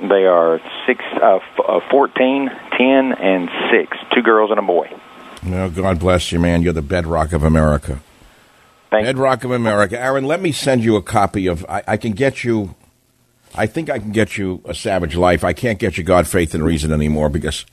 They 0.00 0.26
are 0.26 0.60
six, 0.86 1.04
uh, 1.22 1.36
f- 1.36 1.60
uh, 1.68 1.80
14, 1.88 2.50
10, 2.76 3.12
and 3.12 3.48
6. 3.70 3.96
Two 4.12 4.22
girls 4.22 4.50
and 4.50 4.58
a 4.58 4.62
boy. 4.62 4.90
No, 5.44 5.70
God 5.70 6.00
bless 6.00 6.32
you, 6.32 6.40
man. 6.40 6.62
You're 6.62 6.72
the 6.72 6.82
bedrock 6.82 7.32
of 7.32 7.44
America. 7.44 8.00
Thank 8.90 9.06
Bedrock 9.06 9.44
of 9.44 9.50
America. 9.50 10.00
Aaron, 10.00 10.24
let 10.24 10.40
me 10.40 10.52
send 10.52 10.82
you 10.82 10.96
a 10.96 11.02
copy 11.02 11.46
of. 11.46 11.64
I, 11.68 11.82
I 11.86 11.96
can 11.96 12.12
get 12.12 12.44
you. 12.44 12.74
I 13.56 13.66
think 13.66 13.88
I 13.88 13.98
can 13.98 14.10
get 14.10 14.36
you 14.36 14.60
a 14.64 14.74
Savage 14.74 15.14
Life. 15.14 15.44
I 15.44 15.52
can't 15.52 15.78
get 15.78 15.96
you 15.96 16.02
God, 16.02 16.26
Faith, 16.26 16.54
and 16.54 16.64
Reason 16.64 16.92
anymore 16.92 17.28
because 17.28 17.64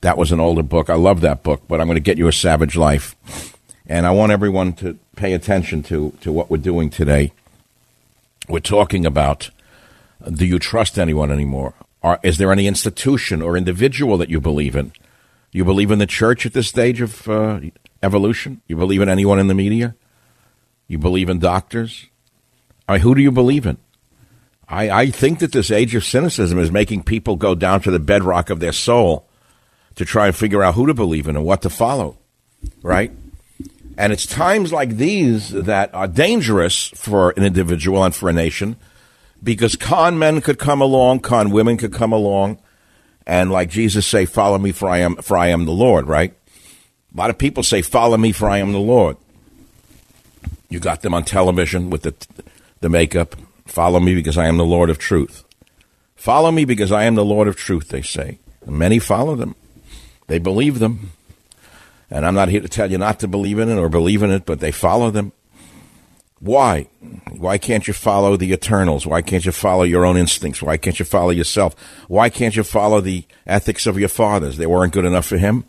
that 0.00 0.16
was 0.16 0.32
an 0.32 0.40
older 0.40 0.62
book. 0.62 0.88
I 0.88 0.94
love 0.94 1.20
that 1.20 1.42
book, 1.42 1.62
but 1.68 1.80
I'm 1.80 1.86
going 1.86 1.96
to 1.96 2.00
get 2.00 2.16
you 2.16 2.26
a 2.26 2.32
Savage 2.32 2.76
Life, 2.76 3.14
and 3.86 4.06
I 4.06 4.12
want 4.12 4.32
everyone 4.32 4.72
to 4.74 4.98
pay 5.14 5.34
attention 5.34 5.82
to 5.84 6.12
to 6.22 6.32
what 6.32 6.50
we're 6.50 6.56
doing 6.56 6.90
today. 6.90 7.32
We're 8.48 8.60
talking 8.60 9.04
about. 9.04 9.50
Do 10.32 10.46
you 10.46 10.58
trust 10.58 10.98
anyone 10.98 11.30
anymore? 11.30 11.74
Or 12.02 12.18
is 12.22 12.38
there 12.38 12.50
any 12.50 12.66
institution 12.66 13.42
or 13.42 13.56
individual 13.56 14.16
that 14.16 14.30
you 14.30 14.40
believe 14.40 14.74
in? 14.74 14.92
You 15.52 15.64
believe 15.64 15.90
in 15.90 15.98
the 15.98 16.06
church 16.06 16.46
at 16.46 16.54
this 16.54 16.68
stage 16.68 17.00
of 17.02 17.28
uh, 17.28 17.60
evolution? 18.02 18.62
You 18.66 18.76
believe 18.76 19.02
in 19.02 19.10
anyone 19.10 19.38
in 19.38 19.46
the 19.46 19.54
media? 19.54 19.94
You 20.88 20.98
believe 20.98 21.28
in 21.28 21.38
doctors? 21.38 22.06
Who 22.88 23.14
do 23.14 23.20
you 23.20 23.30
believe 23.30 23.66
in? 23.66 23.76
I, 24.68 24.90
I 24.90 25.10
think 25.10 25.38
that 25.40 25.52
this 25.52 25.70
age 25.70 25.94
of 25.94 26.04
cynicism 26.04 26.58
is 26.58 26.72
making 26.72 27.04
people 27.04 27.36
go 27.36 27.54
down 27.54 27.80
to 27.82 27.90
the 27.90 28.00
bedrock 28.00 28.50
of 28.50 28.60
their 28.60 28.72
soul 28.72 29.28
to 29.94 30.04
try 30.04 30.26
and 30.26 30.36
figure 30.36 30.62
out 30.62 30.74
who 30.74 30.86
to 30.86 30.94
believe 30.94 31.28
in 31.28 31.36
and 31.36 31.44
what 31.44 31.62
to 31.62 31.70
follow, 31.70 32.18
right? 32.82 33.12
And 33.96 34.12
it's 34.12 34.26
times 34.26 34.72
like 34.72 34.96
these 34.96 35.50
that 35.50 35.94
are 35.94 36.08
dangerous 36.08 36.88
for 36.88 37.30
an 37.30 37.44
individual 37.44 38.04
and 38.04 38.14
for 38.14 38.28
a 38.28 38.32
nation 38.32 38.76
because 39.42 39.76
con 39.76 40.18
men 40.18 40.40
could 40.40 40.58
come 40.58 40.80
along, 40.80 41.20
con 41.20 41.50
women 41.50 41.76
could 41.76 41.92
come 41.92 42.12
along, 42.12 42.58
and 43.26 43.50
like 43.50 43.70
Jesus 43.70 44.06
say, 44.06 44.26
"Follow 44.26 44.58
me, 44.58 44.72
for 44.72 44.88
I 44.88 44.98
am 44.98 45.16
for 45.16 45.36
I 45.36 45.48
am 45.48 45.64
the 45.64 45.72
Lord." 45.72 46.06
Right? 46.06 46.34
A 47.14 47.16
lot 47.16 47.30
of 47.30 47.38
people 47.38 47.62
say, 47.62 47.80
"Follow 47.80 48.16
me, 48.16 48.32
for 48.32 48.48
I 48.48 48.58
am 48.58 48.72
the 48.72 48.78
Lord." 48.78 49.16
You 50.68 50.80
got 50.80 51.02
them 51.02 51.14
on 51.14 51.24
television 51.24 51.88
with 51.90 52.02
the 52.02 52.14
the 52.80 52.88
makeup. 52.88 53.36
Follow 53.66 54.00
me 54.00 54.14
because 54.14 54.38
I 54.38 54.46
am 54.46 54.56
the 54.56 54.64
Lord 54.64 54.88
of 54.88 54.98
truth. 54.98 55.44
Follow 56.14 56.50
me 56.50 56.64
because 56.64 56.90
I 56.90 57.04
am 57.04 57.14
the 57.14 57.24
Lord 57.24 57.46
of 57.46 57.56
truth. 57.56 57.88
They 57.88 58.02
say, 58.02 58.38
and 58.64 58.78
many 58.78 58.98
follow 58.98 59.36
them. 59.36 59.54
They 60.28 60.38
believe 60.38 60.78
them, 60.78 61.12
and 62.10 62.24
I'm 62.24 62.34
not 62.34 62.48
here 62.48 62.60
to 62.60 62.68
tell 62.68 62.90
you 62.90 62.98
not 62.98 63.20
to 63.20 63.28
believe 63.28 63.58
in 63.58 63.68
it 63.68 63.76
or 63.76 63.88
believe 63.88 64.22
in 64.22 64.30
it, 64.30 64.46
but 64.46 64.60
they 64.60 64.72
follow 64.72 65.10
them. 65.10 65.32
Why? 66.38 66.88
Why 67.30 67.58
can't 67.58 67.88
you 67.88 67.94
follow 67.94 68.36
the 68.36 68.52
eternals? 68.52 69.06
Why 69.06 69.22
can't 69.22 69.44
you 69.44 69.52
follow 69.52 69.84
your 69.84 70.04
own 70.04 70.16
instincts? 70.16 70.62
Why 70.62 70.76
can't 70.76 70.98
you 70.98 71.04
follow 71.04 71.30
yourself? 71.30 71.74
Why 72.08 72.28
can't 72.28 72.56
you 72.56 72.62
follow 72.62 73.00
the 73.00 73.24
ethics 73.46 73.86
of 73.86 73.98
your 73.98 74.08
fathers? 74.08 74.56
They 74.56 74.66
weren't 74.66 74.92
good 74.92 75.04
enough 75.04 75.26
for 75.26 75.38
him. 75.38 75.64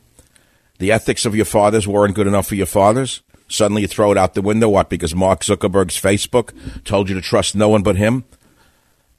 The 0.80 0.92
ethics 0.92 1.26
of 1.26 1.36
your 1.36 1.46
fathers 1.46 1.88
weren't 1.88 2.16
good 2.16 2.28
enough 2.28 2.48
for 2.48 2.56
your 2.56 2.68
fathers. 2.68 3.22
Suddenly 3.48 3.84
you 3.84 3.88
throw 3.88 4.12
it 4.12 4.18
out 4.18 4.34
the 4.34 4.42
window. 4.42 4.70
What? 4.70 4.90
Because 4.90 5.16
Mark 5.16 5.42
Zuckerberg's 5.42 6.00
Facebook 6.00 6.52
told 6.84 7.10
you 7.10 7.16
to 7.16 7.22
trust 7.22 7.56
no 7.56 7.70
one 7.70 7.84
but 7.84 7.96
him. 7.96 8.26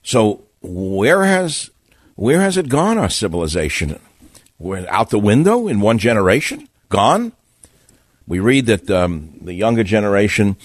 So 0.03 0.45
where 0.61 1.25
has 1.25 1.71
where 2.15 2.41
has 2.41 2.57
it 2.57 2.69
gone? 2.69 2.99
Our 2.99 3.11
civilization? 3.11 3.99
We're 4.59 4.89
out 4.89 5.11
the 5.11 5.19
window 5.19 5.69
in 5.69 5.81
one 5.81 5.99
generation. 5.99 6.69
Gone. 6.89 7.33
We 8.27 8.41
read 8.41 8.67
that 8.67 8.91
um, 8.91 9.39
the 9.41 9.55
younger 9.55 9.85
generation 9.85 10.57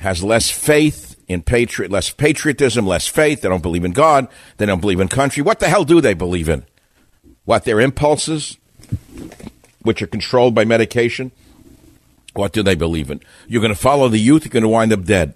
has 0.00 0.22
less 0.22 0.50
faith 0.50 1.16
in 1.28 1.42
patriot, 1.42 1.90
less 1.90 2.10
patriotism, 2.10 2.86
less 2.86 3.06
faith. 3.06 3.42
They 3.42 3.48
don't 3.48 3.62
believe 3.62 3.84
in 3.84 3.92
God. 3.92 4.28
They 4.56 4.66
don't 4.66 4.80
believe 4.80 5.00
in 5.00 5.08
country. 5.08 5.42
What 5.42 5.60
the 5.60 5.68
hell 5.68 5.84
do 5.84 6.00
they 6.00 6.14
believe 6.14 6.48
in? 6.48 6.64
What 7.44 7.64
their 7.64 7.80
impulses, 7.80 8.58
which 9.82 10.02
are 10.02 10.06
controlled 10.06 10.54
by 10.54 10.64
medication. 10.64 11.30
What 12.38 12.52
do 12.52 12.62
they 12.62 12.76
believe 12.76 13.10
in? 13.10 13.20
You're 13.48 13.60
going 13.60 13.74
to 13.74 13.80
follow 13.80 14.08
the 14.08 14.18
youth. 14.18 14.44
You're 14.44 14.50
going 14.50 14.62
to 14.62 14.68
wind 14.68 14.92
up 14.92 15.02
dead. 15.02 15.34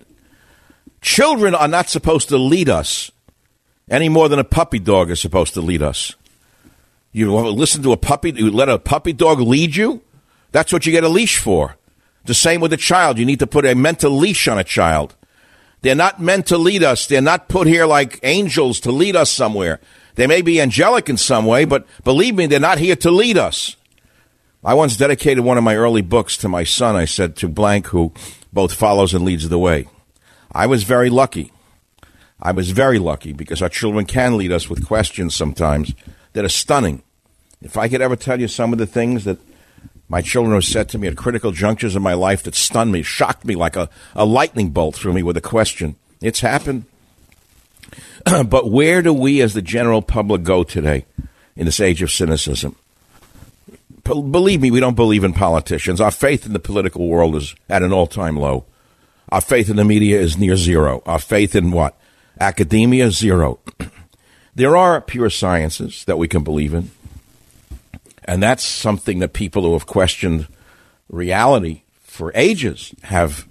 Children 1.00 1.52
are 1.52 1.66
not 1.66 1.88
supposed 1.88 2.28
to 2.28 2.38
lead 2.38 2.68
us 2.68 3.10
any 3.90 4.08
more 4.08 4.28
than 4.28 4.38
a 4.38 4.44
puppy 4.44 4.78
dog 4.78 5.10
is 5.10 5.18
supposed 5.18 5.52
to 5.54 5.60
lead 5.60 5.82
us. 5.82 6.14
You 7.10 7.34
listen 7.34 7.82
to 7.82 7.90
a 7.90 7.96
puppy. 7.96 8.30
You 8.30 8.52
let 8.52 8.68
a 8.68 8.78
puppy 8.78 9.12
dog 9.12 9.40
lead 9.40 9.74
you. 9.74 10.00
That's 10.52 10.72
what 10.72 10.86
you 10.86 10.92
get 10.92 11.02
a 11.02 11.08
leash 11.08 11.38
for. 11.38 11.76
The 12.24 12.34
same 12.34 12.60
with 12.60 12.72
a 12.72 12.76
child. 12.76 13.18
You 13.18 13.24
need 13.24 13.40
to 13.40 13.48
put 13.48 13.66
a 13.66 13.74
mental 13.74 14.12
leash 14.12 14.46
on 14.46 14.60
a 14.60 14.64
child. 14.64 15.16
They're 15.80 15.96
not 15.96 16.20
meant 16.20 16.46
to 16.46 16.56
lead 16.56 16.84
us. 16.84 17.08
They're 17.08 17.20
not 17.20 17.48
put 17.48 17.66
here 17.66 17.84
like 17.84 18.20
angels 18.22 18.78
to 18.80 18.92
lead 18.92 19.16
us 19.16 19.32
somewhere. 19.32 19.80
They 20.14 20.28
may 20.28 20.40
be 20.40 20.60
angelic 20.60 21.08
in 21.08 21.16
some 21.16 21.46
way, 21.46 21.64
but 21.64 21.84
believe 22.04 22.36
me, 22.36 22.46
they're 22.46 22.60
not 22.60 22.78
here 22.78 22.94
to 22.96 23.10
lead 23.10 23.36
us. 23.36 23.76
I 24.64 24.74
once 24.74 24.96
dedicated 24.96 25.42
one 25.42 25.58
of 25.58 25.64
my 25.64 25.74
early 25.74 26.02
books 26.02 26.36
to 26.38 26.48
my 26.48 26.62
son. 26.62 26.94
I 26.94 27.04
said 27.04 27.34
to 27.36 27.48
blank, 27.48 27.88
who 27.88 28.12
both 28.52 28.72
follows 28.72 29.12
and 29.12 29.24
leads 29.24 29.48
the 29.48 29.58
way. 29.58 29.88
I 30.52 30.66
was 30.66 30.84
very 30.84 31.10
lucky. 31.10 31.50
I 32.40 32.52
was 32.52 32.70
very 32.70 33.00
lucky 33.00 33.32
because 33.32 33.60
our 33.60 33.68
children 33.68 34.06
can 34.06 34.36
lead 34.36 34.52
us 34.52 34.70
with 34.70 34.86
questions 34.86 35.34
sometimes 35.34 35.94
that 36.34 36.44
are 36.44 36.48
stunning. 36.48 37.02
If 37.60 37.76
I 37.76 37.88
could 37.88 38.00
ever 38.00 38.14
tell 38.14 38.40
you 38.40 38.46
some 38.46 38.72
of 38.72 38.78
the 38.78 38.86
things 38.86 39.24
that 39.24 39.38
my 40.08 40.20
children 40.20 40.54
have 40.54 40.64
said 40.64 40.88
to 40.90 40.98
me 40.98 41.08
at 41.08 41.16
critical 41.16 41.50
junctures 41.50 41.96
in 41.96 42.02
my 42.02 42.14
life 42.14 42.44
that 42.44 42.54
stunned 42.54 42.92
me, 42.92 43.02
shocked 43.02 43.44
me 43.44 43.56
like 43.56 43.74
a, 43.74 43.88
a 44.14 44.24
lightning 44.24 44.70
bolt 44.70 44.94
through 44.94 45.12
me 45.12 45.24
with 45.24 45.36
a 45.36 45.40
question. 45.40 45.96
It's 46.20 46.40
happened. 46.40 46.84
but 48.24 48.70
where 48.70 49.02
do 49.02 49.12
we 49.12 49.40
as 49.40 49.54
the 49.54 49.62
general 49.62 50.02
public 50.02 50.44
go 50.44 50.62
today 50.62 51.04
in 51.56 51.66
this 51.66 51.80
age 51.80 52.02
of 52.02 52.12
cynicism? 52.12 52.76
Believe 54.04 54.60
me, 54.60 54.70
we 54.70 54.80
don't 54.80 54.96
believe 54.96 55.24
in 55.24 55.32
politicians. 55.32 56.00
Our 56.00 56.10
faith 56.10 56.46
in 56.46 56.52
the 56.52 56.58
political 56.58 57.08
world 57.08 57.36
is 57.36 57.54
at 57.68 57.82
an 57.82 57.92
all 57.92 58.06
time 58.06 58.36
low. 58.36 58.64
Our 59.30 59.40
faith 59.40 59.70
in 59.70 59.76
the 59.76 59.84
media 59.84 60.20
is 60.20 60.36
near 60.36 60.56
zero. 60.56 61.02
Our 61.06 61.18
faith 61.18 61.54
in 61.54 61.70
what? 61.70 61.98
Academia, 62.40 63.10
zero. 63.10 63.60
there 64.54 64.76
are 64.76 65.00
pure 65.00 65.30
sciences 65.30 66.04
that 66.04 66.18
we 66.18 66.28
can 66.28 66.44
believe 66.44 66.74
in. 66.74 66.90
And 68.24 68.42
that's 68.42 68.64
something 68.64 69.18
that 69.20 69.32
people 69.32 69.62
who 69.62 69.72
have 69.72 69.86
questioned 69.86 70.46
reality 71.08 71.82
for 72.02 72.30
ages 72.34 72.94
have 73.04 73.46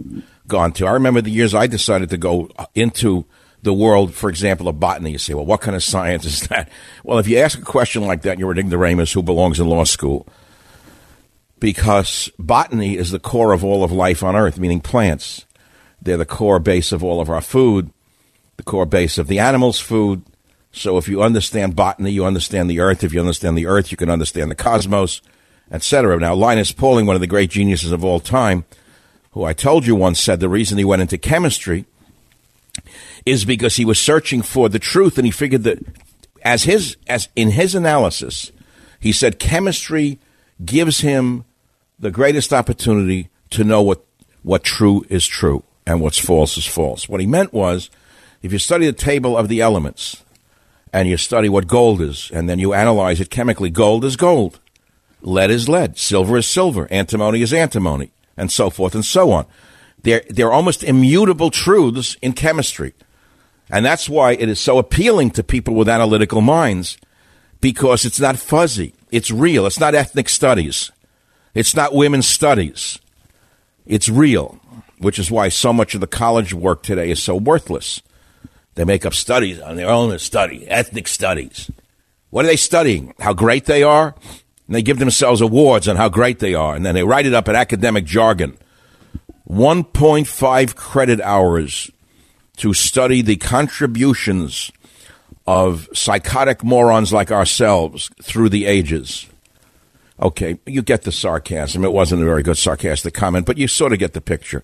gone 0.48 0.72
to. 0.74 0.86
I 0.86 0.92
remember 0.92 1.22
the 1.22 1.32
years 1.32 1.56
I 1.56 1.68
decided 1.68 2.10
to 2.12 2.18
go 2.18 2.50
into 2.76 3.26
the 3.64 3.74
world, 3.74 4.14
for 4.14 4.30
example, 4.30 4.68
of 4.68 4.80
botany. 4.80 5.12
You 5.12 5.18
say, 5.18 5.34
well, 5.34 5.46
what 5.46 5.62
kind 5.62 5.76
of 5.76 5.84
science 5.84 6.26
is 6.26 6.42
that? 6.50 6.70
Well, 7.04 7.20
if 7.20 7.28
you 7.28 7.40
ask 7.40 7.58
a 7.58 7.64
question 7.64 8.06
like 8.06 8.24
that, 8.24 8.40
you're 8.40 8.52
an 8.52 8.60
ignoramus 8.60 9.12
who 9.14 9.24
belongs 9.24 9.60
in 9.60 9.68
law 9.68 9.84
school. 9.84 10.28
Because 11.62 12.30
botany 12.38 12.98
is 12.98 13.12
the 13.12 13.20
core 13.20 13.54
of 13.54 13.64
all 13.64 13.86
of 13.86 13.92
life 13.92 14.24
on 14.24 14.36
Earth, 14.36 14.60
meaning 14.60 14.82
plants. 14.82 15.46
They're 16.02 16.18
the 16.18 16.26
core 16.26 16.60
base 16.60 16.92
of 16.92 17.04
all 17.04 17.22
of 17.22 17.30
our 17.30 17.40
food, 17.40 17.92
the 18.58 18.64
core 18.64 18.88
base 18.88 19.18
of 19.18 19.28
the 19.28 19.40
animal's 19.40 19.80
food. 19.80 20.24
So 20.74 20.98
if 20.98 21.08
you 21.08 21.22
understand 21.22 21.76
botany, 21.76 22.12
you 22.12 22.26
understand 22.26 22.70
the 22.70 22.80
Earth. 22.80 23.04
If 23.04 23.14
you 23.14 23.20
understand 23.20 23.58
the 23.58 23.68
Earth, 23.68 23.92
you 23.92 23.98
can 23.98 24.10
understand 24.10 24.52
the 24.52 24.56
cosmos, 24.56 25.22
etc. 25.72 26.20
Now, 26.20 26.34
Linus 26.34 26.72
Pauling, 26.72 27.06
one 27.06 27.16
of 27.16 27.22
the 27.22 27.28
great 27.28 27.52
geniuses 27.52 27.92
of 27.92 28.04
all 28.04 28.20
time, 28.20 28.66
who 29.34 29.44
I 29.44 29.54
told 29.54 29.86
you 29.86 29.96
once 29.96 30.20
said 30.20 30.40
the 30.40 30.50
reason 30.50 30.78
he 30.78 30.84
went 30.84 31.04
into 31.04 31.18
chemistry 31.18 31.86
is 33.26 33.46
because 33.46 33.76
he 33.76 33.86
was 33.86 34.00
searching 34.00 34.42
for 34.42 34.68
the 34.68 34.80
truth 34.80 35.18
and 35.18 35.26
he 35.26 35.32
figured 35.32 35.64
that 35.64 35.80
as 36.44 36.64
his 36.64 36.98
as 37.08 37.30
in 37.36 37.52
his 37.52 37.76
analysis 37.76 38.52
he 39.00 39.12
said 39.12 39.40
chemistry 39.40 40.20
gives 40.64 41.02
him 41.02 41.44
the 42.02 42.12
greatest 42.12 42.52
opportunity 42.52 43.30
to 43.52 43.64
know 43.64 43.82
what 43.82 44.04
what 44.44 44.64
true 44.64 45.06
is 45.08 45.28
true 45.28 45.64
and 45.86 46.02
what's 46.02 46.18
false 46.18 46.58
is 46.58 46.66
false. 46.66 47.08
What 47.08 47.22
he 47.22 47.28
meant 47.28 47.54
was 47.54 47.92
if 48.42 48.52
you 48.52 48.58
study 48.58 48.88
the 48.88 48.94
table 48.94 49.38
of 49.38 49.48
the 49.48 49.62
elements 49.62 50.24
and 50.92 51.08
you 51.08 51.16
study 51.16 51.48
what 51.48 51.68
gold 51.68 52.02
is 52.02 52.32
and 52.34 52.50
then 52.50 52.58
you 52.58 52.74
analyze 52.74 53.22
it 53.22 53.30
chemically 53.30 53.70
gold 53.70 54.04
is 54.04 54.16
gold. 54.16 54.60
Lead 55.22 55.52
is 55.52 55.70
lead. 55.70 56.00
Silver 56.00 56.38
is 56.38 56.48
silver. 56.48 56.88
Antimony 56.92 57.44
is 57.44 57.54
antimony. 57.54 58.12
And 58.36 58.52
so 58.52 58.72
forth 58.72 58.96
and 58.96 59.06
so 59.06 59.32
on. 59.32 59.46
They're, 60.02 60.24
they're 60.28 60.52
almost 60.52 60.84
immutable 60.84 61.52
truths 61.52 62.18
in 62.24 62.34
chemistry. 62.34 62.94
And 63.70 63.86
that's 63.86 64.10
why 64.10 64.32
it 64.32 64.50
is 64.50 64.60
so 64.60 64.80
appealing 64.80 65.30
to 65.32 65.44
people 65.44 65.76
with 65.76 65.88
analytical 65.88 66.42
minds 66.42 66.98
because 67.60 68.04
it's 68.04 68.20
not 68.20 68.40
fuzzy. 68.40 68.96
It's 69.12 69.30
real. 69.30 69.68
It's 69.68 69.80
not 69.80 69.94
ethnic 69.94 70.28
studies. 70.28 70.92
It's 71.54 71.76
not 71.76 71.94
women's 71.94 72.28
studies. 72.28 73.00
It's 73.86 74.08
real, 74.10 74.60
which 75.00 75.20
is 75.20 75.30
why 75.30 75.50
so 75.50 75.74
much 75.74 75.96
of 75.96 76.02
the 76.02 76.08
college 76.08 76.54
work 76.54 76.84
today 76.84 77.12
is 77.12 77.22
so 77.22 77.36
worthless. 77.36 78.02
They 78.76 78.86
make 78.86 79.06
up 79.06 79.14
studies 79.14 79.60
on 79.60 79.76
their 79.76 79.90
own 79.90 80.18
study, 80.20 80.68
ethnic 80.68 81.08
studies. 81.08 81.70
What 82.30 82.46
are 82.46 82.48
they 82.48 82.56
studying? 82.56 83.14
How 83.20 83.34
great 83.34 83.66
they 83.66 83.84
are? 83.84 84.16
And 84.68 84.76
they 84.76 84.82
give 84.82 85.00
themselves 85.00 85.42
awards 85.42 85.90
on 85.90 85.98
how 85.98 86.08
great 86.08 86.40
they 86.40 86.54
are. 86.54 86.76
And 86.76 86.86
then 86.86 86.96
they 86.96 87.04
write 87.04 87.26
it 87.26 87.34
up 87.34 87.50
in 87.50 87.56
academic 87.56 88.06
jargon. 88.06 88.58
1.5 89.50 90.76
credit 90.76 91.20
hours 91.20 91.92
to 92.58 92.74
study 92.74 93.22
the 93.22 93.36
contributions 93.36 94.72
of 95.46 95.90
psychotic 95.94 96.64
morons 96.64 97.12
like 97.12 97.32
ourselves 97.32 98.10
through 98.22 98.48
the 98.48 98.66
ages. 98.66 99.28
Okay, 100.22 100.60
you 100.66 100.82
get 100.82 101.02
the 101.02 101.12
sarcasm. 101.12 101.84
It 101.84 101.94
wasn't 101.94 102.22
a 102.22 102.26
very 102.26 102.44
good 102.44 102.58
sarcastic 102.58 103.14
comment, 103.14 103.46
but 103.46 103.58
you 103.58 103.68
sort 103.68 103.92
of 103.94 104.00
get 104.00 104.14
the 104.14 104.22
picture. 104.22 104.64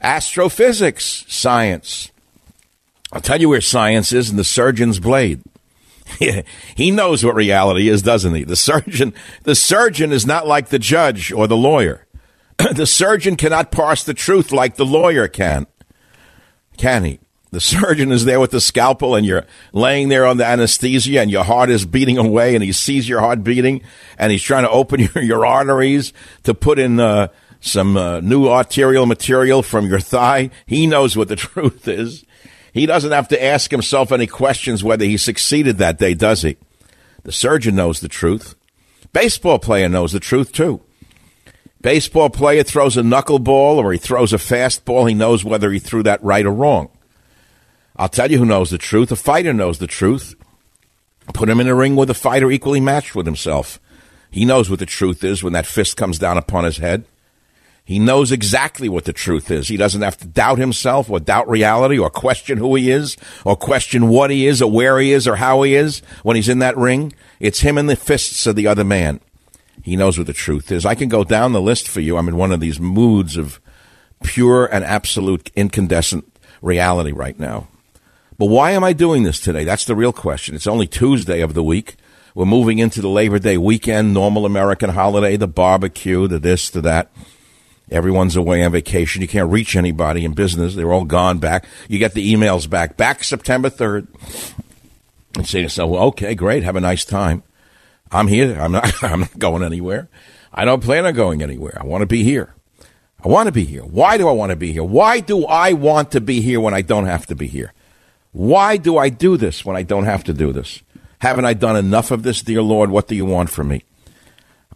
Astrophysics, 0.00 1.24
science. 1.28 2.12
I'll 3.12 3.20
tell 3.20 3.40
you 3.40 3.48
where 3.48 3.60
science 3.60 4.12
is 4.12 4.30
in 4.30 4.36
the 4.36 4.44
surgeon's 4.44 5.00
blade. 5.00 5.42
he 6.76 6.90
knows 6.90 7.24
what 7.24 7.34
reality 7.34 7.88
is, 7.88 8.02
doesn't 8.02 8.34
he? 8.34 8.44
The 8.44 8.56
surgeon, 8.56 9.12
the 9.42 9.54
surgeon 9.54 10.12
is 10.12 10.24
not 10.24 10.46
like 10.46 10.68
the 10.68 10.78
judge 10.78 11.32
or 11.32 11.48
the 11.48 11.56
lawyer. 11.56 12.06
the 12.72 12.86
surgeon 12.86 13.36
cannot 13.36 13.72
parse 13.72 14.04
the 14.04 14.14
truth 14.14 14.52
like 14.52 14.76
the 14.76 14.86
lawyer 14.86 15.26
can. 15.26 15.66
Can 16.76 17.04
he? 17.04 17.18
The 17.52 17.60
surgeon 17.60 18.12
is 18.12 18.24
there 18.24 18.40
with 18.40 18.50
the 18.50 18.60
scalpel 18.60 19.14
and 19.14 19.24
you're 19.24 19.46
laying 19.72 20.08
there 20.08 20.26
on 20.26 20.36
the 20.36 20.44
anesthesia 20.44 21.20
and 21.20 21.30
your 21.30 21.44
heart 21.44 21.70
is 21.70 21.86
beating 21.86 22.18
away 22.18 22.54
and 22.54 22.62
he 22.62 22.72
sees 22.72 23.08
your 23.08 23.20
heart 23.20 23.44
beating 23.44 23.82
and 24.18 24.32
he's 24.32 24.42
trying 24.42 24.64
to 24.64 24.70
open 24.70 25.00
your, 25.14 25.22
your 25.22 25.46
arteries 25.46 26.12
to 26.42 26.54
put 26.54 26.78
in 26.78 26.98
uh, 26.98 27.28
some 27.60 27.96
uh, 27.96 28.20
new 28.20 28.48
arterial 28.48 29.06
material 29.06 29.62
from 29.62 29.86
your 29.86 30.00
thigh. 30.00 30.50
He 30.66 30.86
knows 30.86 31.16
what 31.16 31.28
the 31.28 31.36
truth 31.36 31.86
is. 31.86 32.24
He 32.72 32.84
doesn't 32.84 33.12
have 33.12 33.28
to 33.28 33.42
ask 33.42 33.70
himself 33.70 34.12
any 34.12 34.26
questions 34.26 34.84
whether 34.84 35.04
he 35.04 35.16
succeeded 35.16 35.78
that 35.78 35.98
day, 35.98 36.14
does 36.14 36.42
he? 36.42 36.56
The 37.22 37.32
surgeon 37.32 37.74
knows 37.74 38.00
the 38.00 38.08
truth. 38.08 38.54
Baseball 39.12 39.58
player 39.58 39.88
knows 39.88 40.12
the 40.12 40.20
truth 40.20 40.52
too. 40.52 40.82
Baseball 41.80 42.28
player 42.28 42.62
throws 42.62 42.96
a 42.96 43.02
knuckleball 43.02 43.76
or 43.76 43.92
he 43.92 43.98
throws 43.98 44.32
a 44.32 44.36
fastball. 44.36 45.08
He 45.08 45.14
knows 45.14 45.44
whether 45.44 45.70
he 45.70 45.78
threw 45.78 46.02
that 46.02 46.22
right 46.22 46.44
or 46.44 46.52
wrong. 46.52 46.90
I'll 47.98 48.08
tell 48.08 48.30
you 48.30 48.38
who 48.38 48.44
knows 48.44 48.70
the 48.70 48.78
truth. 48.78 49.10
A 49.10 49.16
fighter 49.16 49.52
knows 49.52 49.78
the 49.78 49.86
truth. 49.86 50.34
Put 51.32 51.48
him 51.48 51.60
in 51.60 51.68
a 51.68 51.74
ring 51.74 51.96
with 51.96 52.10
a 52.10 52.14
fighter 52.14 52.50
equally 52.50 52.80
matched 52.80 53.14
with 53.14 53.26
himself. 53.26 53.80
He 54.30 54.44
knows 54.44 54.68
what 54.68 54.78
the 54.78 54.86
truth 54.86 55.24
is 55.24 55.42
when 55.42 55.54
that 55.54 55.66
fist 55.66 55.96
comes 55.96 56.18
down 56.18 56.36
upon 56.36 56.64
his 56.64 56.76
head. 56.76 57.06
He 57.84 57.98
knows 58.00 58.32
exactly 58.32 58.88
what 58.88 59.04
the 59.04 59.12
truth 59.12 59.50
is. 59.50 59.68
He 59.68 59.76
doesn't 59.76 60.02
have 60.02 60.18
to 60.18 60.26
doubt 60.26 60.58
himself 60.58 61.08
or 61.08 61.20
doubt 61.20 61.48
reality 61.48 61.96
or 61.96 62.10
question 62.10 62.58
who 62.58 62.74
he 62.74 62.90
is 62.90 63.16
or 63.44 63.56
question 63.56 64.08
what 64.08 64.30
he 64.30 64.46
is 64.46 64.60
or 64.60 64.70
where 64.70 64.98
he 64.98 65.12
is 65.12 65.28
or 65.28 65.36
how 65.36 65.62
he 65.62 65.76
is 65.76 66.00
when 66.24 66.34
he's 66.34 66.48
in 66.48 66.58
that 66.58 66.76
ring. 66.76 67.12
It's 67.38 67.60
him 67.60 67.78
and 67.78 67.88
the 67.88 67.94
fists 67.94 68.44
of 68.46 68.56
the 68.56 68.66
other 68.66 68.82
man. 68.82 69.20
He 69.84 69.94
knows 69.94 70.18
what 70.18 70.26
the 70.26 70.32
truth 70.32 70.72
is. 70.72 70.84
I 70.84 70.96
can 70.96 71.08
go 71.08 71.22
down 71.22 71.52
the 71.52 71.60
list 71.60 71.88
for 71.88 72.00
you. 72.00 72.16
I'm 72.16 72.28
in 72.28 72.36
one 72.36 72.50
of 72.50 72.58
these 72.58 72.80
moods 72.80 73.36
of 73.36 73.60
pure 74.24 74.66
and 74.66 74.84
absolute 74.84 75.52
incandescent 75.54 76.24
reality 76.60 77.12
right 77.12 77.38
now. 77.38 77.68
But 78.38 78.46
why 78.46 78.72
am 78.72 78.84
I 78.84 78.92
doing 78.92 79.22
this 79.22 79.40
today? 79.40 79.64
That's 79.64 79.84
the 79.84 79.96
real 79.96 80.12
question. 80.12 80.54
It's 80.54 80.66
only 80.66 80.86
Tuesday 80.86 81.40
of 81.40 81.54
the 81.54 81.62
week. 81.62 81.96
We're 82.34 82.44
moving 82.44 82.78
into 82.78 83.00
the 83.00 83.08
Labor 83.08 83.38
Day 83.38 83.56
weekend, 83.56 84.12
normal 84.12 84.44
American 84.44 84.90
holiday, 84.90 85.36
the 85.36 85.48
barbecue, 85.48 86.28
the 86.28 86.38
this, 86.38 86.68
the 86.68 86.82
that. 86.82 87.10
Everyone's 87.90 88.36
away 88.36 88.62
on 88.62 88.72
vacation. 88.72 89.22
You 89.22 89.28
can't 89.28 89.50
reach 89.50 89.74
anybody 89.74 90.24
in 90.24 90.34
business. 90.34 90.74
They're 90.74 90.92
all 90.92 91.04
gone 91.04 91.38
back. 91.38 91.64
You 91.88 91.98
get 91.98 92.14
the 92.14 92.34
emails 92.34 92.68
back. 92.68 92.96
Back 92.96 93.24
September 93.24 93.70
3rd. 93.70 94.08
And 95.36 95.46
say 95.46 95.58
to 95.58 95.62
yourself, 95.62 95.90
well, 95.90 96.02
okay, 96.08 96.34
great. 96.34 96.62
Have 96.62 96.76
a 96.76 96.80
nice 96.80 97.04
time. 97.04 97.42
I'm 98.10 98.26
here. 98.26 98.58
I'm 98.60 98.72
not, 98.72 98.92
I'm 99.02 99.20
not 99.20 99.38
going 99.38 99.62
anywhere. 99.62 100.08
I 100.52 100.64
don't 100.64 100.82
plan 100.82 101.06
on 101.06 101.14
going 101.14 101.42
anywhere. 101.42 101.78
I 101.80 101.84
want 101.84 102.02
to 102.02 102.06
be 102.06 102.22
here. 102.22 102.54
I 103.24 103.28
want 103.28 103.46
to 103.46 103.52
be 103.52 103.64
here. 103.64 103.82
Why 103.82 104.18
do 104.18 104.28
I 104.28 104.32
want 104.32 104.50
to 104.50 104.56
be 104.56 104.72
here? 104.72 104.84
Why 104.84 105.20
do 105.20 105.46
I 105.46 105.72
want 105.72 106.10
to 106.12 106.20
be 106.20 106.40
here 106.40 106.60
when 106.60 106.74
I 106.74 106.82
don't 106.82 107.06
have 107.06 107.26
to 107.26 107.34
be 107.34 107.46
here? 107.46 107.72
Why 108.36 108.76
do 108.76 108.98
I 108.98 109.08
do 109.08 109.38
this 109.38 109.64
when 109.64 109.76
I 109.76 109.82
don't 109.82 110.04
have 110.04 110.22
to 110.24 110.34
do 110.34 110.52
this? 110.52 110.82
Haven't 111.20 111.46
I 111.46 111.54
done 111.54 111.74
enough 111.74 112.10
of 112.10 112.22
this, 112.22 112.42
dear 112.42 112.60
Lord? 112.60 112.90
What 112.90 113.08
do 113.08 113.14
you 113.14 113.24
want 113.24 113.48
from 113.48 113.68
me? 113.68 113.82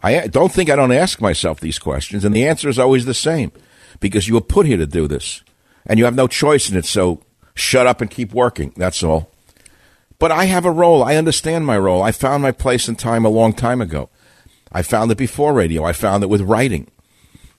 I 0.01 0.25
don't 0.25 0.51
think 0.51 0.71
I 0.71 0.75
don't 0.75 0.91
ask 0.91 1.21
myself 1.21 1.59
these 1.59 1.77
questions, 1.77 2.25
and 2.25 2.35
the 2.35 2.47
answer 2.47 2.69
is 2.69 2.79
always 2.79 3.05
the 3.05 3.13
same 3.13 3.51
because 3.99 4.27
you 4.27 4.33
were 4.33 4.41
put 4.41 4.65
here 4.65 4.77
to 4.77 4.87
do 4.87 5.07
this, 5.07 5.43
and 5.85 5.99
you 5.99 6.05
have 6.05 6.15
no 6.15 6.27
choice 6.27 6.71
in 6.71 6.75
it, 6.75 6.85
so 6.85 7.21
shut 7.53 7.85
up 7.85 8.01
and 8.01 8.09
keep 8.09 8.33
working. 8.33 8.73
That's 8.77 9.03
all. 9.03 9.29
But 10.17 10.31
I 10.31 10.45
have 10.45 10.65
a 10.65 10.71
role. 10.71 11.03
I 11.03 11.15
understand 11.15 11.67
my 11.67 11.77
role. 11.77 12.01
I 12.01 12.11
found 12.11 12.41
my 12.41 12.51
place 12.51 12.87
in 12.87 12.95
time 12.95 13.25
a 13.25 13.29
long 13.29 13.53
time 13.53 13.79
ago. 13.79 14.09
I 14.71 14.81
found 14.81 15.11
it 15.11 15.19
before 15.19 15.53
radio. 15.53 15.83
I 15.83 15.93
found 15.93 16.23
it 16.23 16.31
with 16.31 16.41
writing. 16.41 16.89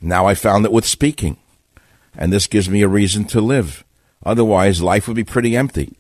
Now 0.00 0.26
I 0.26 0.34
found 0.34 0.64
it 0.64 0.72
with 0.72 0.84
speaking. 0.84 1.36
And 2.18 2.32
this 2.32 2.48
gives 2.48 2.68
me 2.68 2.82
a 2.82 2.88
reason 2.88 3.24
to 3.26 3.40
live. 3.40 3.84
Otherwise, 4.24 4.82
life 4.82 5.06
would 5.08 5.16
be 5.16 5.24
pretty 5.24 5.56
empty. 5.56 5.96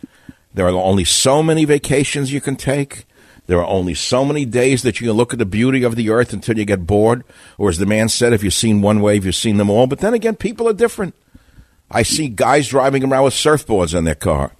There 0.54 0.66
are 0.66 0.70
only 0.70 1.04
so 1.04 1.42
many 1.42 1.64
vacations 1.64 2.32
you 2.32 2.40
can 2.40 2.56
take. 2.56 3.06
There 3.46 3.58
are 3.58 3.66
only 3.66 3.94
so 3.94 4.24
many 4.24 4.44
days 4.44 4.82
that 4.82 5.00
you 5.00 5.08
can 5.08 5.16
look 5.16 5.32
at 5.32 5.38
the 5.38 5.46
beauty 5.46 5.82
of 5.82 5.96
the 5.96 6.10
earth 6.10 6.32
until 6.32 6.58
you 6.58 6.64
get 6.64 6.86
bored. 6.86 7.24
Or 7.58 7.68
as 7.68 7.78
the 7.78 7.86
man 7.86 8.08
said, 8.08 8.32
if 8.32 8.44
you've 8.44 8.54
seen 8.54 8.82
one 8.82 9.00
wave, 9.00 9.24
you've 9.24 9.34
seen 9.34 9.56
them 9.56 9.70
all. 9.70 9.86
But 9.86 9.98
then 10.00 10.14
again, 10.14 10.36
people 10.36 10.68
are 10.68 10.74
different. 10.74 11.14
I 11.90 12.02
see 12.02 12.28
guys 12.28 12.68
driving 12.68 13.04
around 13.04 13.24
with 13.24 13.34
surfboards 13.34 13.96
in 13.96 14.04
their 14.04 14.14
car. 14.14 14.52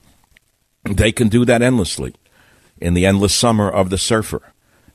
They 0.85 1.13
can 1.13 1.29
do 1.29 1.45
that 1.45 1.63
endlessly 1.63 2.15
in 2.81 2.95
the 2.95 3.07
endless 3.07 3.35
summer 3.35 3.71
of 3.71 3.91
the 3.91 3.99
surfer. 3.99 4.53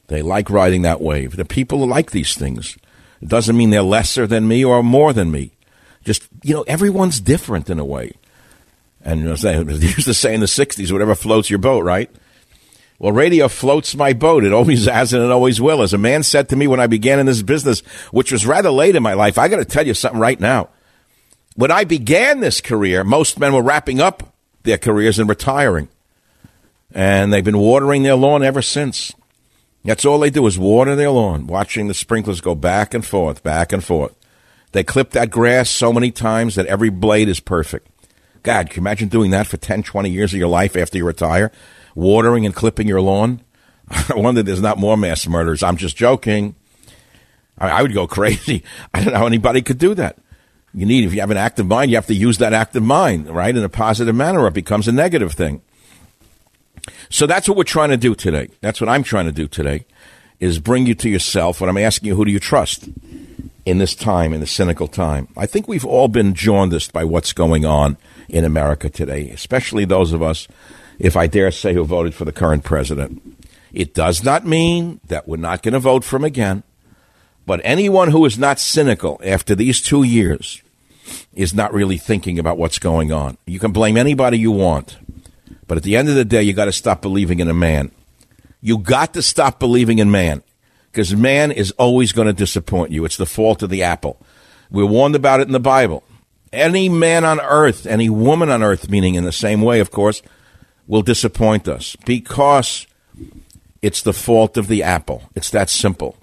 They 0.08 0.22
like 0.22 0.50
riding 0.50 0.82
that 0.82 1.02
wave. 1.02 1.36
The 1.36 1.46
people 1.46 1.86
like 1.88 2.12
these 2.12 2.36
things. 2.36 2.78
It 3.22 3.30
doesn't 3.30 3.58
mean 3.58 3.70
they're 3.70 3.82
lesser 3.82 4.28
than 4.28 4.48
me 4.48 4.64
or 4.64 4.84
more 4.84 5.14
than 5.14 5.32
me. 5.32 5.54
Just, 6.04 6.28
you 6.44 6.54
know, 6.54 6.64
everyone's 6.64 7.20
different 7.20 7.70
in 7.70 7.80
a 7.80 7.86
way. 7.86 8.14
And 9.04 9.22
you 9.22 9.28
know, 9.28 9.36
they 9.36 9.88
used 9.88 10.06
to 10.06 10.14
say 10.14 10.34
in 10.34 10.40
the 10.40 10.48
60s, 10.48 10.92
whatever 10.92 11.16
floats 11.16 11.50
your 11.50 11.60
boat, 11.60 11.84
right? 11.84 12.10
Well, 13.00 13.12
radio 13.12 13.48
floats 13.48 13.96
my 13.96 14.14
boat. 14.14 14.44
It 14.44 14.54
always 14.54 14.86
has 14.86 15.14
and 15.14 15.24
it 15.24 15.32
always 15.32 15.62
will. 15.62 15.84
As 15.84 15.94
a 15.94 16.00
man 16.00 16.24
said 16.24 16.50
to 16.50 16.56
me 16.56 16.68
when 16.68 16.80
I 16.80 16.88
began 16.88 17.20
in 17.20 17.28
this 17.28 17.44
business, 17.44 17.82
which 18.12 18.32
was 18.32 18.46
rather 18.46 18.72
late 18.72 18.96
in 18.96 19.04
my 19.04 19.14
life, 19.14 19.38
I 19.38 19.48
got 19.50 19.58
to 19.58 19.66
tell 19.66 19.86
you 19.86 19.94
something 19.94 20.20
right 20.20 20.40
now. 20.40 20.70
When 21.56 21.72
I 21.72 21.84
began 21.84 22.40
this 22.40 22.60
career, 22.60 23.04
most 23.04 23.40
men 23.40 23.54
were 23.54 23.62
wrapping 23.62 24.02
up 24.02 24.34
their 24.64 24.78
careers 24.78 25.20
and 25.20 25.30
retiring. 25.30 25.90
And 26.92 27.32
they've 27.32 27.44
been 27.44 27.58
watering 27.58 28.04
their 28.04 28.16
lawn 28.16 28.44
ever 28.44 28.62
since. 28.62 29.14
That's 29.84 30.06
all 30.06 30.20
they 30.20 30.30
do 30.30 30.46
is 30.48 30.58
water 30.60 30.96
their 30.96 31.12
lawn, 31.12 31.48
watching 31.48 31.88
the 31.88 31.94
sprinklers 31.94 32.42
go 32.42 32.56
back 32.56 32.94
and 32.94 33.06
forth, 33.06 33.44
back 33.44 33.72
and 33.72 33.84
forth. 33.84 34.14
They 34.72 34.84
clip 34.84 35.12
that 35.12 35.30
grass 35.30 35.70
so 35.70 35.94
many 35.94 36.12
times 36.12 36.56
that 36.56 36.66
every 36.66 36.90
blade 36.90 37.30
is 37.30 37.40
perfect. 37.40 37.88
God, 38.48 38.70
can 38.70 38.82
you 38.82 38.84
imagine 38.84 39.10
doing 39.10 39.32
that 39.32 39.46
for 39.46 39.58
10, 39.58 39.84
20 39.84 40.10
years 40.10 40.32
of 40.32 40.40
your 40.40 40.48
life 40.48 40.78
after 40.78 40.98
you 40.98 41.04
retire? 41.04 41.52
Watering 41.96 42.46
and 42.46 42.56
clipping 42.56 42.88
your 42.88 43.02
lawn? 43.02 43.42
I 43.90 44.14
wonder 44.16 44.42
there's 44.42 44.62
not 44.62 44.78
more 44.78 44.96
mass 44.96 45.28
murders. 45.28 45.62
I'm 45.62 45.76
just 45.76 45.98
joking. 45.98 46.56
I, 47.58 47.72
I 47.72 47.82
would 47.82 47.94
go 47.94 48.08
crazy. 48.18 48.64
I 48.94 49.04
don't 49.04 49.12
know 49.12 49.20
how 49.20 49.26
anybody 49.26 49.62
could 49.62 49.80
do 49.80 49.94
that. 49.96 50.20
You 50.74 50.86
need, 50.86 51.04
if 51.04 51.14
you 51.14 51.20
have 51.20 51.30
an 51.30 51.36
active 51.36 51.68
mind, 51.68 51.92
you 51.92 51.98
have 51.98 52.08
to 52.08 52.14
use 52.14 52.38
that 52.38 52.54
active 52.54 52.84
mind, 52.84 53.30
right, 53.30 53.54
in 53.54 53.62
a 53.66 53.68
positive 53.68 54.16
manner, 54.16 54.40
or 54.40 54.48
it 54.48 54.54
becomes 54.54 54.88
a 54.88 54.94
negative 54.94 55.34
thing. 55.34 55.62
So 57.10 57.28
that's 57.28 57.50
what 57.50 57.58
we're 57.58 57.66
trying 57.66 57.90
to 57.90 57.98
do 57.98 58.16
today. 58.16 58.48
That's 58.62 58.80
what 58.80 58.88
I'm 58.88 59.04
trying 59.04 59.26
to 59.26 59.34
do 59.34 59.50
today, 59.50 59.86
is 60.40 60.58
bring 60.60 60.86
you 60.86 60.96
to 60.96 61.10
yourself. 61.10 61.60
When 61.60 61.70
I'm 61.70 61.78
asking 61.78 62.08
you, 62.08 62.16
who 62.16 62.24
do 62.24 62.32
you 62.32 62.40
trust 62.40 62.88
in 63.66 63.80
this 63.80 63.94
time, 63.94 64.32
in 64.32 64.40
the 64.40 64.48
cynical 64.48 64.88
time? 64.88 65.28
I 65.36 65.48
think 65.48 65.68
we've 65.68 65.84
all 65.84 66.08
been 66.08 66.34
jaundiced 66.34 66.94
by 66.94 67.04
what's 67.04 67.34
going 67.34 67.66
on 67.66 67.98
in 68.30 68.46
America 68.46 68.90
today, 68.90 69.30
especially 69.30 69.86
those 69.86 70.14
of 70.14 70.22
us, 70.22 70.48
if 71.00 71.16
I 71.16 71.28
dare 71.28 71.52
say, 71.52 71.74
who 71.74 71.84
voted 71.86 72.14
for 72.14 72.26
the 72.26 72.32
current 72.32 72.64
president. 72.64 73.22
It 73.74 73.94
does 73.94 74.24
not 74.24 74.46
mean 74.46 75.00
that 75.08 75.28
we're 75.28 75.38
not 75.38 75.62
going 75.62 75.74
to 75.74 75.80
vote 75.80 76.04
for 76.04 76.16
him 76.16 76.24
again. 76.24 76.64
But 77.46 77.62
anyone 77.64 78.10
who 78.10 78.26
is 78.26 78.38
not 78.38 78.60
cynical 78.60 79.22
after 79.24 79.56
these 79.56 79.82
two 79.82 80.04
years 80.04 80.62
is 81.34 81.54
not 81.54 81.74
really 81.74 81.98
thinking 81.98 82.38
about 82.38 82.58
what's 82.58 82.80
going 82.80 83.14
on. 83.14 83.38
You 83.46 83.60
can 83.60 83.72
blame 83.72 83.96
anybody 83.96 84.38
you 84.38 84.52
want, 84.52 84.98
but 85.68 85.78
at 85.78 85.84
the 85.84 85.96
end 85.96 86.10
of 86.10 86.16
the 86.16 86.26
day, 86.26 86.44
you 86.44 86.54
got 86.54 86.66
to 86.66 86.74
stop 86.74 87.02
believing 87.02 87.40
in 87.40 87.50
a 87.50 87.54
man. 87.54 87.92
You 88.62 88.78
got 88.78 89.14
to 89.14 89.22
stop 89.22 89.60
believing 89.60 90.00
in 90.00 90.12
man 90.12 90.44
because 90.92 91.16
man 91.16 91.52
is 91.52 91.72
always 91.72 92.12
going 92.12 92.28
to 92.28 92.34
disappoint 92.34 92.92
you. 92.92 93.06
It's 93.06 93.18
the 93.18 93.26
fault 93.26 93.64
of 93.64 93.70
the 93.70 93.84
apple. 93.84 94.20
We're 94.70 94.86
warned 94.86 95.16
about 95.16 95.40
it 95.40 95.48
in 95.48 95.54
the 95.54 95.60
Bible. 95.60 96.04
Any 96.54 96.90
man 96.90 97.26
on 97.26 97.40
earth, 97.40 97.86
any 97.86 98.10
woman 98.10 98.50
on 98.50 98.64
earth, 98.64 98.90
meaning 98.90 99.16
in 99.16 99.26
the 99.26 99.32
same 99.32 99.62
way, 99.62 99.80
of 99.80 99.92
course, 99.92 100.22
will 100.88 101.02
disappoint 101.02 101.68
us 101.68 101.96
because 102.06 102.88
it's 103.82 104.02
the 104.02 104.14
fault 104.14 104.58
of 104.58 104.68
the 104.68 104.84
apple. 104.84 105.24
It's 105.36 105.50
that 105.52 105.70
simple. 105.70 106.18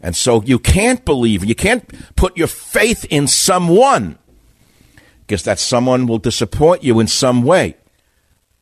And 0.00 0.14
so 0.14 0.42
you 0.42 0.58
can't 0.58 1.04
believe, 1.04 1.44
you 1.44 1.54
can't 1.54 1.84
put 2.16 2.36
your 2.36 2.46
faith 2.46 3.06
in 3.08 3.26
someone 3.26 4.18
because 5.26 5.44
that 5.44 5.58
someone 5.58 6.06
will 6.06 6.18
disappoint 6.18 6.84
you 6.84 7.00
in 7.00 7.06
some 7.06 7.42
way 7.42 7.76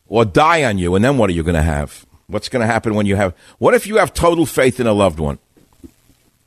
or 0.07 0.25
die 0.25 0.63
on 0.63 0.79
you. 0.79 0.95
And 0.95 1.05
then 1.05 1.19
what 1.19 1.31
are 1.31 1.33
you 1.33 1.43
going 1.43 1.57
to 1.57 1.63
have? 1.63 2.07
What's 2.29 2.49
going 2.49 2.61
to 2.61 2.73
happen 2.73 2.95
when 2.95 3.07
you 3.07 3.17
have, 3.17 3.35
what 3.59 3.75
if 3.75 3.87
you 3.87 3.97
have 3.97 4.15
total 4.15 4.47
faith 4.47 4.79
in 4.79 4.87
a 4.87 4.93
loved 4.93 5.19
one? 5.19 5.39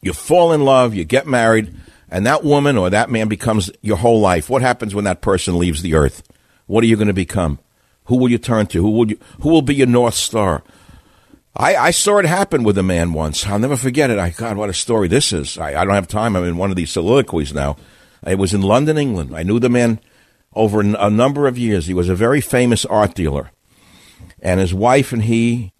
You 0.02 0.14
fall 0.14 0.54
in 0.54 0.64
love, 0.64 0.94
you 0.94 1.04
get 1.04 1.28
married, 1.28 1.76
and 2.16 2.26
that 2.26 2.46
woman 2.46 2.78
or 2.78 2.90
that 2.90 3.10
man 3.10 3.28
becomes 3.28 3.70
your 3.82 3.98
whole 3.98 4.22
life. 4.22 4.50
What 4.50 4.62
happens 4.62 4.96
when 4.96 5.04
that 5.04 5.20
person 5.20 5.60
leaves 5.60 5.82
the 5.82 5.96
earth? 5.96 6.24
What 6.66 6.82
are 6.82 6.88
you 6.88 6.96
going 6.96 7.10
to 7.10 7.14
become? 7.14 7.60
Who 8.06 8.16
will 8.16 8.30
you 8.32 8.38
turn 8.38 8.68
to? 8.68 8.82
Who 8.82 8.90
will 8.90 9.10
you, 9.10 9.20
who 9.42 9.50
will 9.50 9.62
be 9.62 9.76
your 9.76 9.88
north 9.88 10.14
star? 10.14 10.64
I, 11.58 11.76
I 11.76 11.92
saw 11.92 12.20
it 12.20 12.26
happen 12.26 12.64
with 12.64 12.78
a 12.78 12.84
man 12.84 13.12
once. 13.12 13.46
I'll 13.46 13.60
never 13.60 13.76
forget 13.76 14.10
it. 14.10 14.18
I 14.18 14.30
God, 14.30 14.56
what 14.56 14.70
a 14.70 14.74
story 14.74 15.10
this 15.10 15.34
is. 15.34 15.58
I, 15.58 15.82
I 15.82 15.84
don't 15.84 15.94
have 15.94 16.08
time. 16.08 16.38
I'm 16.38 16.46
in 16.46 16.56
one 16.56 16.70
of 16.70 16.78
these 16.78 16.90
soliloquies 16.90 17.54
now. 17.54 17.76
It 18.26 18.38
was 18.38 18.54
in 18.54 18.62
London, 18.62 18.98
England. 18.98 19.36
I 19.36 19.44
knew 19.44 19.60
the 19.60 19.68
man 19.68 20.00
over 20.54 20.80
a 20.80 21.10
number 21.10 21.48
of 21.48 21.58
years. 21.58 21.88
He 21.88 21.94
was 21.94 22.08
a 22.08 22.16
very 22.16 22.40
famous 22.40 22.86
art 22.86 23.14
dealer, 23.14 23.52
and 24.42 24.62
his 24.62 24.74
wife 24.74 25.12
and 25.12 25.24
he. 25.24 25.74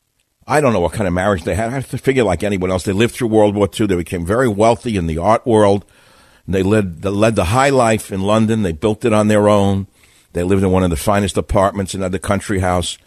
I 0.46 0.60
don't 0.60 0.74
know 0.74 0.82
what 0.82 0.92
kind 0.92 1.08
of 1.08 1.14
marriage 1.14 1.44
they 1.44 1.56
had. 1.56 1.70
I 1.70 1.76
have 1.76 1.90
to 1.92 1.98
figure 1.98 2.26
like 2.26 2.44
anyone 2.44 2.72
else. 2.72 2.84
They 2.84 2.92
lived 2.92 3.16
through 3.16 3.30
World 3.30 3.56
War 3.56 3.70
II. 3.80 3.88
They 3.88 3.96
became 3.96 4.26
very 4.26 4.50
wealthy 4.50 4.98
in 4.98 5.08
the 5.08 5.18
art 5.18 5.48
world. 5.48 5.86
They 6.48 6.64
led, 6.64 7.02
they 7.02 7.10
led 7.10 7.36
the 7.36 7.46
high 7.46 7.70
life 7.70 8.12
in 8.12 8.22
London. 8.22 8.62
They 8.62 8.72
built 8.72 9.06
it 9.06 9.14
on 9.14 9.28
their 9.28 9.50
own. 9.50 9.88
They 10.34 10.44
lived 10.44 10.64
in 10.64 10.72
one 10.72 10.84
of 10.84 10.90
the 10.90 10.96
finest 10.96 11.38
apartments 11.38 11.96
in 11.96 12.02
the 12.02 12.20
country 12.20 12.60
house. 12.60 12.98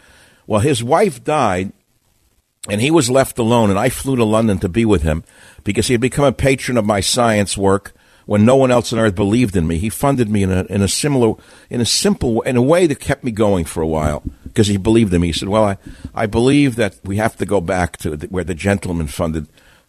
Well, 0.47 0.61
his 0.61 0.83
wife 0.83 1.23
died 1.23 1.71
and 2.67 2.81
he 2.81 2.91
was 2.91 3.09
left 3.09 3.37
alone, 3.39 3.69
and 3.69 3.79
I 3.79 3.89
flew 3.89 4.15
to 4.15 4.25
London 4.25 4.57
to 4.59 4.69
be 4.69 4.83
with 4.83 5.03
him 5.03 5.23
because 5.63 5.87
he 5.87 5.93
had 5.93 6.01
become 6.01 6.25
a 6.25 6.31
patron 6.31 6.77
of 6.77 6.85
my 6.85 6.99
science 6.99 7.57
work 7.57 7.93
when 8.25 8.45
no 8.45 8.55
one 8.55 8.69
else 8.69 8.91
on 8.91 8.99
earth 8.99 9.15
believed 9.15 9.55
in 9.55 9.65
me. 9.65 9.77
He 9.77 9.89
funded 9.89 10.29
me 10.29 10.43
in 10.43 10.51
a, 10.51 10.63
in 10.65 10.81
a 10.81 10.87
similar, 10.87 11.35
in 11.69 11.81
a 11.81 11.85
simple, 11.85 12.41
in 12.41 12.57
a 12.57 12.61
way 12.61 12.85
that 12.85 12.99
kept 12.99 13.23
me 13.23 13.31
going 13.31 13.65
for 13.65 13.81
a 13.81 13.87
while 13.87 14.23
because 14.43 14.67
he 14.67 14.77
believed 14.77 15.13
in 15.13 15.21
me. 15.21 15.27
He 15.27 15.33
said, 15.33 15.49
well, 15.49 15.63
I, 15.63 15.77
I 16.13 16.25
believe 16.25 16.75
that 16.75 16.99
we 17.03 17.17
have 17.17 17.37
to 17.37 17.45
go 17.45 17.61
back 17.61 17.97
to 17.97 18.17
where 18.29 18.43
the 18.43 18.53
gentleman 18.53 19.07
funded 19.07 19.47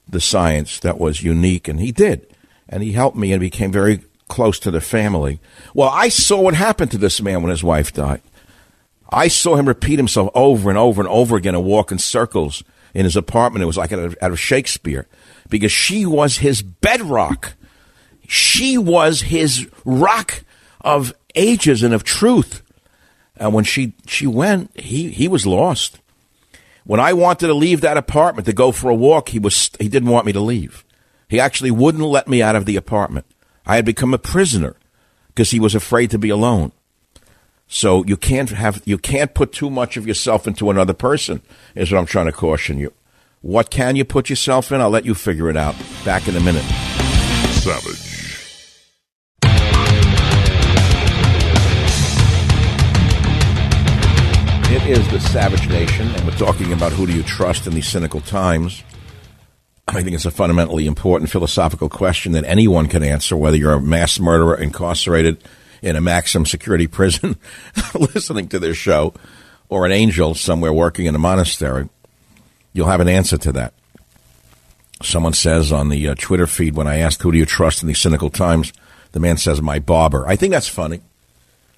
the 0.08 0.20
science 0.20 0.78
that 0.80 0.98
was 0.98 1.22
unique, 1.22 1.68
and 1.68 1.80
he 1.80 1.92
did. 1.92 2.26
And 2.70 2.82
he 2.82 2.92
helped 2.92 3.16
me 3.16 3.32
and 3.32 3.40
became 3.40 3.70
very 3.72 4.00
close 4.28 4.58
to 4.60 4.70
the 4.70 4.80
family. 4.80 5.40
Well, 5.74 5.90
I 5.90 6.08
saw 6.08 6.40
what 6.40 6.54
happened 6.54 6.92
to 6.92 6.98
this 6.98 7.20
man 7.20 7.42
when 7.42 7.50
his 7.50 7.62
wife 7.62 7.92
died. 7.92 8.22
I 9.10 9.28
saw 9.28 9.56
him 9.56 9.66
repeat 9.66 9.98
himself 9.98 10.30
over 10.34 10.70
and 10.70 10.78
over 10.78 11.02
and 11.02 11.08
over 11.08 11.36
again 11.36 11.54
and 11.54 11.64
walk 11.64 11.92
in 11.92 11.98
circles 11.98 12.62
in 12.94 13.04
his 13.04 13.16
apartment. 13.16 13.62
It 13.62 13.66
was 13.66 13.76
like 13.76 13.92
out 13.92 13.98
of, 13.98 14.16
out 14.22 14.30
of 14.30 14.40
Shakespeare 14.40 15.06
because 15.48 15.72
she 15.72 16.06
was 16.06 16.38
his 16.38 16.62
bedrock. 16.62 17.54
She 18.28 18.78
was 18.78 19.22
his 19.22 19.68
rock 19.84 20.44
of 20.80 21.12
ages 21.34 21.82
and 21.82 21.92
of 21.92 22.04
truth. 22.04 22.62
And 23.36 23.52
when 23.52 23.64
she, 23.64 23.94
she 24.06 24.26
went, 24.26 24.78
he, 24.78 25.10
he 25.10 25.26
was 25.26 25.46
lost. 25.46 25.98
When 26.84 27.00
I 27.00 27.12
wanted 27.12 27.48
to 27.48 27.54
leave 27.54 27.80
that 27.80 27.96
apartment 27.96 28.46
to 28.46 28.52
go 28.52 28.70
for 28.70 28.90
a 28.90 28.94
walk, 28.94 29.30
he 29.30 29.38
was, 29.38 29.70
he 29.80 29.88
didn't 29.88 30.08
want 30.08 30.26
me 30.26 30.32
to 30.32 30.40
leave. 30.40 30.84
He 31.30 31.38
actually 31.38 31.70
wouldn't 31.70 32.02
let 32.02 32.26
me 32.26 32.42
out 32.42 32.56
of 32.56 32.66
the 32.66 32.74
apartment. 32.74 33.24
I 33.64 33.76
had 33.76 33.84
become 33.84 34.12
a 34.12 34.18
prisoner 34.18 34.74
because 35.28 35.52
he 35.52 35.60
was 35.60 35.76
afraid 35.76 36.10
to 36.10 36.18
be 36.18 36.28
alone. 36.28 36.72
So 37.68 38.04
you 38.04 38.16
can't 38.16 38.50
have 38.50 38.82
you 38.84 38.98
can't 38.98 39.32
put 39.32 39.52
too 39.52 39.70
much 39.70 39.96
of 39.96 40.08
yourself 40.08 40.48
into 40.48 40.70
another 40.70 40.92
person. 40.92 41.40
Is 41.76 41.92
what 41.92 41.98
I'm 41.98 42.06
trying 42.06 42.26
to 42.26 42.32
caution 42.32 42.78
you. 42.78 42.92
What 43.42 43.70
can 43.70 43.94
you 43.94 44.04
put 44.04 44.28
yourself 44.28 44.72
in? 44.72 44.80
I'll 44.80 44.90
let 44.90 45.06
you 45.06 45.14
figure 45.14 45.48
it 45.48 45.56
out. 45.56 45.76
Back 46.04 46.26
in 46.26 46.34
a 46.34 46.40
minute. 46.40 46.64
Savage. 47.62 48.08
It 54.72 54.98
is 54.98 55.08
the 55.10 55.20
Savage 55.20 55.68
Nation, 55.68 56.08
and 56.08 56.24
we're 56.26 56.36
talking 56.36 56.72
about 56.72 56.90
who 56.90 57.06
do 57.06 57.12
you 57.12 57.22
trust 57.22 57.68
in 57.68 57.74
these 57.74 57.88
cynical 57.88 58.20
times. 58.20 58.82
I 59.92 60.02
think 60.02 60.14
it's 60.14 60.24
a 60.24 60.30
fundamentally 60.30 60.86
important 60.86 61.30
philosophical 61.30 61.88
question 61.88 62.32
that 62.32 62.44
anyone 62.44 62.86
can 62.86 63.02
answer, 63.02 63.36
whether 63.36 63.56
you're 63.56 63.72
a 63.72 63.80
mass 63.80 64.20
murderer 64.20 64.56
incarcerated 64.56 65.42
in 65.82 65.96
a 65.96 66.00
maximum 66.00 66.46
security 66.46 66.86
prison 66.88 67.36
listening 67.98 68.48
to 68.48 68.58
this 68.60 68.76
show 68.76 69.14
or 69.68 69.86
an 69.86 69.92
angel 69.92 70.34
somewhere 70.34 70.72
working 70.72 71.06
in 71.06 71.14
a 71.14 71.18
monastery, 71.18 71.88
you'll 72.72 72.86
have 72.86 73.00
an 73.00 73.08
answer 73.08 73.36
to 73.38 73.52
that. 73.52 73.74
Someone 75.02 75.32
says 75.32 75.72
on 75.72 75.88
the 75.88 76.08
uh, 76.08 76.14
Twitter 76.16 76.46
feed 76.46 76.76
when 76.76 76.86
I 76.86 76.98
asked, 76.98 77.22
Who 77.22 77.32
do 77.32 77.38
you 77.38 77.46
trust 77.46 77.82
in 77.82 77.88
these 77.88 77.98
cynical 77.98 78.30
times? 78.30 78.72
The 79.12 79.20
man 79.20 79.38
says, 79.38 79.60
My 79.60 79.78
barber. 79.80 80.26
I 80.26 80.36
think 80.36 80.52
that's 80.52 80.68
funny. 80.68 81.00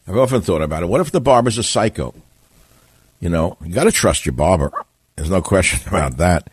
I've 0.07 0.19
often 0.19 0.43
thought 0.43 0.63
about 0.63 0.83
it. 0.83 0.89
What 0.89 1.01
if 1.01 1.13
the 1.13 1.21
barber's 1.21 1.59
a 1.59 1.63
psycho? 1.63 2.15
You 3.21 3.29
know, 3.29 3.57
you 3.65 3.73
got 3.73 3.85
to 3.85 3.93
trust 3.93 4.27
your 4.27 4.33
barber. 4.33 4.73
There's 5.17 5.31
no 5.31 5.41
question 5.41 5.81
about 5.89 6.19
that. 6.19 6.51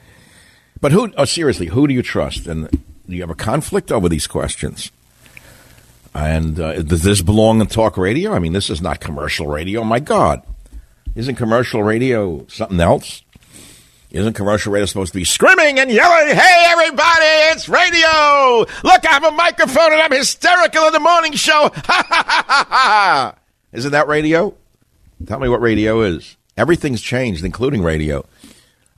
But 0.82 0.92
who, 0.92 1.12
oh, 1.18 1.26
seriously, 1.26 1.68
who 1.68 1.88
do 1.88 1.94
you 1.94 2.02
trust? 2.02 2.48
And 2.48 2.70
do 2.70 3.16
you 3.16 3.22
have 3.22 3.30
a 3.30 3.36
conflict 3.36 3.92
over 3.92 4.08
these 4.08 4.28
questions? 4.28 4.92
And 6.14 6.60
uh, 6.60 6.82
does 6.82 7.04
this 7.04 7.22
belong 7.22 7.62
in 7.62 7.68
talk 7.68 7.98
radio? 7.98 8.34
I 8.34 8.40
mean, 8.40 8.54
this 8.54 8.70
is 8.70 8.82
not 8.82 9.00
commercial 9.00 9.48
radio. 9.48 9.84
My 9.84 10.00
God. 10.00 10.42
Isn't 11.16 11.36
commercial 11.36 11.84
radio 11.84 12.46
something 12.48 12.80
else? 12.80 13.24
Isn't 14.12 14.34
commercial 14.34 14.72
radio 14.74 14.86
supposed 14.86 15.14
to 15.14 15.20
be 15.20 15.24
screaming 15.24 15.80
and 15.80 15.92
yelling, 15.92 16.36
hey, 16.36 16.66
everybody, 16.70 17.26
it's 17.52 17.70
radio! 17.70 18.60
Look, 18.84 19.06
I 19.06 19.10
have 19.12 19.24
a 19.24 19.32
microphone 19.32 19.94
and 19.94 20.02
I'm 20.02 20.12
hysterical 20.12 20.88
in 20.88 20.94
the 20.94 21.00
morning 21.00 21.34
show! 21.34 21.70
Ha 21.86 22.06
ha 22.10 22.24
ha 22.26 22.44
ha 22.48 22.68
ha! 22.70 23.36
Isn't 23.72 23.92
that 23.92 24.08
radio? 24.08 24.56
Tell 25.28 25.40
me 25.40 25.48
what 25.48 25.62
radio 25.62 26.02
is. 26.02 26.38
Everything's 26.58 27.02
changed, 27.02 27.46
including 27.46 27.84
radio. 27.84 28.26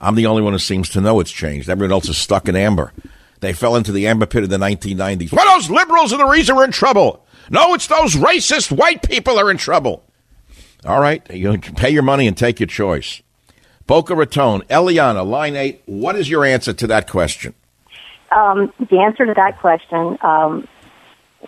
I'm 0.02 0.16
the 0.16 0.26
only 0.26 0.42
one 0.42 0.54
who 0.54 0.60
seems 0.60 0.90
to 0.90 1.02
know 1.02 1.20
it's 1.20 1.32
changed. 1.32 1.70
Everyone 1.70 1.94
else 1.94 2.10
is 2.10 2.18
stuck 2.18 2.50
in 2.50 2.56
amber. 2.56 2.92
They 3.40 3.54
fell 3.54 3.76
into 3.76 3.92
the 3.92 4.08
amber 4.08 4.26
pit 4.26 4.44
in 4.44 4.50
the 4.50 4.58
1990s. 4.58 5.32
Well, 5.32 5.46
those 5.56 5.70
liberals 5.70 6.12
are 6.12 6.18
the 6.18 6.26
reason 6.26 6.56
we're 6.56 6.66
in 6.66 6.72
trouble. 6.72 7.26
No, 7.50 7.74
it's 7.74 7.88
those 7.88 8.16
racist 8.16 8.72
white 8.76 9.08
people 9.08 9.40
are 9.40 9.52
in 9.52 9.58
trouble. 9.58 10.04
All 10.86 11.00
right, 11.00 11.22
you 11.32 11.58
pay 11.60 11.92
your 11.92 12.04
money 12.04 12.28
and 12.28 12.36
take 12.36 12.60
your 12.60 12.68
choice. 12.68 13.22
Boca 13.86 14.16
Raton. 14.16 14.62
Eliana, 14.64 15.26
line 15.26 15.56
eight. 15.56 15.84
What 15.86 16.16
is 16.16 16.30
your 16.30 16.46
answer 16.46 16.74
to 16.74 16.88
that 16.88 17.10
question? 17.10 17.54
Um, 18.32 18.74
the 18.80 19.00
answer 19.00 19.26
to 19.26 19.34
that 19.34 19.60
question, 19.60 20.18
um, 20.22 20.68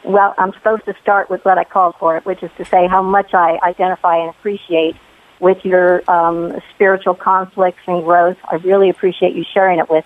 well, 0.03 0.35
I'm 0.37 0.51
supposed 0.53 0.85
to 0.85 0.93
start 1.01 1.29
with 1.29 1.43
what 1.45 1.57
I 1.57 1.63
called 1.63 1.95
for 1.99 2.17
it, 2.17 2.25
which 2.25 2.43
is 2.43 2.51
to 2.57 2.65
say 2.65 2.87
how 2.87 3.01
much 3.01 3.33
I 3.33 3.57
identify 3.63 4.17
and 4.17 4.29
appreciate 4.29 4.95
with 5.43 5.63
your 5.65 6.09
um, 6.09 6.59
spiritual 6.73 7.13
conflicts 7.13 7.81
and 7.85 8.03
growth. 8.03 8.37
I 8.49 8.55
really 8.55 8.89
appreciate 8.89 9.35
you 9.35 9.43
sharing 9.53 9.77
it 9.79 9.89
with 9.89 10.05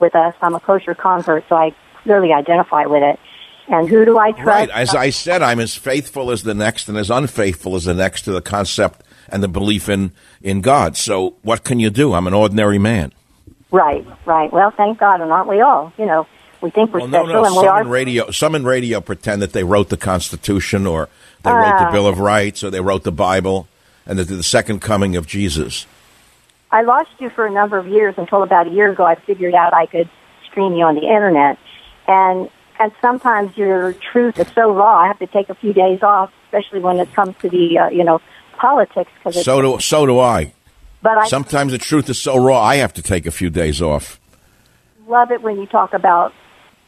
with 0.00 0.16
us. 0.16 0.34
I'm 0.40 0.54
a 0.54 0.60
kosher 0.60 0.94
convert, 0.94 1.46
so 1.48 1.54
I 1.54 1.74
clearly 2.02 2.32
identify 2.32 2.86
with 2.86 3.02
it. 3.02 3.20
And 3.68 3.88
who 3.88 4.04
do 4.06 4.18
I 4.18 4.32
trust? 4.32 4.46
Right. 4.46 4.70
As 4.70 4.94
I 4.94 5.10
said, 5.10 5.42
I'm 5.42 5.60
as 5.60 5.76
faithful 5.76 6.30
as 6.30 6.42
the 6.42 6.54
next 6.54 6.88
and 6.88 6.96
as 6.96 7.10
unfaithful 7.10 7.76
as 7.76 7.84
the 7.84 7.94
next 7.94 8.22
to 8.22 8.32
the 8.32 8.40
concept 8.40 9.02
and 9.28 9.42
the 9.42 9.48
belief 9.48 9.88
in, 9.88 10.12
in 10.42 10.62
God. 10.62 10.96
So 10.96 11.36
what 11.42 11.62
can 11.62 11.78
you 11.78 11.90
do? 11.90 12.14
I'm 12.14 12.26
an 12.26 12.34
ordinary 12.34 12.78
man. 12.78 13.12
Right, 13.70 14.04
right. 14.24 14.50
Well, 14.52 14.72
thank 14.72 14.98
God, 14.98 15.20
and 15.20 15.30
aren't 15.30 15.48
we 15.48 15.60
all? 15.60 15.92
You 15.98 16.06
know, 16.06 16.26
we 16.62 16.70
think 16.70 16.92
we're 16.92 17.00
well, 17.00 17.08
special, 17.08 17.26
no, 17.26 17.32
no. 17.32 17.44
and 17.44 17.54
some 17.54 17.62
we 17.62 17.68
are. 17.68 17.80
In 17.82 17.88
radio, 17.88 18.30
some 18.30 18.54
in 18.54 18.64
radio 18.64 19.00
pretend 19.00 19.42
that 19.42 19.52
they 19.52 19.62
wrote 19.62 19.90
the 19.90 19.96
Constitution 19.98 20.86
or 20.86 21.08
they 21.44 21.52
wrote 21.52 21.78
the 21.78 21.88
Ah. 21.88 21.92
Bill 21.92 22.08
of 22.08 22.18
Rights 22.18 22.64
or 22.64 22.70
they 22.70 22.80
wrote 22.80 23.04
the 23.04 23.12
Bible 23.12 23.68
and 24.06 24.18
they're 24.18 24.24
the 24.24 24.42
second 24.42 24.80
coming 24.80 25.16
of 25.16 25.26
Jesus. 25.26 25.86
I 26.70 26.82
lost 26.82 27.10
you 27.18 27.30
for 27.30 27.46
a 27.46 27.50
number 27.50 27.78
of 27.78 27.86
years 27.88 28.14
until 28.16 28.42
about 28.42 28.68
a 28.68 28.70
year 28.70 28.90
ago. 28.92 29.04
I 29.04 29.16
figured 29.16 29.54
out 29.54 29.74
I 29.74 29.86
could 29.86 30.08
stream 30.48 30.74
you 30.74 30.84
on 30.84 30.94
the 30.94 31.02
internet, 31.02 31.58
and 32.06 32.48
and 32.78 32.92
sometimes 33.00 33.56
your 33.56 33.92
truth 33.92 34.38
is 34.38 34.46
so 34.54 34.72
raw. 34.72 35.00
I 35.00 35.06
have 35.08 35.18
to 35.18 35.26
take 35.26 35.48
a 35.48 35.54
few 35.54 35.72
days 35.72 36.02
off, 36.02 36.32
especially 36.46 36.80
when 36.80 36.98
it 36.98 37.12
comes 37.12 37.34
to 37.42 37.48
the 37.48 37.78
uh, 37.78 37.88
you 37.88 38.04
know 38.04 38.20
politics. 38.56 39.10
Because 39.18 39.44
So 39.44 39.60
do 39.60 39.80
so 39.80 40.06
do 40.06 40.18
I. 40.20 40.52
but 41.02 41.18
I 41.18 41.26
Sometimes 41.26 41.72
the 41.72 41.78
truth 41.78 42.08
is 42.08 42.20
so 42.20 42.36
raw, 42.36 42.60
I 42.62 42.76
have 42.76 42.92
to 42.94 43.02
take 43.02 43.26
a 43.26 43.30
few 43.32 43.50
days 43.50 43.82
off. 43.82 44.20
love 45.08 45.30
it 45.32 45.42
when 45.42 45.58
you 45.58 45.66
talk 45.66 45.92
about 45.92 46.32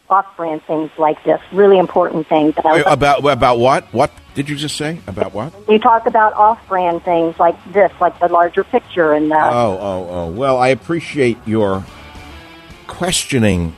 off-brand 0.09 0.63
things 0.65 0.91
like 0.99 1.23
this, 1.25 1.41
really 1.53 1.79
important 1.79 2.29
things. 2.29 2.55
About 2.87 3.25
about 3.25 3.59
what? 3.59 3.85
What 3.93 4.13
did 4.35 4.49
you 4.49 4.57
just 4.57 4.77
say? 4.77 4.99
About 5.07 5.35
what? 5.35 5.53
you 5.69 5.79
talk 5.79 6.07
about 6.07 6.33
off-brand 6.35 7.03
things 7.05 7.39
like 7.39 7.57
this, 7.73 7.93
like 8.01 8.19
the 8.19 8.29
larger 8.29 8.65
picture 8.65 9.13
and 9.13 9.31
the. 9.31 9.37
Oh, 9.37 9.79
oh, 9.81 10.09
oh. 10.11 10.31
Well, 10.31 10.59
I 10.59 10.69
appreciate 10.69 11.37
your 11.47 11.85
questioning 12.87 13.75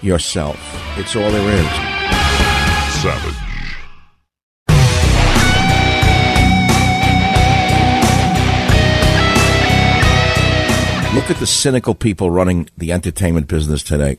yourself. 0.00 0.58
It's 0.98 1.14
all 1.14 1.30
there 1.30 1.54
is. 1.54 1.66
Savage. 3.02 3.36
Look 11.14 11.28
at 11.28 11.36
the 11.38 11.46
cynical 11.46 11.94
people 11.94 12.30
running 12.30 12.70
the 12.78 12.92
entertainment 12.92 13.48
business 13.48 13.82
today. 13.82 14.18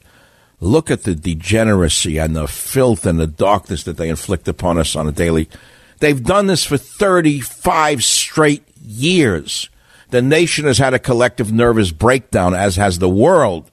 Look 0.63 0.91
at 0.91 1.03
the 1.03 1.15
degeneracy 1.15 2.19
and 2.19 2.35
the 2.35 2.47
filth 2.47 3.07
and 3.07 3.19
the 3.19 3.25
darkness 3.25 3.83
that 3.83 3.97
they 3.97 4.09
inflict 4.09 4.47
upon 4.47 4.77
us 4.77 4.95
on 4.95 5.07
a 5.07 5.11
daily. 5.11 5.49
They've 5.97 6.23
done 6.23 6.45
this 6.45 6.63
for 6.63 6.77
35 6.77 8.03
straight 8.03 8.63
years. 8.79 9.69
The 10.11 10.21
nation 10.21 10.65
has 10.65 10.77
had 10.77 10.93
a 10.93 10.99
collective 10.99 11.51
nervous 11.51 11.91
breakdown, 11.91 12.53
as 12.53 12.75
has 12.75 12.99
the 12.99 13.09
world, 13.09 13.71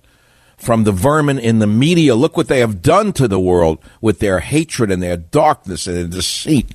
from 0.56 0.84
the 0.84 0.92
vermin 0.92 1.38
in 1.38 1.58
the 1.58 1.66
media. 1.66 2.14
Look 2.14 2.38
what 2.38 2.48
they 2.48 2.60
have 2.60 2.80
done 2.80 3.12
to 3.14 3.28
the 3.28 3.40
world 3.40 3.80
with 4.00 4.20
their 4.20 4.40
hatred 4.40 4.90
and 4.90 5.02
their 5.02 5.18
darkness 5.18 5.86
and 5.86 5.96
their 5.96 6.06
deceit. 6.06 6.74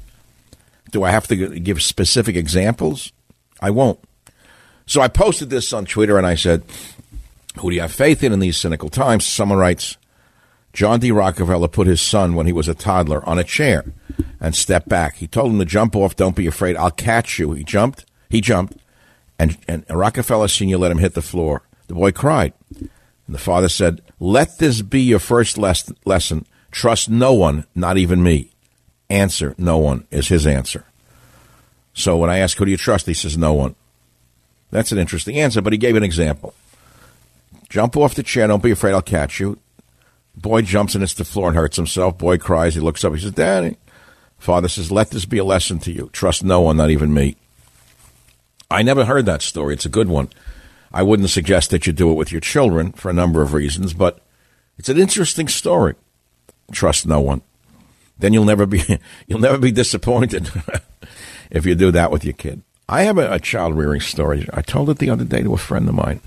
Do 0.92 1.04
I 1.04 1.10
have 1.10 1.28
to 1.28 1.60
give 1.60 1.82
specific 1.82 2.36
examples? 2.36 3.12
I 3.60 3.72
won't. 3.72 4.00
So 4.86 5.02
I 5.02 5.08
posted 5.08 5.50
this 5.50 5.74
on 5.74 5.86
Twitter 5.86 6.20
and 6.20 6.28
I 6.28 6.36
said, 6.36 6.64
Who 7.58 7.72
do 7.72 7.76
you 7.76 7.82
have 7.82 7.94
faith 7.94 8.24
in 8.24 8.32
in 8.32 8.40
these 8.40 8.58
cynical 8.58 8.90
times? 8.90 9.26
Someone 9.26 9.58
writes, 9.58 9.98
John 10.74 11.00
D. 11.00 11.12
Rockefeller 11.12 11.68
put 11.68 11.86
his 11.86 12.02
son 12.02 12.34
when 12.34 12.48
he 12.48 12.54
was 12.54 12.68
a 12.68 12.74
toddler 12.74 13.24
on 13.30 13.38
a 13.38 13.44
chair 13.44 13.86
and 14.40 14.56
stepped 14.56 14.90
back. 14.90 15.16
He 15.16 15.28
told 15.28 15.52
him 15.52 15.60
to 15.60 15.66
jump 15.66 15.96
off. 15.96 16.16
Don't 16.16 16.36
be 16.36 16.48
afraid. 16.48 16.76
I'll 16.76 16.92
catch 16.92 17.38
you. 17.38 17.54
He 17.54 17.64
jumped. 17.64 18.06
He 18.30 18.42
jumped. 18.42 18.78
And, 19.38 19.58
and 19.68 19.86
Rockefeller 19.90 20.48
Sr. 20.48 20.78
let 20.78 20.92
him 20.92 20.98
hit 20.98 21.14
the 21.14 21.22
floor. 21.22 21.62
The 21.88 21.94
boy 21.94 22.12
cried. 22.12 22.54
And 22.80 22.90
the 23.28 23.40
father 23.40 23.70
said, 23.70 24.02
Let 24.20 24.58
this 24.58 24.82
be 24.82 25.02
your 25.02 25.20
first 25.20 25.58
les- 25.58 25.92
lesson. 26.06 26.46
Trust 26.72 27.10
no 27.10 27.34
one, 27.34 27.66
not 27.76 27.98
even 27.98 28.24
me. 28.24 28.50
Answer, 29.10 29.54
no 29.60 29.78
one, 29.78 30.08
is 30.10 30.30
his 30.30 30.48
answer. 30.48 30.86
So 31.94 32.18
when 32.18 32.32
I 32.32 32.40
ask, 32.40 32.58
Who 32.58 32.66
do 32.66 32.72
you 32.72 32.78
trust? 32.78 33.06
He 33.06 33.14
says, 33.14 33.38
No 33.38 33.54
one. 33.54 33.76
That's 34.72 34.92
an 34.92 34.98
interesting 34.98 35.38
answer, 35.38 35.62
but 35.62 35.72
he 35.72 35.78
gave 35.78 35.96
an 35.96 36.04
example. 36.04 36.56
Jump 37.70 37.96
off 37.96 38.16
the 38.16 38.24
chair. 38.24 38.48
Don't 38.48 38.64
be 38.64 38.72
afraid. 38.72 38.94
I'll 38.94 39.04
catch 39.04 39.40
you. 39.40 39.60
Boy 40.36 40.62
jumps 40.62 40.96
and 40.96 41.02
hits 41.02 41.14
the 41.14 41.26
floor 41.26 41.48
and 41.48 41.56
hurts 41.56 41.78
himself. 41.78 42.18
Boy 42.18 42.38
cries. 42.38 42.76
He 42.76 42.82
looks 42.82 43.04
up. 43.04 43.14
He 43.14 43.22
says, 43.22 43.32
Daddy. 43.32 43.78
Father 44.38 44.68
says, 44.68 44.92
Let 44.92 45.12
this 45.12 45.26
be 45.26 45.38
a 45.38 45.44
lesson 45.44 45.80
to 45.80 45.92
you. 45.92 46.10
Trust 46.12 46.44
no 46.44 46.62
one, 46.62 46.78
not 46.78 46.90
even 46.90 47.14
me. 47.14 47.36
I 48.70 48.82
never 48.82 49.06
heard 49.06 49.26
that 49.28 49.42
story. 49.42 49.74
It's 49.76 49.86
a 49.86 49.90
good 49.90 50.10
one. 50.10 50.30
I 50.92 51.04
wouldn't 51.04 51.30
suggest 51.30 51.70
that 51.70 51.88
you 51.88 51.94
do 51.94 52.12
it 52.12 52.16
with 52.16 52.32
your 52.32 52.42
children 52.42 52.92
for 52.92 53.10
a 53.10 53.14
number 53.14 53.42
of 53.42 53.54
reasons, 53.54 53.94
but 53.94 54.20
it's 54.78 54.90
an 54.90 54.98
interesting 54.98 55.48
story. 55.48 55.96
Trust 56.72 57.08
no 57.08 57.22
one. 57.22 57.42
Then 58.18 58.34
you'll 58.34 58.46
never 58.46 58.66
be 58.66 58.82
you'll 59.28 59.40
never 59.40 59.58
be 59.58 59.72
disappointed 59.72 60.50
if 61.52 61.66
you 61.66 61.76
do 61.76 61.92
that 61.92 62.12
with 62.12 62.24
your 62.24 62.34
kid. 62.34 62.62
I 62.90 63.04
have 63.04 63.18
a, 63.18 63.34
a 63.34 63.40
child 63.40 63.76
rearing 63.76 64.02
story. 64.02 64.48
I 64.54 64.62
told 64.62 64.90
it 64.90 64.98
the 64.98 65.10
other 65.10 65.24
day 65.24 65.42
to 65.44 65.54
a 65.54 65.58
friend 65.58 65.88
of 65.88 65.96
mine. 65.96 66.20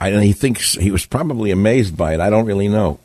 I, 0.00 0.08
and 0.08 0.24
he 0.24 0.32
thinks 0.32 0.74
he 0.74 0.90
was 0.90 1.04
probably 1.04 1.50
amazed 1.50 1.94
by 1.96 2.14
it. 2.14 2.20
I 2.20 2.30
don't 2.30 2.46
really 2.46 2.68
know. 2.68 2.98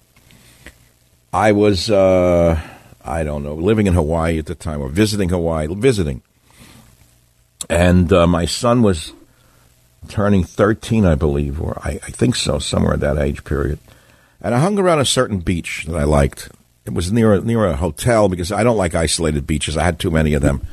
I 1.33 1.51
was, 1.51 1.91
uh, 1.91 2.59
I 3.03 3.23
don't 3.23 3.43
know, 3.43 3.53
living 3.53 3.85
in 3.87 3.93
Hawaii 3.93 4.39
at 4.39 4.45
the 4.45 4.55
time 4.55 4.81
or 4.81 4.87
visiting 4.87 5.27
Hawaii, 5.27 5.67
visiting. 5.67 6.21
And 7.69 8.11
uh, 8.13 8.25
my 8.25 8.45
son 8.45 8.81
was 8.81 9.11
turning 10.07 10.45
13, 10.45 11.05
I 11.05 11.15
believe, 11.15 11.61
or 11.61 11.77
I, 11.83 11.99
I 12.01 12.11
think 12.11 12.37
so, 12.37 12.59
somewhere 12.59 12.93
at 12.93 13.01
that 13.01 13.17
age 13.17 13.43
period. 13.43 13.79
And 14.39 14.55
I 14.55 14.59
hung 14.59 14.79
around 14.79 14.99
a 14.99 15.05
certain 15.05 15.39
beach 15.39 15.85
that 15.89 15.97
I 15.97 16.05
liked. 16.05 16.49
It 16.85 16.93
was 16.93 17.11
near 17.11 17.41
near 17.41 17.65
a 17.65 17.75
hotel 17.75 18.29
because 18.29 18.51
I 18.51 18.63
don't 18.63 18.77
like 18.77 18.95
isolated 18.95 19.47
beaches. 19.47 19.75
I 19.75 19.83
had 19.83 19.99
too 19.99 20.11
many 20.11 20.33
of 20.33 20.43
them, 20.43 20.65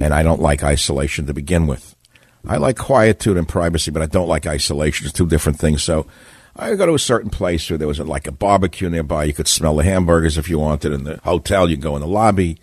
and 0.00 0.14
I 0.14 0.22
don't 0.22 0.40
like 0.40 0.64
isolation 0.64 1.26
to 1.26 1.34
begin 1.34 1.66
with. 1.66 1.94
I 2.46 2.56
like 2.56 2.76
quietude 2.76 3.36
and 3.36 3.48
privacy, 3.48 3.90
but 3.90 4.02
I 4.02 4.06
don't 4.06 4.28
like 4.28 4.46
isolation. 4.46 5.06
It's 5.06 5.16
two 5.16 5.26
different 5.26 5.58
things. 5.58 5.82
So 5.82 6.06
I 6.56 6.74
go 6.74 6.86
to 6.86 6.94
a 6.94 6.98
certain 6.98 7.30
place 7.30 7.70
where 7.70 7.78
there 7.78 7.88
was 7.88 8.00
like 8.00 8.26
a 8.26 8.32
barbecue 8.32 8.90
nearby. 8.90 9.24
You 9.24 9.32
could 9.32 9.48
smell 9.48 9.76
the 9.76 9.84
hamburgers 9.84 10.36
if 10.36 10.48
you 10.48 10.58
wanted. 10.58 10.92
In 10.92 11.04
the 11.04 11.18
hotel, 11.24 11.70
you 11.70 11.76
go 11.76 11.94
in 11.94 12.02
the 12.02 12.08
lobby, 12.08 12.58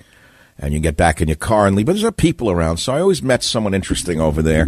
and 0.57 0.73
you 0.73 0.79
get 0.79 0.97
back 0.97 1.21
in 1.21 1.27
your 1.27 1.37
car 1.37 1.65
and 1.65 1.75
leave. 1.75 1.85
But 1.85 1.95
there's 1.95 2.13
people 2.15 2.51
around, 2.51 2.77
so 2.77 2.93
I 2.93 3.01
always 3.01 3.23
met 3.23 3.43
someone 3.43 3.73
interesting 3.73 4.19
over 4.19 4.41
there. 4.41 4.67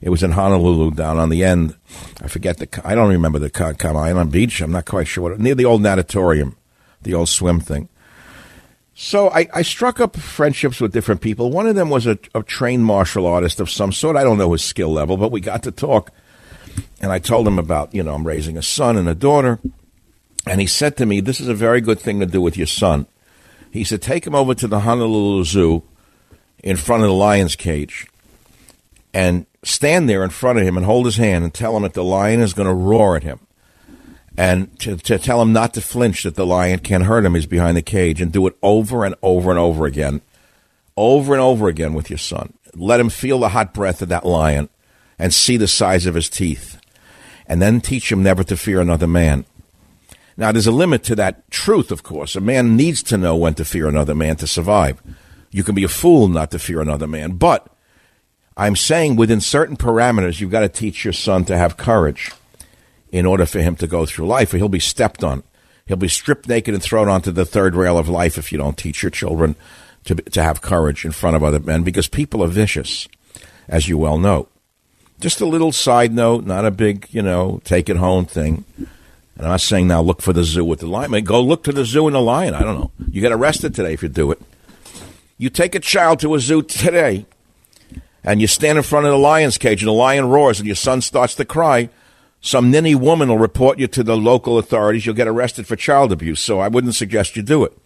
It 0.00 0.10
was 0.10 0.22
in 0.22 0.32
Honolulu, 0.32 0.92
down 0.92 1.18
on 1.18 1.28
the 1.28 1.44
end. 1.44 1.74
I 2.22 2.28
forget 2.28 2.58
the. 2.58 2.68
I 2.84 2.94
don't 2.94 3.10
remember 3.10 3.38
the 3.38 3.50
Ka- 3.50 3.72
Kaimana 3.72 4.30
Beach. 4.30 4.60
I'm 4.60 4.72
not 4.72 4.86
quite 4.86 5.08
sure 5.08 5.30
what 5.30 5.40
near 5.40 5.54
the 5.54 5.66
old 5.66 5.82
natatorium, 5.82 6.56
the 7.02 7.14
old 7.14 7.28
swim 7.28 7.60
thing. 7.60 7.88
So 9.02 9.30
I, 9.30 9.48
I 9.54 9.62
struck 9.62 9.98
up 9.98 10.14
friendships 10.14 10.78
with 10.78 10.92
different 10.92 11.22
people. 11.22 11.50
One 11.50 11.66
of 11.66 11.74
them 11.74 11.88
was 11.88 12.06
a, 12.06 12.18
a 12.34 12.42
trained 12.42 12.84
martial 12.84 13.26
artist 13.26 13.58
of 13.58 13.70
some 13.70 13.92
sort. 13.92 14.14
I 14.14 14.22
don't 14.22 14.36
know 14.36 14.52
his 14.52 14.62
skill 14.62 14.90
level, 14.90 15.16
but 15.16 15.32
we 15.32 15.40
got 15.40 15.62
to 15.62 15.72
talk, 15.72 16.10
and 17.00 17.10
I 17.10 17.18
told 17.18 17.48
him 17.48 17.58
about 17.58 17.94
you 17.94 18.02
know 18.02 18.14
I'm 18.14 18.26
raising 18.26 18.58
a 18.58 18.62
son 18.62 18.98
and 18.98 19.08
a 19.08 19.14
daughter, 19.14 19.58
and 20.46 20.60
he 20.60 20.66
said 20.66 20.98
to 20.98 21.06
me, 21.06 21.20
"This 21.20 21.40
is 21.40 21.48
a 21.48 21.54
very 21.54 21.80
good 21.80 21.98
thing 21.98 22.20
to 22.20 22.26
do 22.26 22.42
with 22.42 22.58
your 22.58 22.66
son." 22.66 23.06
He 23.70 23.84
said, 23.84 24.02
"Take 24.02 24.26
him 24.26 24.34
over 24.34 24.54
to 24.54 24.68
the 24.68 24.80
Honolulu 24.80 25.44
Zoo, 25.44 25.82
in 26.62 26.76
front 26.76 27.02
of 27.02 27.08
the 27.08 27.14
lion's 27.14 27.56
cage, 27.56 28.06
and 29.14 29.46
stand 29.62 30.10
there 30.10 30.22
in 30.22 30.28
front 30.28 30.58
of 30.58 30.66
him 30.66 30.76
and 30.76 30.84
hold 30.84 31.06
his 31.06 31.16
hand 31.16 31.42
and 31.42 31.54
tell 31.54 31.74
him 31.74 31.84
that 31.84 31.94
the 31.94 32.04
lion 32.04 32.40
is 32.40 32.52
going 32.52 32.68
to 32.68 32.74
roar 32.74 33.16
at 33.16 33.22
him." 33.22 33.40
And 34.36 34.78
to, 34.80 34.96
to 34.96 35.18
tell 35.18 35.42
him 35.42 35.52
not 35.52 35.74
to 35.74 35.80
flinch 35.80 36.22
that 36.22 36.34
the 36.34 36.46
lion 36.46 36.78
can't 36.78 37.04
hurt 37.04 37.24
him. 37.24 37.34
He's 37.34 37.46
behind 37.46 37.76
the 37.76 37.82
cage, 37.82 38.20
and 38.20 38.32
do 38.32 38.46
it 38.46 38.56
over 38.62 39.04
and 39.04 39.14
over 39.22 39.50
and 39.50 39.58
over 39.58 39.86
again, 39.86 40.20
over 40.96 41.32
and 41.32 41.42
over 41.42 41.68
again 41.68 41.94
with 41.94 42.10
your 42.10 42.18
son. 42.18 42.54
Let 42.74 43.00
him 43.00 43.10
feel 43.10 43.40
the 43.40 43.50
hot 43.50 43.74
breath 43.74 44.02
of 44.02 44.08
that 44.08 44.26
lion, 44.26 44.68
and 45.18 45.34
see 45.34 45.56
the 45.56 45.68
size 45.68 46.06
of 46.06 46.14
his 46.14 46.28
teeth, 46.28 46.80
and 47.46 47.60
then 47.60 47.80
teach 47.80 48.10
him 48.10 48.22
never 48.22 48.44
to 48.44 48.56
fear 48.56 48.80
another 48.80 49.06
man. 49.06 49.44
Now, 50.36 50.52
there's 50.52 50.66
a 50.66 50.72
limit 50.72 51.02
to 51.04 51.16
that 51.16 51.50
truth, 51.50 51.90
of 51.90 52.02
course. 52.02 52.34
A 52.34 52.40
man 52.40 52.76
needs 52.76 53.02
to 53.04 53.18
know 53.18 53.36
when 53.36 53.54
to 53.54 53.64
fear 53.64 53.88
another 53.88 54.14
man 54.14 54.36
to 54.36 54.46
survive. 54.46 55.02
You 55.50 55.64
can 55.64 55.74
be 55.74 55.84
a 55.84 55.88
fool 55.88 56.28
not 56.28 56.50
to 56.52 56.58
fear 56.58 56.80
another 56.80 57.06
man, 57.06 57.32
but 57.32 57.66
I'm 58.56 58.76
saying 58.76 59.16
within 59.16 59.40
certain 59.40 59.76
parameters, 59.76 60.40
you've 60.40 60.50
got 60.50 60.60
to 60.60 60.68
teach 60.68 61.04
your 61.04 61.12
son 61.12 61.44
to 61.46 61.58
have 61.58 61.76
courage 61.76 62.30
in 63.12 63.26
order 63.26 63.46
for 63.46 63.60
him 63.60 63.76
to 63.76 63.86
go 63.86 64.06
through 64.06 64.26
life, 64.26 64.52
or 64.52 64.56
he'll 64.56 64.68
be 64.68 64.80
stepped 64.80 65.24
on. 65.24 65.42
He'll 65.86 65.96
be 65.96 66.08
stripped 66.08 66.48
naked 66.48 66.74
and 66.74 66.82
thrown 66.82 67.08
onto 67.08 67.32
the 67.32 67.44
third 67.44 67.74
rail 67.74 67.98
of 67.98 68.08
life 68.08 68.38
if 68.38 68.52
you 68.52 68.58
don't 68.58 68.78
teach 68.78 69.02
your 69.02 69.10
children 69.10 69.56
to, 70.04 70.14
to 70.14 70.42
have 70.42 70.62
courage 70.62 71.04
in 71.04 71.12
front 71.12 71.36
of 71.36 71.42
other 71.42 71.58
men, 71.58 71.82
because 71.82 72.08
people 72.08 72.44
are 72.44 72.48
vicious, 72.48 73.08
as 73.68 73.88
you 73.88 73.98
well 73.98 74.18
know. 74.18 74.48
Just 75.18 75.40
a 75.40 75.46
little 75.46 75.72
side 75.72 76.14
note, 76.14 76.46
not 76.46 76.64
a 76.64 76.70
big, 76.70 77.08
you 77.10 77.20
know, 77.20 77.60
take 77.64 77.88
it 77.88 77.96
home 77.96 78.24
thing. 78.24 78.64
And 78.78 79.46
I'm 79.46 79.50
not 79.52 79.60
saying 79.60 79.88
now 79.88 80.00
look 80.00 80.22
for 80.22 80.32
the 80.32 80.44
zoo 80.44 80.64
with 80.64 80.80
the 80.80 80.86
lion. 80.86 81.24
Go 81.24 81.40
look 81.42 81.64
to 81.64 81.72
the 81.72 81.84
zoo 81.84 82.06
and 82.06 82.14
the 82.14 82.20
lion. 82.20 82.54
I 82.54 82.62
don't 82.62 82.78
know. 82.78 82.90
You 83.10 83.20
get 83.20 83.32
arrested 83.32 83.74
today 83.74 83.92
if 83.92 84.02
you 84.02 84.08
do 84.08 84.30
it. 84.30 84.40
You 85.36 85.50
take 85.50 85.74
a 85.74 85.80
child 85.80 86.20
to 86.20 86.34
a 86.34 86.40
zoo 86.40 86.62
today, 86.62 87.26
and 88.22 88.40
you 88.40 88.46
stand 88.46 88.78
in 88.78 88.84
front 88.84 89.06
of 89.06 89.12
the 89.12 89.18
lion's 89.18 89.58
cage, 89.58 89.82
and 89.82 89.88
the 89.88 89.92
lion 89.92 90.28
roars, 90.28 90.58
and 90.58 90.66
your 90.66 90.76
son 90.76 91.00
starts 91.00 91.34
to 91.34 91.44
cry. 91.44 91.88
Some 92.40 92.70
ninny 92.70 92.94
woman 92.94 93.28
will 93.28 93.38
report 93.38 93.78
you 93.78 93.86
to 93.88 94.02
the 94.02 94.16
local 94.16 94.58
authorities. 94.58 95.04
You'll 95.04 95.14
get 95.14 95.28
arrested 95.28 95.66
for 95.66 95.76
child 95.76 96.10
abuse. 96.10 96.40
So 96.40 96.58
I 96.58 96.68
wouldn't 96.68 96.94
suggest 96.94 97.36
you 97.36 97.42
do 97.42 97.64
it. 97.64 97.76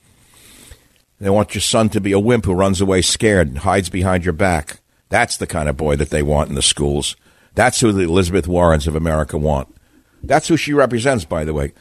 They 1.21 1.31
want 1.31 1.55
your 1.55 1.63
son 1.63 1.89
to 1.91 2.01
be 2.01 2.13
a 2.13 2.19
wimp 2.19 2.45
who 2.45 2.55
runs 2.55 2.81
away 2.81 3.03
scared 3.03 3.49
and 3.49 3.59
hides 3.59 3.89
behind 3.89 4.25
your 4.25 4.33
back. 4.33 4.81
That's 5.09 5.37
the 5.37 5.47
kind 5.47 5.69
of 5.69 5.77
boy 5.77 5.97
that 5.97 6.11
they 6.11 6.23
want 6.23 6.49
in 6.49 6.55
the 6.55 6.63
schools. 6.63 7.17
That's 7.55 7.81
who 7.81 7.93
the 7.93 8.03
Elizabeth 8.03 8.49
Warrens 8.49 8.87
of 8.87 8.97
America 8.97 9.39
want. 9.39 9.75
That's 10.23 10.49
who 10.49 10.57
she 10.57 10.73
represents, 10.73 11.25
by 11.25 11.45
the 11.45 11.55
way. 11.55 11.73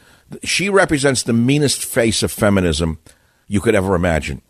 She 0.42 0.68
represents 0.68 1.22
the 1.22 1.32
meanest 1.32 1.84
face 1.84 2.22
of 2.22 2.30
feminism 2.30 2.98
you 3.48 3.60
could 3.60 3.74
ever 3.74 3.94
imagine. 3.94 4.42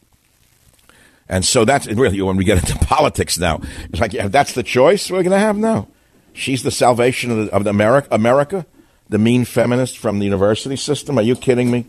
And 1.29 1.45
so 1.45 1.65
that's 1.65 1.87
really 1.89 2.21
when 2.21 2.37
we 2.37 2.45
get 2.45 2.59
into 2.59 2.77
politics 2.87 3.39
now. 3.39 3.61
It's 3.91 4.01
like, 4.01 4.13
yeah, 4.13 4.29
that's 4.29 4.53
the 4.53 4.63
choice 4.63 5.11
we're 5.11 5.23
going 5.23 5.31
to 5.33 5.39
have 5.39 5.57
now. 5.57 5.89
She's 6.35 6.63
the 6.63 6.71
salvation 6.71 7.31
of, 7.31 7.47
the, 7.47 7.53
of 7.55 7.65
the 7.65 7.71
America, 7.71 8.09
America, 8.11 8.67
the 9.09 9.19
mean 9.19 9.45
feminist 9.45 9.97
from 9.97 10.19
the 10.19 10.25
university 10.27 10.77
system. 10.77 11.17
Are 11.19 11.23
you 11.23 11.37
kidding 11.37 11.71
me? 11.71 11.87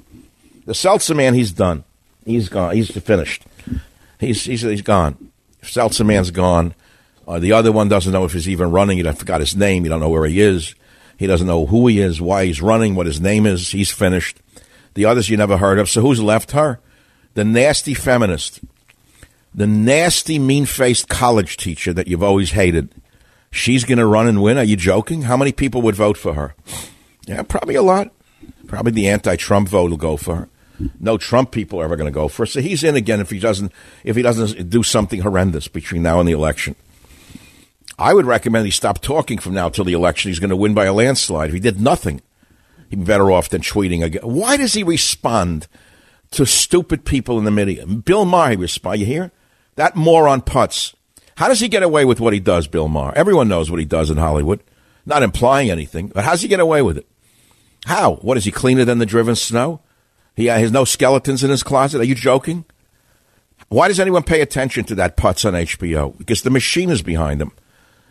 The 0.66 0.74
Seltzer 0.74 1.16
man, 1.16 1.34
he's 1.34 1.52
done. 1.52 1.84
He's 2.26 2.48
gone. 2.48 2.76
He's 2.76 2.92
finished. 2.92 3.44
He's, 4.20 4.44
he's, 4.46 4.62
he's 4.62 4.82
gone. 4.82 5.32
Seltzer 5.62 6.04
man's 6.04 6.32
gone. 6.32 6.74
Uh, 7.28 7.40
the 7.40 7.52
other 7.52 7.72
one 7.72 7.90
doesn't 7.90 8.14
know 8.14 8.24
if 8.24 8.34
he's 8.34 8.48
even 8.48 8.72
running. 8.72 8.98
He 8.98 9.12
forgot 9.12 9.42
his 9.42 9.56
name. 9.56 9.84
You 9.84 9.90
don't 9.90 10.00
know 10.00 10.10
where 10.10 10.26
he 10.26 10.40
is. 10.40 10.76
He 11.18 11.28
doesn't 11.28 11.48
know 11.48 11.66
who 11.66 11.88
he 11.88 12.00
is, 12.00 12.22
why 12.22 12.46
he's 12.46 12.62
running, 12.62 12.94
what 12.94 13.08
his 13.08 13.22
name 13.22 13.46
is. 13.46 13.70
He's 13.72 13.92
finished. 13.92 14.40
The 14.94 15.06
others 15.06 15.30
you 15.30 15.38
never 15.38 15.58
heard 15.58 15.80
of. 15.80 15.90
So 15.90 16.02
who's 16.02 16.22
left 16.22 16.52
her? 16.52 16.80
The 17.34 17.44
nasty 17.44 17.94
feminist. 17.94 18.62
The 19.54 19.68
nasty, 19.68 20.38
mean 20.38 20.66
faced 20.66 21.08
college 21.08 21.58
teacher 21.58 21.94
that 21.94 22.08
you've 22.08 22.24
always 22.24 22.52
hated. 22.52 22.90
She's 23.56 23.86
going 23.86 24.00
to 24.00 24.06
run 24.06 24.28
and 24.28 24.44
win. 24.44 24.58
Are 24.58 24.66
you 24.66 24.76
joking? 24.76 25.22
How 25.22 25.38
many 25.38 25.54
people 25.54 25.82
would 25.84 25.96
vote 25.96 26.18
for 26.18 26.34
her? 26.34 26.56
Yeah, 27.26 27.42
probably 27.44 27.76
a 27.76 27.82
lot. 27.82 28.12
Probably 28.68 28.92
the 28.92 29.08
anti 29.08 29.38
Trump 29.38 29.70
vote 29.70 29.90
will 29.90 29.98
go 29.98 30.18
for 30.18 30.36
her. 30.36 30.50
No 31.00 31.18
Trump 31.18 31.52
people 31.52 31.80
are 31.80 31.86
ever 31.86 31.96
going 31.96 32.12
to 32.12 32.12
go 32.12 32.28
for 32.28 32.42
her. 32.44 32.48
So 32.48 32.60
he's 32.60 32.84
in 32.84 32.98
again 32.98 33.22
if 33.22 33.30
he 33.30 33.40
doesn't 33.40 33.72
if 34.04 34.18
he 34.18 34.22
doesn't 34.22 34.70
do 34.70 34.84
something 34.84 35.22
horrendous 35.22 35.70
between 35.70 36.04
now 36.04 36.20
and 36.20 36.28
the 36.28 36.34
election. 36.34 36.76
I 37.98 38.14
would 38.14 38.26
recommend 38.26 38.66
he 38.66 38.72
stop 38.72 39.00
talking 39.00 39.38
from 39.38 39.54
now 39.54 39.70
till 39.70 39.86
the 39.86 39.94
election. 39.94 40.30
He's 40.30 40.40
going 40.40 40.50
to 40.50 40.58
win 40.58 40.74
by 40.74 40.84
a 40.84 40.94
landslide. 40.94 41.48
If 41.48 41.54
he 41.54 41.62
did 41.62 41.80
nothing, 41.80 42.22
he'd 42.90 43.00
be 43.00 43.06
better 43.06 43.32
off 43.32 43.48
than 43.48 43.62
tweeting 43.62 44.04
again. 44.04 44.24
Why 44.24 44.58
does 44.58 44.74
he 44.74 44.84
respond 44.84 45.68
to 46.32 46.46
stupid 46.46 47.06
people 47.06 47.38
in 47.40 47.46
the 47.46 47.52
media? 47.52 47.86
Bill 47.88 48.26
Maher, 48.26 48.50
he 48.50 48.56
respond. 48.58 49.00
You 49.00 49.06
hear 49.06 49.32
that 49.76 49.96
moron 49.96 50.42
Putz? 50.42 50.94
How 51.36 51.48
does 51.48 51.60
he 51.60 51.68
get 51.68 51.84
away 51.84 52.06
with 52.06 52.20
what 52.20 52.34
he 52.34 52.40
does, 52.40 52.68
Bill 52.68 52.88
Maher? 52.88 53.14
Everyone 53.16 53.48
knows 53.48 53.70
what 53.70 53.80
he 53.80 53.86
does 53.86 54.10
in 54.10 54.18
Hollywood. 54.18 54.62
Not 55.06 55.24
implying 55.24 55.70
anything, 55.70 56.08
but 56.08 56.24
how 56.24 56.32
does 56.32 56.42
he 56.42 56.48
get 56.48 56.60
away 56.60 56.82
with 56.82 56.98
it? 56.98 57.08
How? 57.86 58.16
What 58.16 58.38
is 58.38 58.46
he 58.46 58.52
cleaner 58.52 58.86
than 58.86 58.98
the 58.98 59.06
driven 59.06 59.36
snow? 59.36 59.82
He 60.36 60.46
has 60.46 60.72
no 60.72 60.86
skeletons 60.86 61.44
in 61.44 61.52
his 61.52 61.64
closet. 61.64 62.02
Are 62.02 62.06
you 62.06 62.16
joking? 62.16 62.66
Why 63.70 63.88
does 63.88 64.00
anyone 64.00 64.24
pay 64.24 64.42
attention 64.42 64.84
to 64.86 64.96
that 64.96 65.18
Putz 65.18 65.46
on 65.46 65.54
HBO? 65.54 66.18
Because 66.18 66.42
the 66.42 66.50
machine 66.50 66.90
is 66.90 67.02
behind 67.02 67.42
him. 67.42 67.52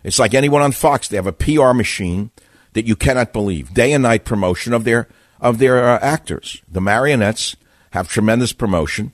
It's 0.03 0.19
like 0.19 0.33
anyone 0.33 0.61
on 0.61 0.71
Fox. 0.71 1.07
They 1.07 1.17
have 1.17 1.27
a 1.27 1.33
PR 1.33 1.73
machine 1.73 2.31
that 2.73 2.85
you 2.85 2.95
cannot 2.95 3.33
believe. 3.33 3.73
Day 3.73 3.91
and 3.91 4.03
night 4.03 4.25
promotion 4.25 4.73
of 4.73 4.83
their 4.83 5.07
of 5.39 5.57
their 5.57 5.83
uh, 5.83 5.99
actors. 6.01 6.61
The 6.71 6.81
marionettes 6.81 7.55
have 7.91 8.07
tremendous 8.07 8.53
promotion. 8.53 9.11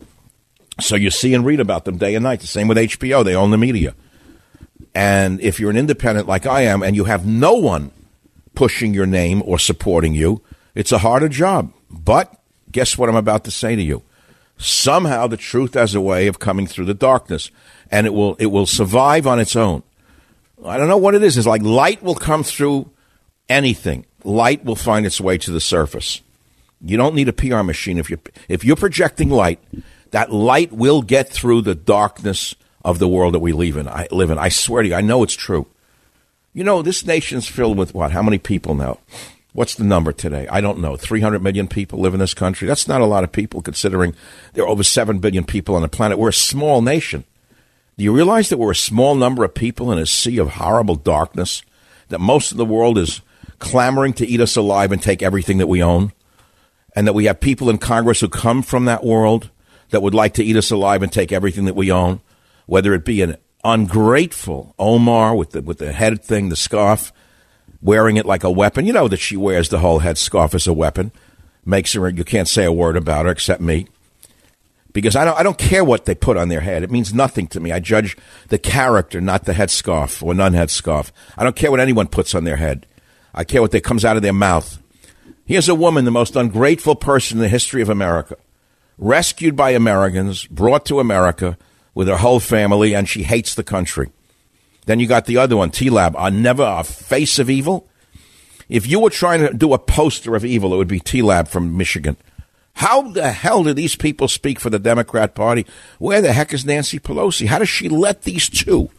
So 0.82 0.96
you 0.96 1.12
see 1.12 1.34
and 1.34 1.46
read 1.46 1.60
about 1.60 1.86
them 1.86 1.98
day 1.98 2.16
and 2.16 2.24
night. 2.24 2.42
The 2.42 2.48
same 2.48 2.68
with 2.68 2.78
HBO. 2.78 3.24
They 3.24 3.36
own 3.36 3.52
the 3.52 3.58
media. 3.58 3.96
And 4.94 5.40
if 5.42 5.60
you're 5.60 5.70
an 5.70 5.78
independent 5.78 6.28
like 6.28 6.46
I 6.46 6.62
am 6.62 6.84
and 6.84 6.96
you 6.96 7.06
have 7.06 7.26
no 7.26 7.54
one 7.54 7.92
pushing 8.56 8.94
your 8.94 9.06
name 9.06 9.42
or 9.46 9.58
supporting 9.58 10.14
you, 10.14 10.42
it's 10.76 10.92
a 10.92 11.00
harder 11.00 11.30
job. 11.30 11.72
But 11.90 12.34
guess 12.72 12.98
what 12.98 13.10
I'm 13.10 13.16
about 13.16 13.44
to 13.46 13.52
say 13.52 13.76
to 13.76 13.82
you? 13.82 14.04
Somehow 14.58 15.28
the 15.28 15.38
truth 15.38 15.74
has 15.74 15.96
a 15.96 16.02
way 16.02 16.28
of 16.28 16.40
coming 16.40 16.68
through 16.68 16.86
the 16.86 16.94
darkness 16.94 17.50
and 17.90 18.06
it 18.06 18.14
will 18.14 18.36
it 18.36 18.48
will 18.48 18.66
survive 18.66 19.26
on 19.26 19.40
its 19.40 19.56
own. 19.56 19.84
I 20.64 20.78
don't 20.78 20.88
know 20.88 20.98
what 20.98 21.16
it 21.16 21.24
is. 21.24 21.38
It's 21.38 21.48
like 21.48 21.64
light 21.64 22.04
will 22.04 22.16
come 22.16 22.44
through 22.44 22.90
anything. 23.50 24.06
Light 24.24 24.64
will 24.64 24.76
find 24.76 25.06
its 25.06 25.20
way 25.20 25.38
to 25.40 25.52
the 25.52 25.60
surface. 25.60 26.22
You 26.84 26.98
don't 26.98 27.16
need 27.16 27.28
a 27.28 27.34
PR 27.34 27.64
machine 27.64 27.98
if 27.98 28.10
you 28.10 28.20
if 28.48 28.64
you're 28.64 28.76
projecting 28.76 29.30
light. 29.30 29.60
That 30.12 30.32
light 30.32 30.72
will 30.72 31.02
get 31.02 31.30
through 31.30 31.62
the 31.62 31.76
darkness 31.76 32.56
of 32.84 33.00
the 33.00 33.08
world 33.08 33.34
that 33.34 33.40
we 33.40 33.54
live 33.54 33.78
in. 33.78 33.88
I 33.88 34.08
live 34.12 34.30
in. 34.30 34.38
I 34.38 34.50
swear 34.50 34.84
to 34.84 34.90
you, 34.90 34.96
I 34.96 35.02
know 35.02 35.24
it's 35.24 35.34
true. 35.34 35.68
You 36.54 36.64
know, 36.64 36.82
this 36.82 37.06
nation's 37.06 37.48
filled 37.48 37.78
with 37.78 37.94
what? 37.94 38.12
How 38.12 38.22
many 38.22 38.38
people 38.38 38.76
now? 38.76 39.00
What's 39.54 39.76
the 39.76 39.84
number 39.84 40.12
today? 40.12 40.48
I 40.50 40.62
don't 40.62 40.80
know. 40.80 40.96
300 40.96 41.42
million 41.42 41.68
people 41.68 42.00
live 42.00 42.14
in 42.14 42.20
this 42.20 42.34
country. 42.34 42.68
That's 42.68 42.88
not 42.88 43.02
a 43.02 43.06
lot 43.06 43.24
of 43.24 43.32
people 43.32 43.62
considering 43.62 44.16
there 44.54 44.64
are 44.64 44.70
over 44.70 44.84
7 44.84 45.20
billion 45.20 45.44
people 45.44 45.76
on 45.76 45.82
the 45.82 45.90
planet. 45.90 46.18
We're 46.18 46.30
a 46.30 46.34
small 46.34 46.82
nation. 46.82 47.26
Do 47.98 48.04
you 48.04 48.14
realize 48.14 48.50
that 48.50 48.58
we're 48.58 48.72
a 48.72 48.76
small 48.76 49.16
number 49.16 49.44
of 49.44 49.54
people 49.54 49.92
in 49.92 50.00
a 50.00 50.06
sea 50.06 50.38
of 50.38 50.52
horrible 50.52 50.96
darkness? 50.96 51.64
That 52.10 52.20
most 52.20 52.52
of 52.52 52.58
the 52.58 52.66
world 52.66 52.98
is 52.98 53.22
clamoring 53.60 54.14
to 54.14 54.28
eat 54.28 54.42
us 54.42 54.56
alive 54.56 54.92
and 54.92 55.02
take 55.02 55.22
everything 55.22 55.58
that 55.58 55.68
we 55.68 55.84
own? 55.84 56.14
And 56.96 57.08
that 57.08 57.14
we 57.14 57.26
have 57.26 57.40
people 57.40 57.70
in 57.70 57.78
Congress 57.78 58.20
who 58.20 58.30
come 58.30 58.62
from 58.62 58.86
that 58.86 59.04
world 59.04 59.50
that 59.92 60.02
would 60.02 60.14
like 60.14 60.34
to 60.36 60.44
eat 60.44 60.58
us 60.58 60.72
alive 60.72 61.04
and 61.04 61.12
take 61.12 61.32
everything 61.32 61.66
that 61.66 61.76
we 61.76 61.92
own? 61.92 62.22
Whether 62.66 62.94
it 62.94 63.06
be 63.06 63.22
an 63.22 63.38
ungrateful 63.64 64.76
Omar 64.80 65.36
with 65.36 65.52
the, 65.52 65.62
with 65.62 65.78
the 65.78 65.92
head 65.92 66.24
thing, 66.24 66.50
the 66.50 66.56
scarf, 66.56 67.14
wearing 67.82 68.18
it 68.18 68.26
like 68.26 68.44
a 68.44 68.52
weapon. 68.52 68.86
You 68.86 68.94
know 68.94 69.08
that 69.08 69.20
she 69.20 69.38
wears 69.38 69.70
the 69.70 69.80
whole 69.80 70.00
head 70.00 70.18
scarf 70.18 70.54
as 70.56 70.68
a 70.68 70.74
weapon. 70.74 71.12
Makes 71.64 71.94
her, 71.94 72.10
you 72.10 72.24
can't 72.24 72.48
say 72.48 72.66
a 72.66 72.72
word 72.72 72.98
about 72.98 73.26
her 73.26 73.32
except 73.32 73.62
me 73.62 73.88
because 74.94 75.16
I 75.16 75.26
don't, 75.26 75.38
I 75.38 75.44
don't 75.44 75.58
care 75.58 75.84
what 75.84 76.06
they 76.06 76.16
put 76.16 76.38
on 76.38 76.50
their 76.50 76.62
head. 76.62 76.84
It 76.84 76.92
means 76.92 77.14
nothing 77.14 77.48
to 77.48 77.60
me. 77.60 77.72
I 77.72 77.80
judge 77.80 78.18
the 78.50 78.58
character, 78.58 79.22
not 79.22 79.46
the 79.46 79.54
headscarf 79.54 80.24
or 80.24 80.34
non 80.34 80.54
headscarf. 80.54 81.12
I 81.38 81.44
don't 81.44 81.56
care 81.56 81.72
what 81.72 81.80
anyone 81.80 82.08
puts 82.08 82.36
on 82.36 82.44
their 82.44 82.58
head. 82.58 82.86
I 83.34 83.44
care 83.44 83.62
what 83.62 83.72
that 83.72 83.84
comes 83.84 84.04
out 84.04 84.18
of 84.18 84.22
their 84.22 84.34
mouth. 84.34 84.82
Here's 85.46 85.70
a 85.70 85.76
woman, 85.76 86.06
the 86.06 86.12
most 86.12 86.36
ungrateful 86.36 86.96
person 86.96 87.38
in 87.38 87.42
the 87.42 87.50
history 87.50 87.82
of 87.82 87.90
America, 87.90 88.38
rescued 89.02 89.56
by 89.58 89.72
Americans, 89.72 90.46
brought 90.46 90.86
to 90.86 91.02
America 91.02 91.58
with 91.94 92.08
her 92.08 92.18
whole 92.18 92.40
family, 92.40 92.96
and 92.96 93.10
she 93.10 93.24
hates 93.24 93.56
the 93.56 93.64
country. 93.64 94.10
Then 94.86 95.00
you 95.00 95.08
got 95.08 95.26
the 95.26 95.38
other 95.38 95.58
one, 95.58 95.72
Tlaib, 95.72 96.16
a 96.18 96.32
never 96.32 96.64
a 96.64 96.84
face 96.86 97.40
of 97.40 97.50
evil. 97.50 97.90
If 98.70 98.88
you 98.88 99.00
were 99.00 99.10
trying 99.10 99.42
to 99.42 99.54
do 99.54 99.74
a 99.74 99.80
poster 99.80 100.36
of 100.36 100.46
evil, 100.46 100.74
it 100.74 100.78
would 100.78 100.88
be 100.88 101.02
Tlaib 101.02 101.50
from 101.50 101.76
Michigan. 101.76 102.16
How 102.76 103.02
the 103.02 103.32
hell 103.32 103.64
do 103.64 103.74
these 103.74 103.96
people 103.96 104.28
speak 104.28 104.60
for 104.60 104.70
the 104.70 104.80
Democrat 104.80 105.36
Party? 105.36 105.66
Where 106.00 106.22
the 106.22 106.32
heck 106.32 106.54
is 106.54 106.64
Nancy 106.64 107.00
Pelosi? 107.00 107.48
How 107.48 107.60
does 107.60 107.70
she 107.70 107.90
let 107.90 108.22
these 108.22 108.48
two? 108.48 108.90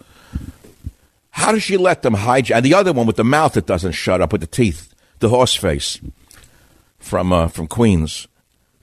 How 1.31 1.53
does 1.53 1.63
she 1.63 1.79
let 1.79 2.03
them 2.03 2.15
hijack? 2.15 2.57
And 2.57 2.67
the 2.67 2.75
other 2.75 2.93
one 2.93 3.07
with 3.07 3.17
the 3.17 3.25
mouth 3.25 3.55
that 3.55 3.67
doesn't 3.67 3.93
shut 3.93 4.21
up, 4.21 4.33
with 4.33 4.43
the 4.43 4.47
teeth, 4.47 4.95
the 5.21 5.31
horse 5.31 5.55
face 5.55 5.99
from 6.99 7.33
uh, 7.33 7.49
from 7.49 7.67
Queens, 7.67 8.29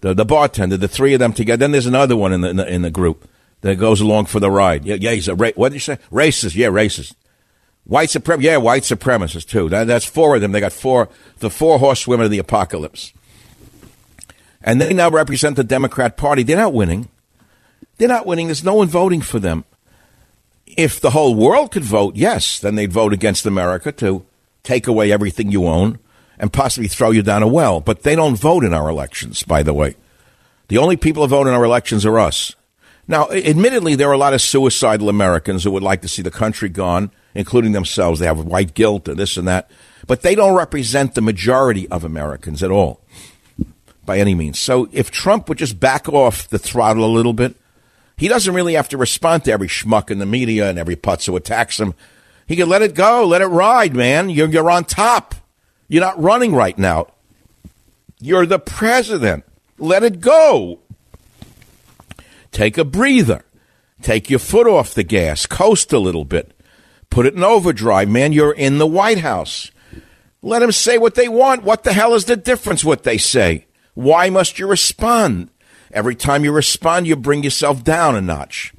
the 0.01 0.13
the 0.13 0.25
bartender, 0.25 0.77
the 0.77 0.87
three 0.87 1.13
of 1.13 1.19
them 1.19 1.33
together. 1.33 1.57
Then 1.57 1.71
there's 1.71 1.85
another 1.85 2.15
one 2.15 2.33
in 2.33 2.41
the 2.41 2.49
in 2.49 2.55
the, 2.57 2.73
in 2.73 2.81
the 2.81 2.91
group 2.91 3.29
that 3.61 3.75
goes 3.77 4.01
along 4.01 4.25
for 4.25 4.39
the 4.39 4.51
ride. 4.51 4.85
Yeah, 4.85 4.95
yeah, 4.99 5.11
he's 5.11 5.27
a 5.27 5.35
ra- 5.35 5.51
what 5.55 5.69
did 5.69 5.75
you 5.75 5.79
say? 5.81 5.97
Racist? 6.11 6.55
Yeah, 6.55 6.67
racist. 6.67 7.15
White 7.83 8.09
supremacist? 8.09 8.43
Yeah, 8.43 8.57
white 8.57 8.83
supremacist 8.83 9.47
too. 9.47 9.69
That, 9.69 9.87
that's 9.87 10.05
four 10.05 10.35
of 10.35 10.41
them. 10.41 10.51
They 10.51 10.59
got 10.59 10.73
four 10.73 11.09
the 11.39 11.49
four 11.49 11.79
horsewomen 11.79 12.25
of 12.25 12.31
the 12.31 12.39
apocalypse 12.39 13.13
and 14.61 14.81
they 14.81 14.93
now 14.93 15.09
represent 15.09 15.55
the 15.55 15.63
Democrat 15.63 16.17
Party. 16.17 16.43
They're 16.43 16.57
not 16.57 16.73
winning. 16.73 17.09
They're 17.97 18.07
not 18.07 18.25
winning. 18.25 18.47
There's 18.47 18.63
no 18.63 18.75
one 18.75 18.87
voting 18.87 19.21
for 19.21 19.39
them. 19.39 19.65
If 20.65 20.99
the 20.99 21.11
whole 21.11 21.35
world 21.35 21.71
could 21.71 21.83
vote, 21.83 22.15
yes, 22.15 22.59
then 22.59 22.75
they'd 22.75 22.93
vote 22.93 23.13
against 23.13 23.45
America 23.45 23.91
to 23.93 24.25
take 24.63 24.87
away 24.87 25.11
everything 25.11 25.51
you 25.51 25.65
own 25.65 25.99
and 26.39 26.53
possibly 26.53 26.87
throw 26.87 27.11
you 27.11 27.21
down 27.21 27.43
a 27.43 27.47
well. 27.47 27.81
But 27.81 28.03
they 28.03 28.15
don't 28.15 28.35
vote 28.35 28.63
in 28.63 28.73
our 28.73 28.89
elections, 28.89 29.43
by 29.43 29.63
the 29.63 29.73
way. 29.73 29.95
The 30.69 30.77
only 30.77 30.97
people 30.97 31.23
who 31.23 31.29
vote 31.29 31.47
in 31.47 31.53
our 31.53 31.65
elections 31.65 32.05
are 32.05 32.19
us. 32.19 32.55
Now, 33.07 33.29
admittedly, 33.31 33.95
there 33.95 34.09
are 34.09 34.13
a 34.13 34.19
lot 34.19 34.35
of 34.35 34.41
suicidal 34.41 35.09
Americans 35.09 35.63
who 35.63 35.71
would 35.71 35.83
like 35.83 36.01
to 36.03 36.07
see 36.07 36.21
the 36.21 36.29
country 36.29 36.69
gone, 36.69 37.11
including 37.33 37.71
themselves. 37.71 38.19
They 38.19 38.27
have 38.27 38.39
white 38.45 38.75
guilt 38.75 39.07
and 39.07 39.17
this 39.17 39.35
and 39.35 39.47
that. 39.47 39.69
But 40.05 40.21
they 40.21 40.35
don't 40.35 40.55
represent 40.55 41.15
the 41.15 41.21
majority 41.21 41.87
of 41.89 42.03
Americans 42.03 42.61
at 42.61 42.71
all 42.71 43.01
by 44.05 44.19
any 44.19 44.35
means. 44.35 44.59
So 44.59 44.89
if 44.91 45.11
Trump 45.11 45.49
would 45.49 45.57
just 45.57 45.79
back 45.79 46.07
off 46.07 46.47
the 46.47 46.59
throttle 46.59 47.03
a 47.03 47.07
little 47.07 47.33
bit, 47.33 47.55
he 48.15 48.27
doesn't 48.27 48.53
really 48.53 48.73
have 48.73 48.89
to 48.89 48.97
respond 48.97 49.45
to 49.45 49.51
every 49.51 49.67
schmuck 49.67 50.11
in 50.11 50.19
the 50.19 50.25
media 50.25 50.69
and 50.69 50.77
every 50.77 50.95
putz 50.95 51.25
who 51.25 51.35
attacks 51.35 51.79
him. 51.79 51.93
He 52.47 52.55
could 52.55 52.67
let 52.67 52.81
it 52.81 52.95
go, 52.95 53.25
let 53.25 53.41
it 53.41 53.47
ride, 53.47 53.95
man. 53.95 54.29
You're, 54.29 54.49
you're 54.49 54.69
on 54.69 54.85
top. 54.85 55.35
You're 55.89 56.03
not 56.03 56.21
running 56.21 56.53
right 56.53 56.77
now. 56.77 57.07
You're 58.21 58.45
the 58.45 58.59
president. 58.59 59.43
Let 59.77 60.03
it 60.03 60.21
go. 60.21 60.79
Take 62.51 62.77
a 62.77 62.85
breather. 62.85 63.43
Take 64.01 64.29
your 64.29 64.39
foot 64.39 64.67
off 64.67 64.93
the 64.93 65.03
gas. 65.03 65.45
Coast 65.45 65.91
a 65.91 65.99
little 65.99 66.25
bit. 66.25 66.53
Put 67.09 67.25
it 67.25 67.33
in 67.33 67.43
overdrive. 67.43 68.07
Man, 68.07 68.31
you're 68.31 68.53
in 68.53 68.77
the 68.77 68.87
White 68.87 69.19
House. 69.19 69.71
Let 70.41 70.59
them 70.59 70.71
say 70.71 70.97
what 70.97 71.15
they 71.15 71.27
want. 71.27 71.63
What 71.63 71.83
the 71.83 71.93
hell 71.93 72.13
is 72.13 72.25
the 72.25 72.37
difference 72.37 72.85
what 72.85 73.03
they 73.03 73.17
say? 73.17 73.65
Why 73.93 74.29
must 74.29 74.59
you 74.59 74.67
respond? 74.67 75.49
Every 75.91 76.15
time 76.15 76.43
you 76.43 76.51
respond, 76.51 77.07
you 77.07 77.15
bring 77.15 77.43
yourself 77.43 77.83
down 77.83 78.15
a 78.15 78.21
notch. 78.21 78.73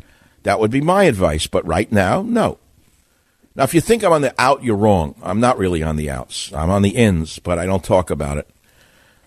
That 0.44 0.60
would 0.60 0.70
be 0.70 0.80
my 0.80 1.04
advice. 1.04 1.46
But 1.46 1.66
right 1.66 1.90
now, 1.90 2.22
no. 2.22 2.58
Now, 3.60 3.64
if 3.64 3.74
you 3.74 3.82
think 3.82 4.02
I'm 4.02 4.14
on 4.14 4.22
the 4.22 4.34
out, 4.38 4.64
you're 4.64 4.74
wrong. 4.74 5.14
I'm 5.22 5.38
not 5.38 5.58
really 5.58 5.82
on 5.82 5.96
the 5.96 6.08
outs. 6.08 6.50
I'm 6.54 6.70
on 6.70 6.80
the 6.80 6.96
ins, 6.96 7.38
but 7.38 7.58
I 7.58 7.66
don't 7.66 7.84
talk 7.84 8.08
about 8.08 8.38
it. 8.38 8.48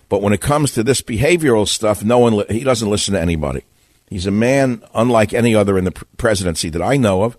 But 0.09 0.23
when 0.23 0.33
it 0.33 0.41
comes 0.41 0.71
to 0.71 0.81
this 0.81 1.03
behavioral 1.03 1.67
stuff, 1.67 2.03
no 2.03 2.17
one 2.17 2.43
he 2.49 2.63
doesn't 2.63 2.89
listen 2.89 3.13
to 3.13 3.21
anybody. 3.21 3.63
He's 4.09 4.25
a 4.25 4.31
man 4.31 4.83
unlike 4.95 5.35
any 5.35 5.53
other 5.53 5.77
in 5.77 5.83
the 5.83 5.91
presidency 6.17 6.69
that 6.69 6.81
I 6.81 6.97
know 6.97 7.21
of, 7.21 7.37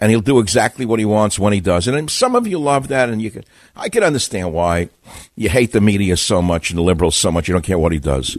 and 0.00 0.12
he'll 0.12 0.20
do 0.20 0.38
exactly 0.38 0.86
what 0.86 1.00
he 1.00 1.04
wants 1.04 1.40
when 1.40 1.52
he 1.52 1.60
does. 1.60 1.88
And 1.88 2.08
some 2.08 2.36
of 2.36 2.46
you 2.46 2.60
love 2.60 2.86
that, 2.86 3.08
and 3.08 3.20
you 3.20 3.32
can 3.32 3.42
I 3.74 3.88
can 3.88 4.04
understand 4.04 4.52
why 4.52 4.90
you 5.34 5.48
hate 5.48 5.72
the 5.72 5.80
media 5.80 6.16
so 6.16 6.40
much 6.40 6.70
and 6.70 6.78
the 6.78 6.82
liberals 6.82 7.16
so 7.16 7.32
much. 7.32 7.48
You 7.48 7.54
don't 7.54 7.66
care 7.66 7.80
what 7.80 7.90
he 7.90 7.98
does. 7.98 8.38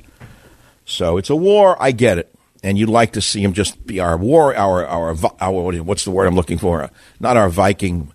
So 0.86 1.18
it's 1.18 1.30
a 1.30 1.36
war. 1.36 1.76
I 1.84 1.92
get 1.92 2.18
it, 2.18 2.34
and 2.64 2.78
you'd 2.78 2.90
like 2.90 3.14
to 3.14 3.22
see 3.22 3.42
him 3.42 3.54
just 3.54 3.86
be 3.86 4.00
our 4.00 4.18
war, 4.18 4.56
our 4.56 4.86
our 4.86 5.16
our 5.40 5.84
what's 5.84 6.06
the 6.06 6.12
word 6.12 6.28
I'm 6.28 6.36
looking 6.36 6.58
for? 6.58 6.90
Not 7.20 7.38
our 7.38 7.50
Viking, 7.50 8.12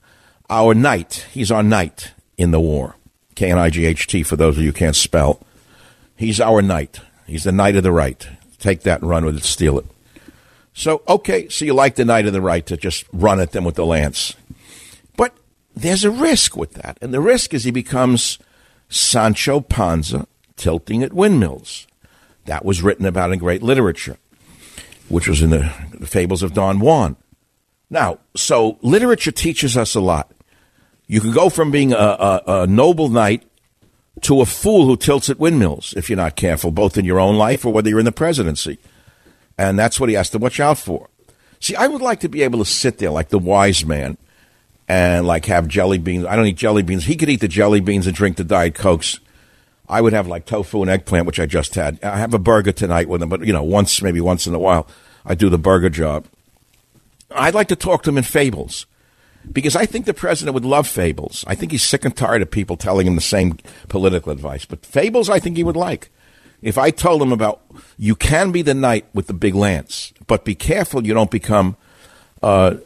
our 0.51 0.75
knight. 0.75 1.27
He's 1.33 1.51
our 1.51 1.63
knight 1.63 2.13
in 2.37 2.51
the 2.51 2.61
war. 2.61 2.97
K 3.35 3.51
N 3.51 3.59
I 3.59 3.71
G 3.71 3.87
H 3.87 4.07
T 4.07 4.23
for 4.23 4.37
those 4.37 4.57
of 4.57 4.63
you 4.63 4.71
who 4.71 4.79
can't 4.79 4.97
spell. 4.97 5.41
He's 6.17 6.41
our 6.41 6.63
knight. 6.63 7.01
He's 7.27 7.45
the 7.45 7.53
knight 7.53 7.77
of 7.77 7.83
the 7.83 7.93
right. 7.93 8.27
Take 8.59 8.83
that 8.83 9.01
and 9.01 9.11
run 9.11 9.25
with 9.25 9.37
it, 9.37 9.45
steal 9.45 9.79
it. 9.79 9.87
So, 10.73 11.03
okay, 11.07 11.49
so 11.49 11.65
you 11.65 11.73
like 11.73 11.95
the 11.95 12.05
knight 12.05 12.27
of 12.27 12.33
the 12.33 12.41
right 12.41 12.65
to 12.67 12.77
just 12.77 13.05
run 13.13 13.41
at 13.41 13.53
them 13.53 13.65
with 13.65 13.77
the 13.77 13.87
lance. 13.87 14.35
But 15.17 15.35
there's 15.75 16.05
a 16.05 16.11
risk 16.11 16.57
with 16.57 16.75
that. 16.75 16.99
And 17.01 17.15
the 17.15 17.21
risk 17.21 17.55
is 17.55 17.65
he 17.65 17.71
becomes 17.71 18.39
Sancho 18.89 19.61
Panza 19.61 20.27
tilting 20.57 21.03
at 21.03 21.13
windmills. 21.13 21.87
That 22.47 22.65
was 22.65 22.83
written 22.83 23.07
about 23.07 23.33
in 23.33 23.39
great 23.39 23.63
literature, 23.63 24.19
which 25.15 25.29
was 25.29 25.43
in 25.43 25.51
the, 25.51 25.73
the 25.93 26.07
fables 26.07 26.43
of 26.43 26.55
Don 26.55 26.81
Juan. 26.81 27.17
Now, 27.89 28.19
so 28.35 28.79
literature 28.83 29.31
teaches 29.31 29.77
us 29.77 29.95
a 29.95 30.01
lot. 30.01 30.33
You 31.07 31.21
can 31.21 31.31
go 31.31 31.49
from 31.49 31.71
being 31.71 31.93
a, 31.93 31.97
a, 31.97 32.43
a 32.47 32.67
noble 32.67 33.09
knight 33.09 33.45
to 34.23 34.41
a 34.41 34.47
fool 34.47 34.87
who 34.87 34.97
tilts 34.97 35.31
at 35.31 35.39
windmills 35.39 35.95
if 35.97 36.11
you're 36.11 36.17
not 36.17 36.35
careful, 36.35 36.73
both 36.73 36.99
in 36.99 37.05
your 37.05 37.21
own 37.21 37.37
life 37.37 37.65
or 37.65 37.73
whether 37.73 37.89
you're 37.89 38.01
in 38.01 38.05
the 38.05 38.13
presidency. 38.13 38.79
And 39.57 39.79
that's 39.79 40.01
what 40.01 40.09
he 40.09 40.17
has 40.17 40.31
to 40.31 40.39
watch 40.39 40.59
out 40.59 40.79
for. 40.79 41.09
See, 41.61 41.77
I 41.77 41.87
would 41.87 42.03
like 42.03 42.19
to 42.21 42.29
be 42.29 42.43
able 42.43 42.59
to 42.59 42.65
sit 42.65 42.99
there 42.99 43.11
like 43.11 43.29
the 43.29 43.39
wise 43.39 43.85
man 43.85 44.19
and 44.89 45.29
like 45.29 45.45
have 45.45 45.69
jelly 45.69 45.99
beans. 45.99 46.25
I 46.25 46.35
don't 46.35 46.47
eat 46.47 46.57
jelly 46.57 46.83
beans. 46.83 47.05
He 47.05 47.15
could 47.15 47.29
eat 47.29 47.41
the 47.41 47.47
jelly 47.47 47.81
beans 47.81 48.09
and 48.09 48.17
drink 48.17 48.37
the 48.37 48.43
Diet 48.43 48.75
Cokes. 48.75 49.21
I 49.89 50.01
would 50.01 50.13
have 50.13 50.27
like 50.27 50.47
tofu 50.47 50.81
and 50.81 50.91
eggplant, 50.91 51.27
which 51.27 51.39
I 51.39 51.47
just 51.47 51.75
had. 51.77 52.03
I 52.03 52.17
have 52.17 52.35
a 52.35 52.39
burger 52.39 52.73
tonight 52.73 53.09
with 53.09 53.23
him, 53.23 53.29
but 53.29 53.47
you 53.47 53.53
know, 53.53 53.63
once, 53.63 54.03
maybe 54.03 54.21
once 54.21 54.47
in 54.47 54.55
a 54.55 54.59
while, 54.59 54.89
I 55.25 55.35
do 55.35 55.49
the 55.49 55.59
burger 55.59 55.91
job. 55.91 56.27
I'd 57.31 57.55
like 57.55 57.69
to 57.69 57.77
talk 57.77 58.03
to 58.03 58.11
him 58.11 58.19
in 58.19 58.25
fables 58.25 58.87
because 59.51 59.77
I 59.77 59.87
think 59.87 60.07
the 60.07 60.15
president 60.15 60.55
would 60.55 60.65
love 60.65 60.87
fables. 60.87 61.45
I 61.47 61.55
think 61.55 61.73
he's 61.73 61.83
sick 61.83 62.05
and 62.05 62.17
tired 62.17 62.43
of 62.43 62.51
people 62.51 62.77
telling 62.77 63.07
him 63.07 63.15
the 63.15 63.21
same 63.21 63.59
political 63.89 64.33
advice. 64.33 64.65
But 64.65 64.87
fables, 64.87 65.29
I 65.29 65.39
think 65.39 65.57
he 65.57 65.65
would 65.65 65.77
like. 65.77 66.11
If 66.63 66.79
I 66.79 66.91
told 66.91 67.21
him 67.21 67.33
about 67.33 67.61
you 67.99 68.15
can 68.15 68.53
be 68.53 68.63
the 68.63 68.75
knight 68.75 69.07
with 69.13 69.27
the 69.27 69.35
big 69.35 69.55
lance, 69.55 70.13
but 70.27 70.45
be 70.45 70.55
careful 70.55 71.07
you 71.07 71.13
don't 71.13 71.31
become 71.31 71.77
uh, 72.43 72.77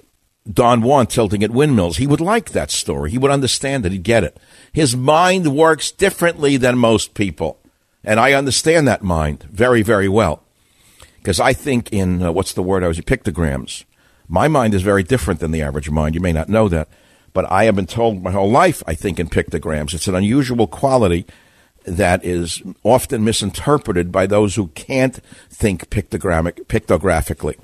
Don 0.53 0.83
Juan 0.83 1.07
tilting 1.07 1.45
at 1.45 1.51
windmills, 1.51 1.99
he 1.99 2.07
would 2.07 2.21
like 2.21 2.51
that 2.51 2.71
story. 2.71 3.11
He 3.11 3.19
would 3.19 3.31
understand 3.31 3.87
it. 3.87 3.93
He'd 3.93 4.03
get 4.03 4.25
it. 4.25 4.37
His 4.73 4.97
mind 4.97 5.55
works 5.55 5.91
differently 5.91 6.57
than 6.57 6.79
most 6.79 7.15
people. 7.15 7.59
And 8.03 8.19
I 8.19 8.33
understand 8.33 8.89
that 8.89 9.03
mind 9.03 9.45
very, 9.45 9.83
very 9.83 10.09
well. 10.09 10.43
Because 11.29 11.41
I 11.41 11.53
think 11.53 11.93
in, 11.93 12.23
uh, 12.23 12.33
what's 12.33 12.55
the 12.55 12.63
word 12.63 12.83
I 12.83 12.89
was, 12.89 12.99
pictograms. 13.01 13.85
My 14.29 14.49
mind 14.49 14.73
is 14.73 14.81
very 14.81 15.03
different 15.03 15.41
than 15.41 15.51
the 15.51 15.61
average 15.61 15.91
mind. 15.91 16.15
You 16.15 16.23
may 16.23 16.33
not 16.33 16.49
know 16.49 16.71
that, 16.71 16.89
but 17.35 17.45
I 17.53 17.65
have 17.65 17.77
been 17.77 17.85
told 17.85 18.23
my 18.23 18.31
whole 18.31 18.51
life 18.51 18.83
I 18.87 18.95
think 18.95 19.21
in 19.21 19.29
pictograms. 19.29 19.93
It's 19.93 20.09
an 20.09 20.15
unusual 20.15 20.67
quality 20.67 21.27
that 21.85 22.25
is 22.25 22.63
often 22.83 23.25
misinterpreted 23.25 24.11
by 24.11 24.25
those 24.25 24.55
who 24.55 24.69
can't 24.69 25.17
think 25.51 25.91
pictographically. 25.91 27.57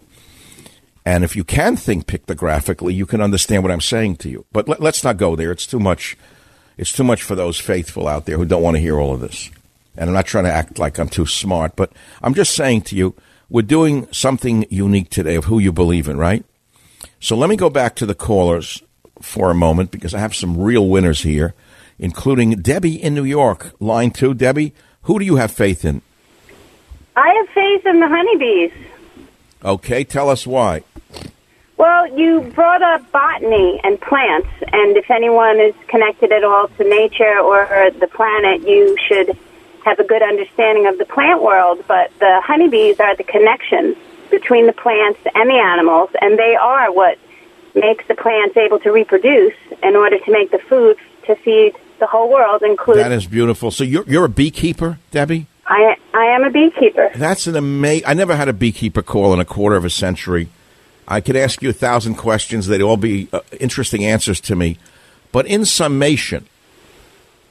And 1.06 1.24
if 1.24 1.34
you 1.34 1.42
can 1.42 1.76
think 1.76 2.06
pictographically, 2.06 2.92
you 2.92 3.06
can 3.06 3.22
understand 3.22 3.62
what 3.62 3.72
I'm 3.72 3.80
saying 3.80 4.16
to 4.16 4.28
you. 4.28 4.44
But 4.52 4.68
let, 4.68 4.82
us 4.82 5.02
not 5.02 5.16
go 5.16 5.36
there. 5.36 5.50
It's 5.50 5.66
too 5.66 5.80
much. 5.80 6.18
It's 6.76 6.92
too 6.92 7.02
much 7.02 7.22
for 7.22 7.34
those 7.34 7.58
faithful 7.58 8.08
out 8.08 8.26
there 8.26 8.36
who 8.36 8.44
don't 8.44 8.62
want 8.62 8.76
to 8.76 8.82
hear 8.82 9.00
all 9.00 9.14
of 9.14 9.20
this. 9.20 9.50
And 9.96 10.10
I'm 10.10 10.14
not 10.14 10.26
trying 10.26 10.44
to 10.44 10.52
act 10.52 10.78
like 10.78 10.98
I'm 10.98 11.08
too 11.08 11.24
smart, 11.24 11.76
but 11.76 11.94
I'm 12.20 12.34
just 12.34 12.54
saying 12.54 12.82
to 12.82 12.96
you, 12.96 13.14
we're 13.48 13.62
doing 13.62 14.08
something 14.12 14.66
unique 14.70 15.10
today 15.10 15.34
of 15.34 15.44
who 15.44 15.58
you 15.58 15.72
believe 15.72 16.08
in, 16.08 16.16
right? 16.16 16.44
So 17.20 17.36
let 17.36 17.48
me 17.48 17.56
go 17.56 17.70
back 17.70 17.94
to 17.96 18.06
the 18.06 18.14
callers 18.14 18.82
for 19.20 19.50
a 19.50 19.54
moment 19.54 19.90
because 19.90 20.14
I 20.14 20.18
have 20.18 20.34
some 20.34 20.58
real 20.58 20.88
winners 20.88 21.22
here, 21.22 21.54
including 21.98 22.60
Debbie 22.62 23.02
in 23.02 23.14
New 23.14 23.24
York. 23.24 23.72
Line 23.80 24.10
two, 24.10 24.34
Debbie, 24.34 24.74
who 25.02 25.18
do 25.18 25.24
you 25.24 25.36
have 25.36 25.50
faith 25.50 25.84
in? 25.84 26.02
I 27.16 27.28
have 27.28 27.48
faith 27.50 27.86
in 27.86 28.00
the 28.00 28.08
honeybees. 28.08 28.72
Okay, 29.64 30.04
tell 30.04 30.28
us 30.28 30.46
why. 30.46 30.82
Well, 31.76 32.18
you 32.18 32.40
brought 32.54 32.82
up 32.82 33.10
botany 33.10 33.80
and 33.82 34.00
plants, 34.00 34.48
and 34.72 34.96
if 34.96 35.10
anyone 35.10 35.60
is 35.60 35.74
connected 35.88 36.32
at 36.32 36.44
all 36.44 36.68
to 36.68 36.84
nature 36.84 37.38
or 37.38 37.90
the 37.90 38.06
planet, 38.06 38.66
you 38.68 38.96
should 39.08 39.36
have 39.84 39.98
a 39.98 40.04
good 40.04 40.22
understanding 40.22 40.86
of 40.86 40.98
the 40.98 41.04
plant 41.04 41.42
world. 41.42 41.84
But 41.86 42.10
the 42.18 42.40
honeybees 42.44 43.00
are 43.00 43.16
the 43.16 43.24
connection 43.24 43.96
between 44.30 44.66
the 44.66 44.72
plants 44.72 45.20
and 45.34 45.48
the 45.48 45.54
animals, 45.54 46.10
and 46.20 46.38
they 46.38 46.56
are 46.56 46.92
what 46.92 47.18
makes 47.74 48.06
the 48.08 48.14
plants 48.14 48.56
able 48.56 48.78
to 48.80 48.90
reproduce 48.90 49.54
in 49.82 49.96
order 49.96 50.18
to 50.18 50.32
make 50.32 50.50
the 50.50 50.58
food 50.58 50.96
to 51.26 51.34
feed 51.36 51.74
the 52.00 52.06
whole 52.06 52.30
world, 52.30 52.62
including. 52.62 53.02
That 53.02 53.12
is 53.12 53.26
beautiful. 53.26 53.70
So 53.70 53.84
you're 53.84 54.04
you're 54.04 54.24
a 54.24 54.30
beekeeper, 54.30 54.98
Debbie. 55.10 55.46
I 55.66 55.96
I 56.12 56.26
am 56.26 56.44
a 56.44 56.50
beekeeper. 56.50 57.10
That's 57.14 57.46
an 57.46 57.56
amazing. 57.56 58.06
I 58.06 58.14
never 58.14 58.36
had 58.36 58.48
a 58.48 58.52
beekeeper 58.52 59.02
call 59.02 59.32
in 59.32 59.40
a 59.40 59.44
quarter 59.44 59.76
of 59.76 59.84
a 59.84 59.90
century. 59.90 60.48
I 61.06 61.20
could 61.20 61.36
ask 61.36 61.62
you 61.62 61.70
a 61.70 61.74
thousand 61.74 62.14
questions; 62.16 62.66
they'd 62.66 62.82
all 62.82 62.96
be 62.96 63.28
uh, 63.32 63.40
interesting 63.60 64.04
answers 64.04 64.40
to 64.42 64.56
me. 64.56 64.78
But 65.32 65.46
in 65.46 65.64
summation, 65.64 66.46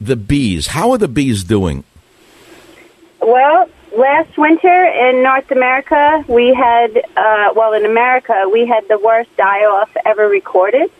the 0.00 0.16
bees. 0.16 0.68
How 0.68 0.92
are 0.92 0.98
the 0.98 1.08
bees 1.08 1.44
doing? 1.44 1.84
Well, 3.24 3.70
last 3.96 4.36
winter 4.36 4.84
in 4.84 5.22
North 5.22 5.50
America, 5.50 6.22
we 6.28 6.52
had, 6.52 6.94
uh, 7.16 7.54
well, 7.56 7.72
in 7.72 7.86
America, 7.86 8.48
we 8.52 8.66
had 8.66 8.86
the 8.86 8.98
worst 8.98 9.34
die 9.36 9.64
off 9.64 9.90
ever 10.04 10.28
recorded. 10.28 10.90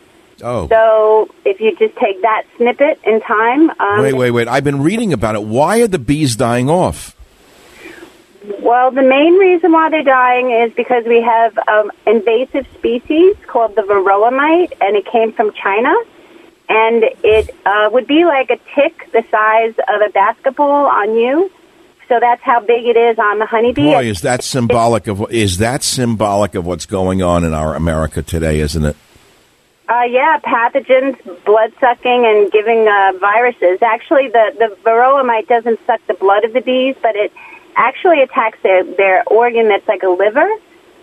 Oh. 0.42 0.66
So 0.68 1.34
if 1.44 1.60
you 1.60 1.76
just 1.76 1.96
take 1.96 2.22
that 2.22 2.44
snippet 2.56 2.98
in 3.04 3.20
time. 3.20 3.70
Um, 3.78 4.00
wait, 4.00 4.14
wait, 4.14 4.30
wait. 4.30 4.48
I've 4.48 4.64
been 4.64 4.82
reading 4.82 5.12
about 5.12 5.34
it. 5.34 5.42
Why 5.42 5.82
are 5.82 5.86
the 5.86 5.98
bees 5.98 6.34
dying 6.34 6.70
off? 6.70 7.14
Well, 8.60 8.90
the 8.90 9.02
main 9.02 9.34
reason 9.34 9.72
why 9.72 9.90
they're 9.90 10.02
dying 10.02 10.50
is 10.50 10.72
because 10.72 11.04
we 11.04 11.20
have 11.20 11.58
um, 11.68 11.90
invasive 12.06 12.66
species 12.74 13.36
called 13.46 13.76
the 13.76 13.82
varroa 13.82 14.34
mite, 14.34 14.72
and 14.80 14.96
it 14.96 15.04
came 15.06 15.32
from 15.32 15.52
China. 15.52 15.94
And 16.70 17.04
it 17.22 17.54
uh, 17.66 17.90
would 17.92 18.06
be 18.06 18.24
like 18.24 18.48
a 18.48 18.58
tick 18.74 19.10
the 19.12 19.22
size 19.30 19.74
of 19.78 20.00
a 20.00 20.10
basketball 20.10 20.86
on 20.86 21.14
you 21.14 21.50
so 22.14 22.20
that's 22.20 22.42
how 22.42 22.60
big 22.60 22.86
it 22.86 22.96
is 22.96 23.18
on 23.18 23.40
the 23.40 23.46
honeybee. 23.46 23.82
Boy, 23.82 24.04
is 24.04 24.20
that 24.20 24.44
symbolic 24.44 25.08
of 25.08 25.32
is 25.32 25.58
that 25.58 25.82
symbolic 25.82 26.54
of 26.54 26.64
what's 26.64 26.86
going 26.86 27.22
on 27.22 27.42
in 27.42 27.52
our 27.52 27.74
America 27.74 28.22
today, 28.22 28.60
isn't 28.60 28.84
it? 28.84 28.96
Uh, 29.88 30.02
yeah, 30.08 30.38
pathogens, 30.38 31.16
blood 31.44 31.72
sucking, 31.80 32.24
and 32.24 32.52
giving 32.52 32.86
uh, 32.86 33.12
viruses. 33.18 33.82
Actually, 33.82 34.28
the 34.28 34.54
the 34.58 34.76
varroa 34.84 35.26
mite 35.26 35.48
doesn't 35.48 35.80
suck 35.86 36.00
the 36.06 36.14
blood 36.14 36.44
of 36.44 36.52
the 36.52 36.60
bees, 36.60 36.94
but 37.02 37.16
it 37.16 37.32
actually 37.74 38.22
attacks 38.22 38.58
their 38.62 38.84
their 38.84 39.24
organ 39.26 39.68
that's 39.68 39.88
like 39.88 40.04
a 40.04 40.08
liver. 40.08 40.48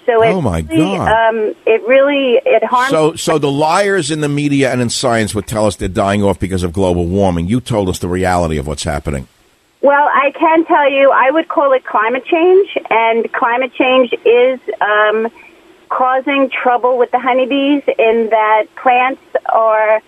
So 0.06 0.24
it 0.24 0.30
oh 0.30 0.42
my 0.42 0.60
really, 0.62 0.98
god! 0.98 1.30
Um, 1.30 1.56
it 1.66 1.86
really 1.86 2.40
it 2.46 2.64
harms. 2.64 2.92
So 2.92 3.16
so 3.16 3.38
the 3.38 3.52
liars 3.52 4.12
in 4.12 4.22
the 4.22 4.30
media 4.30 4.72
and 4.72 4.80
in 4.80 4.90
science 4.90 5.36
would 5.36 5.46
tell 5.46 5.66
us 5.66 5.76
they're 5.76 5.90
dying 5.90 6.24
off 6.24 6.40
because 6.40 6.64
of 6.64 6.72
global 6.72 7.06
warming. 7.06 7.48
You 7.48 7.60
told 7.60 7.90
us 7.90 8.00
the 8.00 8.08
reality 8.08 8.58
of 8.58 8.66
what's 8.66 8.84
happening. 8.84 9.28
Well, 9.82 10.08
I 10.14 10.32
can 10.32 10.66
tell 10.66 10.90
you, 10.90 11.12
I 11.12 11.32
would 11.32 11.48
call 11.48 11.74
it 11.74 11.84
climate 11.84 12.26
change, 12.26 12.78
and 12.90 13.32
climate 13.34 13.74
change 13.74 14.14
is 14.26 14.60
um, 14.80 15.28
causing 15.90 16.50
trouble 16.50 16.98
with 16.98 17.12
the 17.12 17.20
honeybees 17.20 17.84
in 17.98 18.30
that 18.30 18.68
plants 18.76 19.22
are 19.48 20.02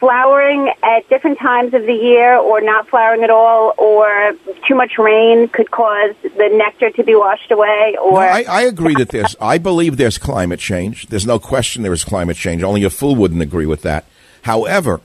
flowering 0.00 0.72
at 0.82 1.06
different 1.10 1.38
times 1.38 1.74
of 1.74 1.82
the 1.82 1.92
year 1.92 2.34
or 2.34 2.62
not 2.62 2.88
flowering 2.88 3.22
at 3.22 3.28
all 3.28 3.74
or 3.76 4.32
too 4.66 4.74
much 4.74 4.92
rain 4.98 5.46
could 5.46 5.70
cause 5.70 6.14
the 6.22 6.48
nectar 6.50 6.90
to 6.90 7.04
be 7.04 7.14
washed 7.14 7.50
away 7.50 7.96
or 8.02 8.12
no, 8.12 8.16
I, 8.16 8.44
I 8.48 8.62
agree 8.62 8.94
that 8.94 9.10
there's 9.10 9.36
I 9.38 9.58
believe 9.58 9.98
there's 9.98 10.16
climate 10.16 10.58
change. 10.58 11.08
There's 11.08 11.26
no 11.26 11.38
question 11.38 11.82
there 11.82 11.92
is 11.92 12.02
climate 12.02 12.38
change. 12.38 12.62
Only 12.62 12.82
a 12.82 12.88
fool 12.88 13.14
wouldn't 13.14 13.42
agree 13.42 13.66
with 13.66 13.82
that. 13.82 14.06
However, 14.42 15.02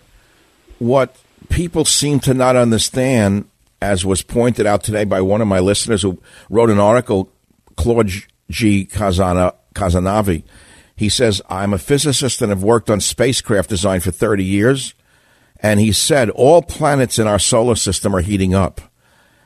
what 0.80 1.18
people 1.50 1.84
seem 1.84 2.22
to 2.22 2.34
not 2.34 2.56
understand, 2.56 3.50
as 3.82 4.06
was 4.06 4.22
pointed 4.22 4.66
out 4.66 4.84
today 4.84 5.04
by 5.04 5.22
one 5.22 5.42
of 5.42 5.48
my 5.48 5.60
listeners 5.60 6.02
who 6.02 6.22
wrote 6.50 6.70
an 6.70 6.80
article, 6.80 7.32
Claude 7.76 8.12
G. 8.50 8.86
Kazana, 8.86 9.54
Kazanavi, 9.74 10.44
he 10.96 11.10
says, 11.10 11.42
I'm 11.50 11.74
a 11.74 11.78
physicist 11.78 12.42
and 12.42 12.50
have 12.50 12.64
worked 12.64 12.90
on 12.90 13.02
spacecraft 13.02 13.70
design 13.70 14.00
for 14.00 14.12
30 14.12 14.44
years. 14.44 14.94
And 15.60 15.80
he 15.80 15.92
said, 15.92 16.30
all 16.30 16.62
planets 16.62 17.20
in 17.20 17.28
our 17.28 17.40
solar 17.40 17.76
system 17.76 18.16
are 18.16 18.22
heating 18.22 18.54
up. 18.54 18.82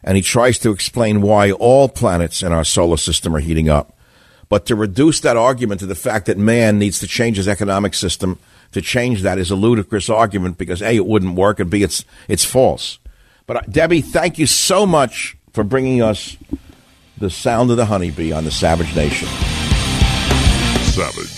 And 0.03 0.15
he 0.15 0.21
tries 0.21 0.59
to 0.59 0.71
explain 0.71 1.21
why 1.21 1.51
all 1.51 1.89
planets 1.89 2.43
in 2.43 2.51
our 2.51 2.63
solar 2.63 2.97
system 2.97 3.35
are 3.35 3.39
heating 3.39 3.67
up. 3.67 3.97
But 4.47 4.65
to 4.67 4.75
reduce 4.75 5.19
that 5.21 5.37
argument 5.37 5.79
to 5.81 5.85
the 5.85 5.95
fact 5.95 6.25
that 6.27 6.37
man 6.37 6.79
needs 6.79 6.99
to 6.99 7.07
change 7.07 7.37
his 7.37 7.47
economic 7.47 7.93
system 7.93 8.39
to 8.71 8.81
change 8.81 9.21
that 9.21 9.39
is 9.39 9.51
a 9.51 9.55
ludicrous 9.55 10.09
argument 10.09 10.57
because 10.57 10.81
A, 10.81 10.95
it 10.95 11.05
wouldn't 11.05 11.35
work, 11.35 11.59
and 11.59 11.69
B, 11.69 11.83
it's, 11.83 12.05
it's 12.27 12.45
false. 12.45 12.99
But 13.49 13.57
uh, 13.57 13.61
Debbie, 13.67 14.01
thank 14.01 14.37
you 14.37 14.45
so 14.45 14.85
much 14.85 15.35
for 15.53 15.63
bringing 15.63 16.03
us 16.03 16.37
the 17.17 17.31
sound 17.31 17.71
of 17.71 17.77
the 17.77 17.85
honeybee 17.85 18.31
on 18.31 18.43
the 18.43 18.51
Savage 18.51 18.95
Nation. 18.95 19.27
Savage. 20.83 21.35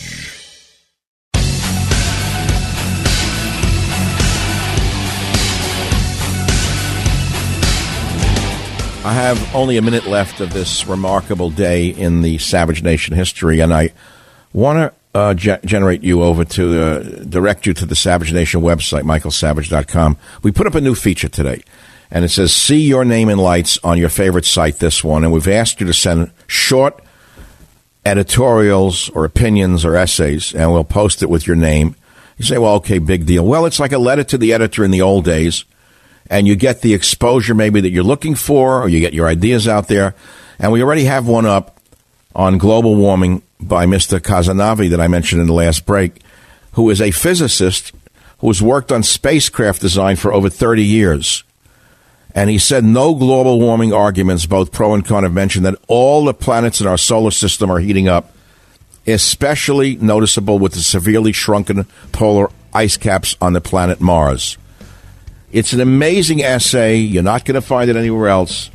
I 9.06 9.14
have 9.14 9.56
only 9.56 9.78
a 9.78 9.82
minute 9.82 10.06
left 10.06 10.42
of 10.42 10.52
this 10.52 10.86
remarkable 10.86 11.50
day 11.50 11.88
in 11.88 12.24
the 12.24 12.40
Savage 12.40 12.84
Nation 12.84 13.16
history, 13.16 13.62
and 13.62 13.74
I 13.74 13.94
want 14.52 14.94
to 15.14 15.18
uh, 15.18 15.34
ge- 15.34 15.64
generate 15.64 16.04
you 16.04 16.24
over 16.24 16.44
to 16.44 16.82
uh, 16.82 17.00
direct 17.24 17.66
you 17.66 17.74
to 17.76 17.86
the 17.86 17.96
Savage 17.96 18.34
Nation 18.34 18.60
website, 18.62 19.04
michaelsavage.com. 19.04 20.18
We 20.44 20.52
put 20.52 20.68
up 20.68 20.76
a 20.76 20.82
new 20.82 20.94
feature 20.94 21.30
today, 21.30 21.64
and 22.12 22.26
it 22.26 22.30
says, 22.30 22.54
See 22.54 22.82
your 22.82 23.06
name 23.06 23.30
in 23.30 23.38
lights 23.38 23.80
on 23.84 23.98
your 23.98 24.10
favorite 24.10 24.46
site, 24.46 24.80
this 24.80 25.04
one. 25.04 25.24
And 25.24 25.34
we've 25.34 25.48
asked 25.48 25.80
you 25.80 25.88
to 25.88 25.94
send 25.94 26.32
short 26.48 27.02
editorials 28.06 29.10
or 29.10 29.26
opinions 29.26 29.86
or 29.86 29.96
essays, 29.96 30.54
and 30.54 30.72
we'll 30.72 30.84
post 30.84 31.24
it 31.24 31.30
with 31.30 31.48
your 31.48 31.56
name. 31.56 31.96
You 32.38 32.46
say, 32.46 32.58
Well, 32.58 32.76
okay, 32.76 33.00
big 33.00 33.26
deal. 33.26 33.46
Well, 33.46 33.66
it's 33.66 33.80
like 33.80 33.92
a 33.92 33.98
letter 33.98 34.24
to 34.26 34.38
the 34.38 34.54
editor 34.54 34.84
in 34.84 34.92
the 34.92 35.02
old 35.02 35.26
days 35.26 35.66
and 36.32 36.48
you 36.48 36.56
get 36.56 36.82
the 36.82 36.94
exposure 36.94 37.54
maybe 37.54 37.82
that 37.82 37.90
you're 37.90 38.04
looking 38.06 38.36
for, 38.36 38.82
or 38.82 38.88
you 38.88 39.02
get 39.02 39.14
your 39.14 39.28
ideas 39.28 39.68
out 39.68 39.90
there. 39.90 40.16
And 40.60 40.72
we 40.72 40.82
already 40.82 41.04
have 41.04 41.28
one 41.28 41.46
up 41.46 41.78
on 42.34 42.58
global 42.58 42.96
warming 42.96 43.42
by 43.60 43.86
Mr. 43.86 44.18
Kazanavi 44.18 44.90
that 44.92 45.02
I 45.02 45.10
mentioned 45.10 45.42
in 45.42 45.48
the 45.48 45.54
last 45.54 45.86
break, 45.86 46.22
who 46.74 46.90
is 46.90 47.02
a 47.02 47.12
physicist 47.12 47.92
who 48.40 48.48
has 48.48 48.62
worked 48.62 48.94
on 48.94 49.04
spacecraft 49.04 49.82
design 49.82 50.16
for 50.16 50.32
over 50.34 50.50
30 50.50 50.84
years. 50.84 51.44
And 52.34 52.50
he 52.50 52.58
said 52.58 52.84
no 52.84 53.14
global 53.14 53.60
warming 53.60 53.94
arguments, 53.94 54.46
both 54.46 54.72
pro 54.72 54.94
and 54.94 55.06
con, 55.06 55.24
have 55.24 55.34
mentioned 55.34 55.66
that 55.66 55.76
all 55.88 56.26
the 56.26 56.34
planets 56.34 56.80
in 56.80 56.88
our 56.88 56.98
solar 56.98 57.32
system 57.32 57.70
are 57.70 57.80
heating 57.80 58.08
up, 58.08 58.34
especially 59.06 59.96
noticeable 59.98 60.58
with 60.58 60.74
the 60.74 60.80
severely 60.80 61.34
shrunken 61.34 61.86
polar 62.12 62.50
ice 62.74 62.96
caps 62.98 63.36
on 63.42 63.54
the 63.54 63.62
planet 63.62 64.00
Mars. 64.00 64.58
It's 65.52 65.74
an 65.74 65.82
amazing 65.82 66.42
essay. 66.42 66.96
You're 66.96 67.24
not 67.24 67.44
going 67.44 67.56
to 67.56 67.62
find 67.62 67.90
it 67.90 67.98
anywhere 67.98 68.30
else. 68.30 68.70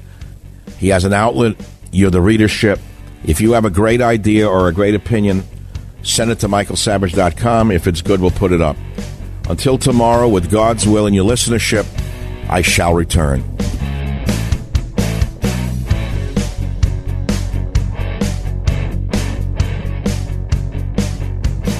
He 0.78 0.88
has 0.88 1.04
an 1.04 1.14
outlet. 1.14 1.56
You're 1.90 2.10
the 2.10 2.20
readership. 2.20 2.78
If 3.24 3.40
you 3.40 3.52
have 3.52 3.64
a 3.64 3.70
great 3.70 4.02
idea 4.02 4.46
or 4.46 4.68
a 4.68 4.72
great 4.74 4.94
opinion, 4.94 5.42
send 6.02 6.30
it 6.30 6.40
to 6.40 6.48
michaelsavage.com. 6.48 7.70
If 7.70 7.86
it's 7.86 8.02
good, 8.02 8.20
we'll 8.20 8.30
put 8.30 8.52
it 8.52 8.60
up. 8.60 8.76
Until 9.48 9.78
tomorrow, 9.78 10.28
with 10.28 10.50
God's 10.50 10.86
will 10.86 11.06
and 11.06 11.14
your 11.14 11.24
listenership, 11.24 11.86
I 12.48 12.62
shall 12.62 12.94
return. 12.94 13.42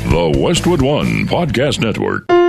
The 0.09 0.39
Westwood 0.39 0.83
One 0.83 1.27
Podcast 1.27 1.81
Network. 1.81 2.46